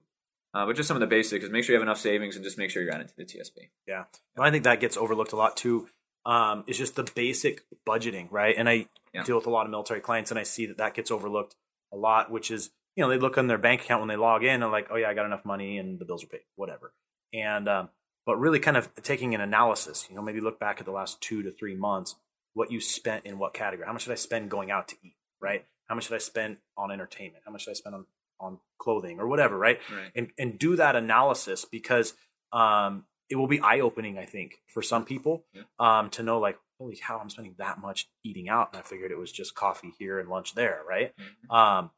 Uh, 0.54 0.64
but 0.64 0.76
just 0.76 0.86
some 0.86 0.96
of 0.96 1.00
the 1.00 1.06
basics 1.06 1.44
is 1.44 1.50
make 1.50 1.64
sure 1.64 1.74
you 1.74 1.80
have 1.80 1.86
enough 1.86 1.98
savings 1.98 2.34
and 2.36 2.44
just 2.44 2.56
make 2.56 2.70
sure 2.70 2.82
you're 2.82 2.94
adding 2.94 3.08
to 3.08 3.16
the 3.16 3.24
TSP. 3.24 3.68
Yeah, 3.86 4.04
and 4.36 4.44
I 4.44 4.50
think 4.50 4.64
that 4.64 4.80
gets 4.80 4.96
overlooked 4.96 5.32
a 5.32 5.36
lot 5.36 5.56
too. 5.56 5.88
Um, 6.24 6.64
is 6.66 6.78
just 6.78 6.96
the 6.96 7.04
basic 7.14 7.64
budgeting, 7.86 8.28
right? 8.30 8.54
And 8.56 8.68
I 8.68 8.88
Yeah. 9.12 9.22
deal 9.24 9.36
with 9.36 9.46
a 9.46 9.50
lot 9.50 9.66
of 9.66 9.70
military 9.70 10.00
clients, 10.00 10.30
and 10.30 10.40
I 10.40 10.44
see 10.44 10.66
that 10.66 10.78
that 10.78 10.94
gets 10.94 11.10
overlooked 11.10 11.56
a 11.92 11.96
lot. 11.96 12.30
Which 12.30 12.50
is, 12.50 12.70
you 12.96 13.04
know, 13.04 13.08
they 13.10 13.18
look 13.18 13.38
on 13.38 13.46
their 13.46 13.58
bank 13.58 13.82
account 13.82 14.00
when 14.00 14.08
they 14.08 14.16
log 14.16 14.42
in, 14.42 14.62
and 14.62 14.72
like, 14.72 14.88
oh 14.90 14.96
yeah, 14.96 15.08
I 15.08 15.14
got 15.14 15.26
enough 15.26 15.44
money, 15.44 15.78
and 15.78 15.98
the 15.98 16.04
bills 16.04 16.24
are 16.24 16.28
paid, 16.28 16.40
whatever. 16.56 16.92
And 17.32 17.68
um, 17.68 17.90
but 18.24 18.36
really, 18.38 18.58
kind 18.58 18.76
of 18.76 18.92
taking 19.02 19.34
an 19.34 19.40
analysis, 19.40 20.06
you 20.10 20.16
know, 20.16 20.22
maybe 20.22 20.40
look 20.40 20.58
back 20.58 20.80
at 20.80 20.86
the 20.86 20.92
last 20.92 21.20
two 21.20 21.42
to 21.42 21.50
three 21.52 21.76
months, 21.76 22.16
what 22.54 22.72
you 22.72 22.80
spent 22.80 23.24
in 23.26 23.38
what 23.38 23.54
category. 23.54 23.86
How 23.86 23.92
much 23.92 24.04
did 24.04 24.12
I 24.12 24.16
spend 24.16 24.50
going 24.50 24.70
out 24.70 24.88
to 24.88 24.96
eat, 25.04 25.16
right? 25.40 25.64
How 25.88 25.94
much 25.94 26.04
should 26.06 26.14
I 26.14 26.18
spend 26.18 26.56
on 26.76 26.90
entertainment? 26.90 27.44
How 27.46 27.52
much 27.52 27.62
should 27.62 27.70
I 27.70 27.74
spend 27.74 27.94
on 27.94 28.06
on 28.40 28.58
clothing 28.78 29.18
or 29.20 29.26
whatever, 29.28 29.56
right? 29.58 29.78
Right. 29.94 30.10
And 30.14 30.30
and 30.38 30.58
do 30.58 30.76
that 30.76 30.96
analysis 30.96 31.64
because 31.64 32.14
um, 32.52 33.04
it 33.28 33.36
will 33.36 33.46
be 33.48 33.60
eye 33.60 33.80
opening, 33.80 34.18
I 34.18 34.24
think, 34.24 34.60
for 34.68 34.82
some 34.82 35.04
people 35.04 35.44
Yeah. 35.52 35.62
um, 35.78 36.10
to 36.10 36.22
know 36.22 36.38
like, 36.38 36.58
holy 36.78 36.96
cow, 36.96 37.18
I'm 37.18 37.30
spending 37.30 37.54
that 37.58 37.80
much 37.80 38.08
eating 38.24 38.48
out, 38.48 38.70
and 38.72 38.80
I 38.80 38.82
figured 38.82 39.10
it 39.10 39.18
was 39.18 39.32
just 39.32 39.54
coffee 39.54 39.92
here 39.98 40.18
and 40.20 40.28
lunch 40.28 40.54
there, 40.54 40.80
right? 40.88 41.12
Mhm. 41.50 41.54
Um, 41.54 41.90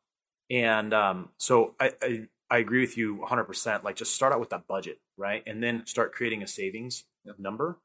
and 0.50 0.92
um, 0.94 1.30
so 1.38 1.74
I, 1.80 1.92
I 2.02 2.28
I 2.50 2.58
agree 2.58 2.80
with 2.80 2.96
you 2.96 3.14
100. 3.16 3.44
percent 3.44 3.84
Like 3.84 3.96
just 3.96 4.14
start 4.14 4.32
out 4.32 4.40
with 4.40 4.50
that 4.50 4.66
budget, 4.66 4.98
right, 5.16 5.42
and 5.46 5.62
then 5.62 5.86
start 5.86 6.12
creating 6.12 6.42
a 6.42 6.46
savings 6.46 7.04
Yep. 7.24 7.38
number, 7.38 7.78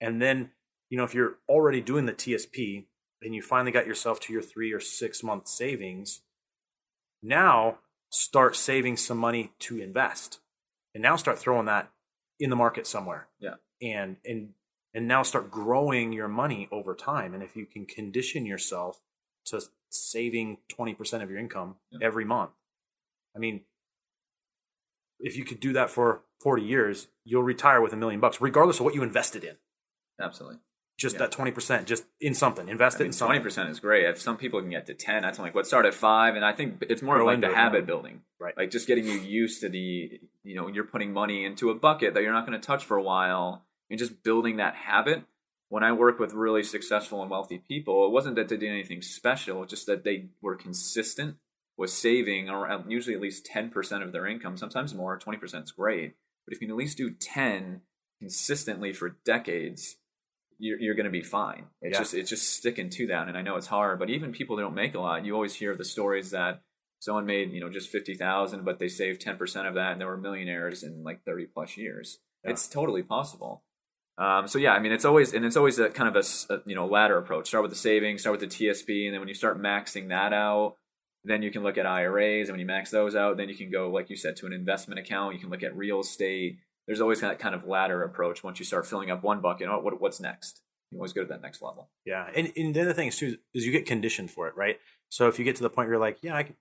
and 0.00 0.22
then 0.22 0.50
you 0.90 0.96
know 0.96 1.04
if 1.04 1.14
you're 1.14 1.38
already 1.48 1.80
doing 1.80 2.06
the 2.06 2.12
TSP 2.12 2.84
and 3.22 3.34
you 3.34 3.42
finally 3.42 3.72
got 3.72 3.86
yourself 3.86 4.20
to 4.20 4.32
your 4.32 4.42
three 4.42 4.72
or 4.72 4.80
six 4.80 5.22
month 5.22 5.48
savings, 5.48 6.22
now 7.22 7.78
start 8.10 8.56
saving 8.56 8.96
some 8.96 9.18
money 9.18 9.52
to 9.60 9.78
invest, 9.80 10.40
and 10.94 11.02
now 11.02 11.16
start 11.16 11.38
throwing 11.38 11.66
that 11.66 11.90
in 12.38 12.50
the 12.50 12.56
market 12.56 12.86
somewhere, 12.86 13.28
Yeah. 13.40 13.54
and 13.82 14.16
and 14.24 14.54
and 14.94 15.06
now 15.08 15.22
start 15.22 15.50
growing 15.50 16.12
your 16.12 16.28
money 16.28 16.68
over 16.72 16.94
time. 16.94 17.34
And 17.34 17.42
if 17.42 17.54
you 17.56 17.66
can 17.66 17.84
condition 17.84 18.46
yourself 18.46 19.00
to 19.46 19.60
saving 19.90 20.58
20% 20.68 21.22
of 21.22 21.30
your 21.30 21.38
income 21.38 21.76
Yeah. 21.90 21.98
every 22.02 22.24
month. 22.24 22.50
I 23.34 23.38
mean, 23.38 23.64
if 25.18 25.36
you 25.36 25.44
could 25.44 25.60
do 25.60 25.72
that 25.72 25.90
for 25.90 26.22
40 26.40 26.62
years, 26.62 27.08
you'll 27.24 27.42
retire 27.42 27.80
with 27.80 27.92
a 27.92 27.96
million 27.96 28.20
bucks, 28.20 28.40
regardless 28.40 28.78
of 28.78 28.84
what 28.84 28.94
you 28.94 29.02
invested 29.02 29.44
in. 29.44 29.56
Absolutely. 30.20 30.58
Just 30.98 31.16
Yeah. 31.16 31.20
that 31.20 31.32
20%, 31.32 31.86
just 31.86 32.04
in 32.20 32.32
something, 32.34 32.68
invest 32.68 32.96
I 32.96 33.00
it 33.00 33.00
mean, 33.00 33.06
in 33.08 33.12
something. 33.12 33.32
twenty 33.34 33.42
percent 33.44 33.68
is 33.70 33.80
great. 33.80 34.06
If 34.06 34.18
some 34.18 34.38
people 34.38 34.60
can 34.60 34.70
get 34.70 34.86
to 34.86 34.94
ten, 34.94 35.22
that's 35.22 35.38
like 35.38 35.54
what 35.54 35.66
start 35.66 35.84
at 35.84 35.92
five, 35.92 36.36
and 36.36 36.44
I 36.44 36.52
think 36.52 36.82
it's 36.88 37.02
more 37.02 37.22
like 37.22 37.40
the 37.42 37.50
it, 37.50 37.54
habit 37.54 37.84
building, 37.86 38.22
Right. 38.38 38.56
Like 38.56 38.70
just 38.70 38.86
getting 38.86 39.04
you 39.06 39.12
used 39.18 39.60
to 39.60 39.68
the, 39.68 40.20
you 40.42 40.54
know, 40.54 40.68
you're 40.68 40.84
putting 40.84 41.12
money 41.12 41.44
into 41.44 41.68
a 41.70 41.74
bucket 41.74 42.14
that 42.14 42.22
you're 42.22 42.32
not 42.32 42.46
going 42.46 42.58
to 42.58 42.66
touch 42.66 42.84
for 42.84 42.96
a 42.96 43.02
while, 43.02 43.66
and 43.90 43.98
just 43.98 44.22
building 44.22 44.56
that 44.56 44.74
habit. 44.74 45.24
When 45.68 45.82
I 45.82 45.92
work 45.92 46.18
with 46.18 46.32
really 46.32 46.62
successful 46.62 47.20
and 47.22 47.30
wealthy 47.30 47.58
people, 47.58 48.06
it 48.06 48.12
wasn't 48.12 48.36
that 48.36 48.48
they 48.48 48.56
did 48.56 48.70
anything 48.70 49.02
special, 49.02 49.64
just 49.66 49.86
that 49.86 50.04
they 50.04 50.26
were 50.40 50.54
consistent 50.54 51.36
with 51.76 51.90
saving 51.90 52.48
around 52.48 52.90
usually 52.90 53.14
at 53.14 53.20
least 53.20 53.44
ten 53.46 53.70
percent 53.70 54.02
of 54.02 54.12
their 54.12 54.26
income, 54.26 54.56
sometimes 54.56 54.94
more. 54.94 55.18
Twenty 55.18 55.38
percent 55.38 55.64
is 55.64 55.72
great, 55.72 56.14
but 56.46 56.54
if 56.54 56.60
you 56.60 56.68
can 56.68 56.74
at 56.74 56.78
least 56.78 56.96
do 56.96 57.10
ten 57.10 57.82
consistently 58.20 58.92
for 58.92 59.16
decades, 59.24 59.96
you're, 60.58 60.80
you're 60.80 60.94
going 60.94 61.04
to 61.04 61.10
be 61.10 61.20
fine. 61.20 61.66
It's 61.82 61.92
Yeah. 61.94 61.98
just 61.98 62.14
it's 62.14 62.30
just 62.30 62.48
sticking 62.54 62.88
to 62.90 63.06
that. 63.08 63.28
And 63.28 63.36
I 63.36 63.42
know 63.42 63.56
it's 63.56 63.66
hard, 63.66 63.98
but 63.98 64.08
even 64.08 64.32
people 64.32 64.56
that 64.56 64.62
don't 64.62 64.74
make 64.74 64.94
a 64.94 65.00
lot, 65.00 65.24
you 65.26 65.34
always 65.34 65.54
hear 65.56 65.76
the 65.76 65.84
stories 65.84 66.30
that 66.30 66.62
someone 67.00 67.26
made 67.26 67.52
you 67.52 67.60
know 67.60 67.68
just 67.68 67.90
fifty 67.90 68.14
thousand, 68.14 68.64
but 68.64 68.78
they 68.78 68.88
saved 68.88 69.20
ten 69.20 69.36
percent 69.36 69.66
of 69.66 69.74
that, 69.74 69.92
and 69.92 70.00
they 70.00 70.06
were 70.06 70.16
millionaires 70.16 70.82
in 70.82 71.02
like 71.02 71.24
thirty 71.24 71.44
plus 71.46 71.76
years. 71.76 72.20
Yeah. 72.44 72.52
It's 72.52 72.68
totally 72.68 73.02
possible. 73.02 73.64
Um, 74.18 74.48
so 74.48 74.58
yeah, 74.58 74.72
I 74.72 74.78
mean, 74.78 74.92
it's 74.92 75.04
always 75.04 75.34
and 75.34 75.44
it's 75.44 75.56
always 75.56 75.78
a 75.78 75.90
kind 75.90 76.14
of 76.14 76.24
a 76.24 76.62
you 76.64 76.74
know 76.74 76.86
ladder 76.86 77.18
approach. 77.18 77.48
Start 77.48 77.62
with 77.62 77.70
the 77.70 77.76
savings, 77.76 78.22
start 78.22 78.40
with 78.40 78.50
the 78.50 78.66
TSP, 78.66 79.06
and 79.06 79.14
then 79.14 79.20
when 79.20 79.28
you 79.28 79.34
start 79.34 79.60
maxing 79.60 80.08
that 80.08 80.32
out, 80.32 80.76
then 81.24 81.42
you 81.42 81.50
can 81.50 81.62
look 81.62 81.76
at 81.76 81.86
IRAs. 81.86 82.48
And 82.48 82.54
when 82.54 82.60
you 82.60 82.66
max 82.66 82.90
those 82.90 83.14
out, 83.14 83.36
then 83.36 83.48
you 83.48 83.54
can 83.54 83.70
go 83.70 83.90
like 83.90 84.08
you 84.08 84.16
said 84.16 84.36
to 84.36 84.46
an 84.46 84.52
investment 84.52 84.98
account. 84.98 85.34
You 85.34 85.40
can 85.40 85.50
look 85.50 85.62
at 85.62 85.76
real 85.76 86.00
estate. 86.00 86.58
There's 86.86 87.00
always 87.00 87.20
that 87.20 87.38
kind 87.38 87.54
of 87.54 87.66
ladder 87.66 88.02
approach. 88.02 88.44
Once 88.44 88.58
you 88.58 88.64
start 88.64 88.86
filling 88.86 89.10
up 89.10 89.22
one 89.22 89.40
bucket, 89.40 89.68
oh, 89.68 89.80
what, 89.80 90.00
what's 90.00 90.20
next? 90.20 90.62
You 90.90 90.98
always 90.98 91.12
go 91.12 91.22
to 91.22 91.28
that 91.28 91.42
next 91.42 91.60
level. 91.60 91.90
Yeah. 92.04 92.28
And, 92.34 92.52
and 92.56 92.74
the 92.74 92.82
other 92.82 92.92
thing 92.92 93.08
is, 93.08 93.18
too, 93.18 93.38
is 93.52 93.66
you 93.66 93.72
get 93.72 93.86
conditioned 93.86 94.30
for 94.30 94.46
it, 94.46 94.56
right? 94.56 94.78
So 95.08 95.26
if 95.26 95.36
you 95.38 95.44
get 95.44 95.56
to 95.56 95.64
the 95.64 95.68
point 95.68 95.88
where 95.88 95.94
you're 95.94 96.00
like, 96.00 96.18
yeah, 96.22 96.36
I 96.36 96.44
can 96.44 96.54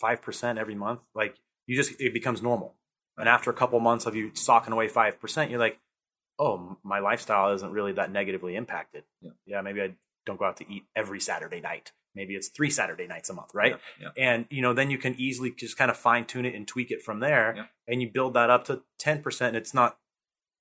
5% 0.00 0.58
every 0.58 0.76
month, 0.76 1.00
like 1.16 1.34
you 1.66 1.76
just, 1.76 2.00
it 2.00 2.14
becomes 2.14 2.42
normal. 2.42 2.76
And 3.18 3.28
after 3.28 3.50
a 3.50 3.54
couple 3.54 3.78
months 3.80 4.06
of 4.06 4.14
you 4.14 4.30
socking 4.34 4.72
away 4.72 4.88
5%, 4.88 5.50
you're 5.50 5.58
like, 5.58 5.80
oh, 6.38 6.78
my 6.82 6.98
lifestyle 6.98 7.52
isn't 7.54 7.70
really 7.72 7.92
that 7.92 8.10
negatively 8.10 8.56
impacted. 8.56 9.04
Yeah. 9.46 9.60
maybe 9.62 9.82
I 9.82 9.94
don't 10.26 10.38
go 10.38 10.44
out 10.44 10.56
to 10.58 10.72
eat 10.72 10.84
every 10.96 11.20
Saturday 11.20 11.60
night. 11.60 11.92
Maybe 12.14 12.34
it's 12.34 12.48
three 12.48 12.68
Saturday 12.70 13.06
nights 13.06 13.30
a 13.30 13.32
month, 13.34 13.50
right? 13.54 13.76
Yeah. 14.00 14.08
And, 14.18 14.46
you 14.50 14.60
know, 14.60 14.74
then 14.74 14.90
you 14.90 14.98
can 14.98 15.14
easily 15.18 15.50
just 15.50 15.78
kind 15.78 15.90
of 15.90 15.96
fine 15.96 16.26
tune 16.26 16.44
it 16.44 16.54
and 16.54 16.66
tweak 16.68 16.90
it 16.90 17.02
from 17.02 17.20
there. 17.20 17.54
Yeah. 17.56 17.64
And 17.88 18.02
you 18.02 18.10
build 18.10 18.34
that 18.34 18.50
up 18.50 18.64
to 18.66 18.82
10%. 19.00 19.40
And 19.48 19.56
it's 19.56 19.72
not, 19.72 19.98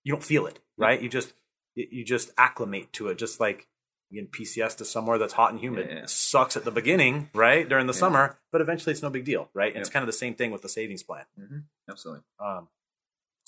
you 0.03 0.13
don't 0.13 0.23
feel 0.23 0.45
it, 0.45 0.59
right? 0.77 1.01
You 1.01 1.09
just, 1.09 1.33
you 1.75 2.05
just 2.05 2.31
acclimate 2.37 2.93
to 2.93 3.07
it, 3.09 3.17
just 3.17 3.39
like 3.39 3.67
you 4.09 4.21
get 4.21 4.31
PCS 4.31 4.77
to 4.77 4.85
somewhere 4.85 5.17
that's 5.17 5.33
hot 5.33 5.51
and 5.51 5.59
humid. 5.59 5.87
Yeah, 5.89 5.95
yeah. 5.99 6.05
Sucks 6.05 6.55
at 6.57 6.63
the 6.65 6.71
beginning, 6.71 7.29
right? 7.33 7.67
During 7.67 7.87
the 7.87 7.93
Yeah. 7.93 7.99
summer, 7.99 8.39
but 8.51 8.61
eventually 8.61 8.91
it's 8.93 9.01
no 9.01 9.09
big 9.09 9.25
deal, 9.25 9.49
right? 9.53 9.73
And 9.73 9.81
it's 9.81 9.89
kind 9.89 10.03
of 10.03 10.07
the 10.07 10.13
same 10.13 10.35
thing 10.35 10.51
with 10.51 10.61
the 10.61 10.69
savings 10.69 11.03
plan. 11.03 11.25
hmm 11.37 11.59
Absolutely. 11.89 12.23
Um, 12.39 12.69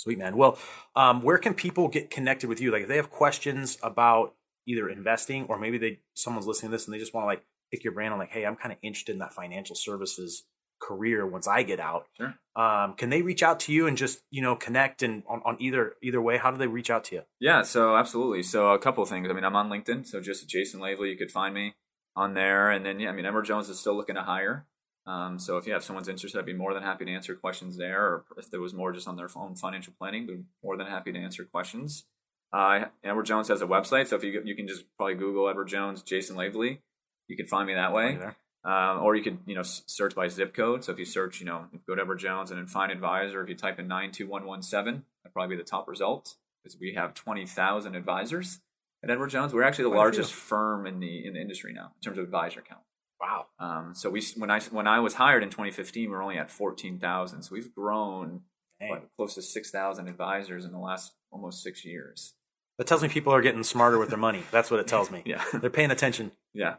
sweet 0.04 0.18
man. 0.18 0.36
Well, 0.36 0.58
um, 0.95 1.22
where 1.22 1.38
can 1.38 1.54
people 1.54 1.88
get 1.88 2.10
connected 2.10 2.49
with 2.49 2.60
you? 2.60 2.72
Like 2.72 2.84
if 2.84 2.88
they 2.89 2.97
have 2.97 3.10
questions 3.10 3.78
about 3.82 4.36
either 4.68 4.89
investing 4.89 5.45
or 5.45 5.58
maybe 5.58 5.78
they 5.78 5.99
someone's 6.14 6.45
listening 6.45 6.72
to 6.72 6.78
this 6.78 6.86
and 6.86 6.93
they 6.93 6.99
just 6.99 7.14
want 7.14 7.24
to 7.24 7.28
like 7.28 7.43
pick 7.72 7.84
your 7.84 7.93
brain 7.93 8.12
on 8.12 8.20
like, 8.20 8.32
hey, 8.32 8.45
I'm 8.45 8.56
kind 8.56 8.72
of 8.72 8.78
interested 8.82 9.14
in 9.14 9.20
that 9.20 9.34
financial 9.34 9.76
services 9.76 10.43
career 10.82 11.26
once 11.26 11.47
I 11.47 11.64
get 11.64 11.80
out. 11.80 12.08
Sure. 12.18 12.36
Um, 12.56 12.95
can 12.95 13.10
they 13.10 13.22
reach 13.22 13.41
out 13.41 13.62
to 13.62 13.74
you 13.74 13.88
and 13.88 13.97
just 13.97 14.22
you 14.30 14.41
know 14.41 14.56
connect 14.56 15.01
and 15.01 15.24
on, 15.28 15.41
on 15.45 15.56
either 15.60 15.93
either 16.04 16.22
way? 16.22 16.38
How 16.38 16.51
do 16.51 16.58
they 16.58 16.68
reach 16.68 16.89
out 16.89 17.06
to 17.06 17.16
you? 17.16 17.22
Yeah, 17.39 17.64
so 17.64 17.95
absolutely. 17.95 18.43
So 18.43 18.72
a 18.72 18.80
couple 18.80 19.04
of 19.04 19.10
things. 19.10 19.28
I 19.30 19.34
mean, 19.34 19.45
I'm 19.45 19.56
on 19.56 19.70
LinkedIn, 19.70 20.06
so 20.06 20.20
just 20.20 20.47
Jason 20.49 20.82
Lavely, 20.82 21.10
you 21.10 21.18
could 21.18 21.32
find 21.32 21.54
me 21.54 21.76
on 22.16 22.34
there. 22.34 22.70
And 22.70 22.86
then 22.86 22.99
yeah, 22.99 23.10
I 23.10 23.14
mean, 23.14 23.26
Edward 23.26 23.45
Jones 23.45 23.70
is 23.70 23.80
still 23.80 23.95
looking 23.95 24.16
to 24.16 24.24
hire. 24.24 24.68
Um, 25.06 25.38
so 25.38 25.58
if 25.58 25.68
you 25.68 25.74
have 25.74 25.84
someone's 25.84 26.08
interested, 26.08 26.39
I'd 26.39 26.45
be 26.45 26.54
more 26.54 26.74
than 26.74 26.84
happy 26.84 27.06
to 27.06 27.12
answer 27.12 27.36
questions 27.36 27.78
there. 27.78 28.01
Or 28.06 28.26
if 28.38 28.49
there 28.49 28.62
was 28.62 28.74
more 28.74 28.91
just 28.93 29.08
on 29.08 29.18
their 29.18 29.30
own 29.36 29.56
financial 29.56 29.93
planning, 29.97 30.26
be 30.26 30.43
more 30.64 30.78
than 30.78 30.88
happy 30.88 31.12
to 31.12 31.20
answer 31.20 31.43
questions. 31.43 32.06
Uh, 32.54 32.86
Edward 33.04 33.26
Jones 33.26 33.47
has 33.47 33.62
a 33.62 33.68
website, 33.68 34.08
so 34.08 34.16
if 34.16 34.24
you 34.24 34.41
you 34.45 34.56
can 34.56 34.68
just 34.68 34.86
probably 34.95 35.16
Google 35.16 35.49
Edward 35.49 35.68
Jones, 35.68 36.04
Jason 36.04 36.36
Lavely, 36.36 36.82
you 37.28 37.36
can 37.36 37.47
find 37.47 37.68
me 37.68 37.74
that 37.74 37.93
way. 37.93 38.20
Um, 38.66 39.04
or 39.04 39.16
you 39.16 39.24
could, 39.24 39.39
you 39.45 39.56
know, 39.56 39.64
search 39.64 40.16
by 40.16 40.30
zip 40.30 40.54
code. 40.54 40.86
So 40.86 40.93
if 40.93 40.99
you 40.99 41.04
search, 41.04 41.41
you 41.41 41.45
know, 41.45 41.66
if 41.68 41.74
you 41.74 41.80
go 41.86 41.95
to 41.95 42.01
Edward 42.01 42.20
Jones 42.20 42.49
and 42.49 42.58
then 42.58 42.68
find 42.68 42.93
advisor, 42.93 43.43
if 43.43 43.49
you 43.49 43.56
type 43.56 43.78
in 43.78 43.89
92117, 43.89 45.04
that'd 45.22 45.34
probably 45.34 45.58
be 45.58 45.62
the 45.62 45.68
top 45.68 45.88
result 45.89 46.36
because 46.64 46.80
we 46.80 46.93
have 46.93 47.14
20,000 47.14 47.93
advisors 47.93 48.62
at 49.04 49.10
Edward 49.10 49.32
Jones. 49.32 49.54
We're 49.54 49.64
actually 49.64 49.86
the 49.86 49.89
Quite 49.89 49.97
largest 49.97 50.34
firm 50.34 50.86
in 50.88 51.01
the 51.01 51.26
in 51.26 51.34
the 51.34 51.41
industry 51.41 51.74
now 51.74 51.91
in 51.97 52.01
terms 52.01 52.18
of 52.18 52.24
advisor 52.24 52.62
count. 52.62 52.84
Wow. 53.24 53.46
Um, 53.58 53.94
so 53.96 54.10
we 54.10 54.22
when 54.36 54.52
I 54.52 54.60
when 54.60 54.86
I 54.88 55.00
was 55.00 55.14
hired 55.14 55.44
in 55.44 55.50
2015, 55.50 56.10
we 56.10 56.16
were 56.16 56.22
only 56.22 56.38
at 56.38 56.50
14,000. 56.50 57.44
So 57.44 57.54
we've 57.54 57.74
grown 57.74 58.42
what, 58.90 59.08
close 59.16 59.36
to 59.36 59.42
6,000 59.42 60.08
advisors 60.10 60.66
in 60.66 60.72
the 60.74 60.80
last 60.80 61.14
almost 61.32 61.64
six 61.64 61.86
years. 61.86 62.34
That 62.78 62.88
tells 62.88 63.02
me 63.02 63.08
people 63.08 63.34
are 63.34 63.42
getting 63.42 63.64
smarter 63.64 63.98
with 63.98 64.10
their 64.10 64.18
money. 64.18 64.44
That's 64.52 64.70
what 64.70 64.80
it 64.80 64.88
tells 64.88 65.10
me. 65.10 65.22
Yeah, 65.26 65.44
They're 65.54 65.70
paying 65.70 65.92
attention. 65.92 66.32
yeah, 66.54 66.76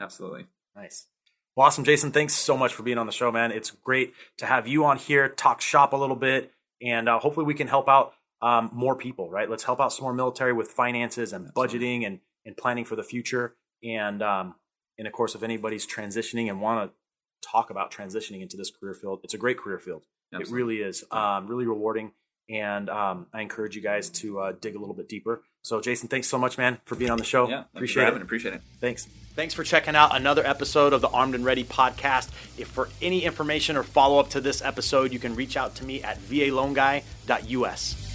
absolutely. 0.00 0.46
Nice. 0.74 1.06
Well, 1.54 1.66
awesome, 1.66 1.84
Jason. 1.84 2.10
Thanks 2.10 2.34
so 2.34 2.56
much 2.56 2.74
for 2.74 2.82
being 2.82 2.98
on 2.98 3.06
the 3.06 3.12
show, 3.12 3.30
man. 3.30 3.52
It's 3.52 3.70
great 3.70 4.14
to 4.38 4.46
have 4.46 4.66
you 4.66 4.84
on 4.84 4.96
here, 4.96 5.28
talk 5.28 5.60
shop 5.60 5.92
a 5.92 5.96
little 5.96 6.16
bit, 6.16 6.50
and 6.82 7.08
uh, 7.08 7.20
hopefully 7.20 7.46
we 7.46 7.54
can 7.54 7.68
help 7.68 7.88
out 7.88 8.14
um, 8.42 8.70
more 8.72 8.96
people, 8.96 9.30
right? 9.30 9.48
Let's 9.48 9.62
help 9.62 9.80
out 9.80 9.92
some 9.92 10.02
more 10.02 10.12
military 10.12 10.52
with 10.52 10.68
finances 10.68 11.32
and 11.32 11.54
budgeting 11.54 12.04
and, 12.04 12.18
and 12.44 12.56
planning 12.56 12.84
for 12.84 12.96
the 12.96 13.04
future. 13.04 13.54
And 13.84 14.20
um, 14.22 14.56
and 14.98 15.06
of 15.06 15.12
course, 15.12 15.34
if 15.34 15.42
anybody's 15.42 15.86
transitioning 15.86 16.48
and 16.48 16.60
want 16.60 16.90
to 16.90 17.48
talk 17.48 17.70
about 17.70 17.90
transitioning 17.90 18.42
into 18.42 18.56
this 18.56 18.70
career 18.70 18.94
field, 18.94 19.20
it's 19.22 19.34
a 19.34 19.38
great 19.38 19.58
career 19.58 19.78
field. 19.78 20.04
It 20.32 20.50
really 20.50 20.78
is 20.78 21.04
um, 21.10 21.46
really 21.46 21.66
rewarding. 21.66 22.12
And 22.50 22.90
um, 22.90 23.26
I 23.32 23.40
encourage 23.40 23.74
you 23.74 23.80
guys 23.80 24.10
to 24.10 24.40
uh, 24.40 24.52
dig 24.60 24.76
a 24.76 24.78
little 24.78 24.94
bit 24.94 25.08
deeper. 25.08 25.42
So, 25.62 25.80
Jason, 25.80 26.08
thanks 26.08 26.26
so 26.26 26.36
much, 26.36 26.58
man, 26.58 26.78
for 26.84 26.94
being 26.94 27.10
on 27.10 27.16
the 27.16 27.24
show. 27.24 27.48
yeah, 27.48 27.64
thank 27.72 27.88
you 27.88 27.94
for 27.94 28.00
appreciate 28.02 28.16
it. 28.16 28.22
Appreciate 28.22 28.54
it. 28.54 28.60
Thanks. 28.80 29.06
Thanks 29.34 29.54
for 29.54 29.64
checking 29.64 29.96
out 29.96 30.14
another 30.14 30.46
episode 30.46 30.92
of 30.92 31.00
the 31.00 31.08
Armed 31.08 31.34
and 31.34 31.44
Ready 31.44 31.64
podcast. 31.64 32.28
If 32.58 32.68
for 32.68 32.88
any 33.00 33.24
information 33.24 33.76
or 33.76 33.82
follow 33.82 34.18
up 34.18 34.28
to 34.30 34.40
this 34.40 34.62
episode, 34.62 35.12
you 35.12 35.18
can 35.18 35.34
reach 35.34 35.56
out 35.56 35.74
to 35.76 35.84
me 35.84 36.02
at 36.02 36.18
valoanguy.us. 36.18 38.13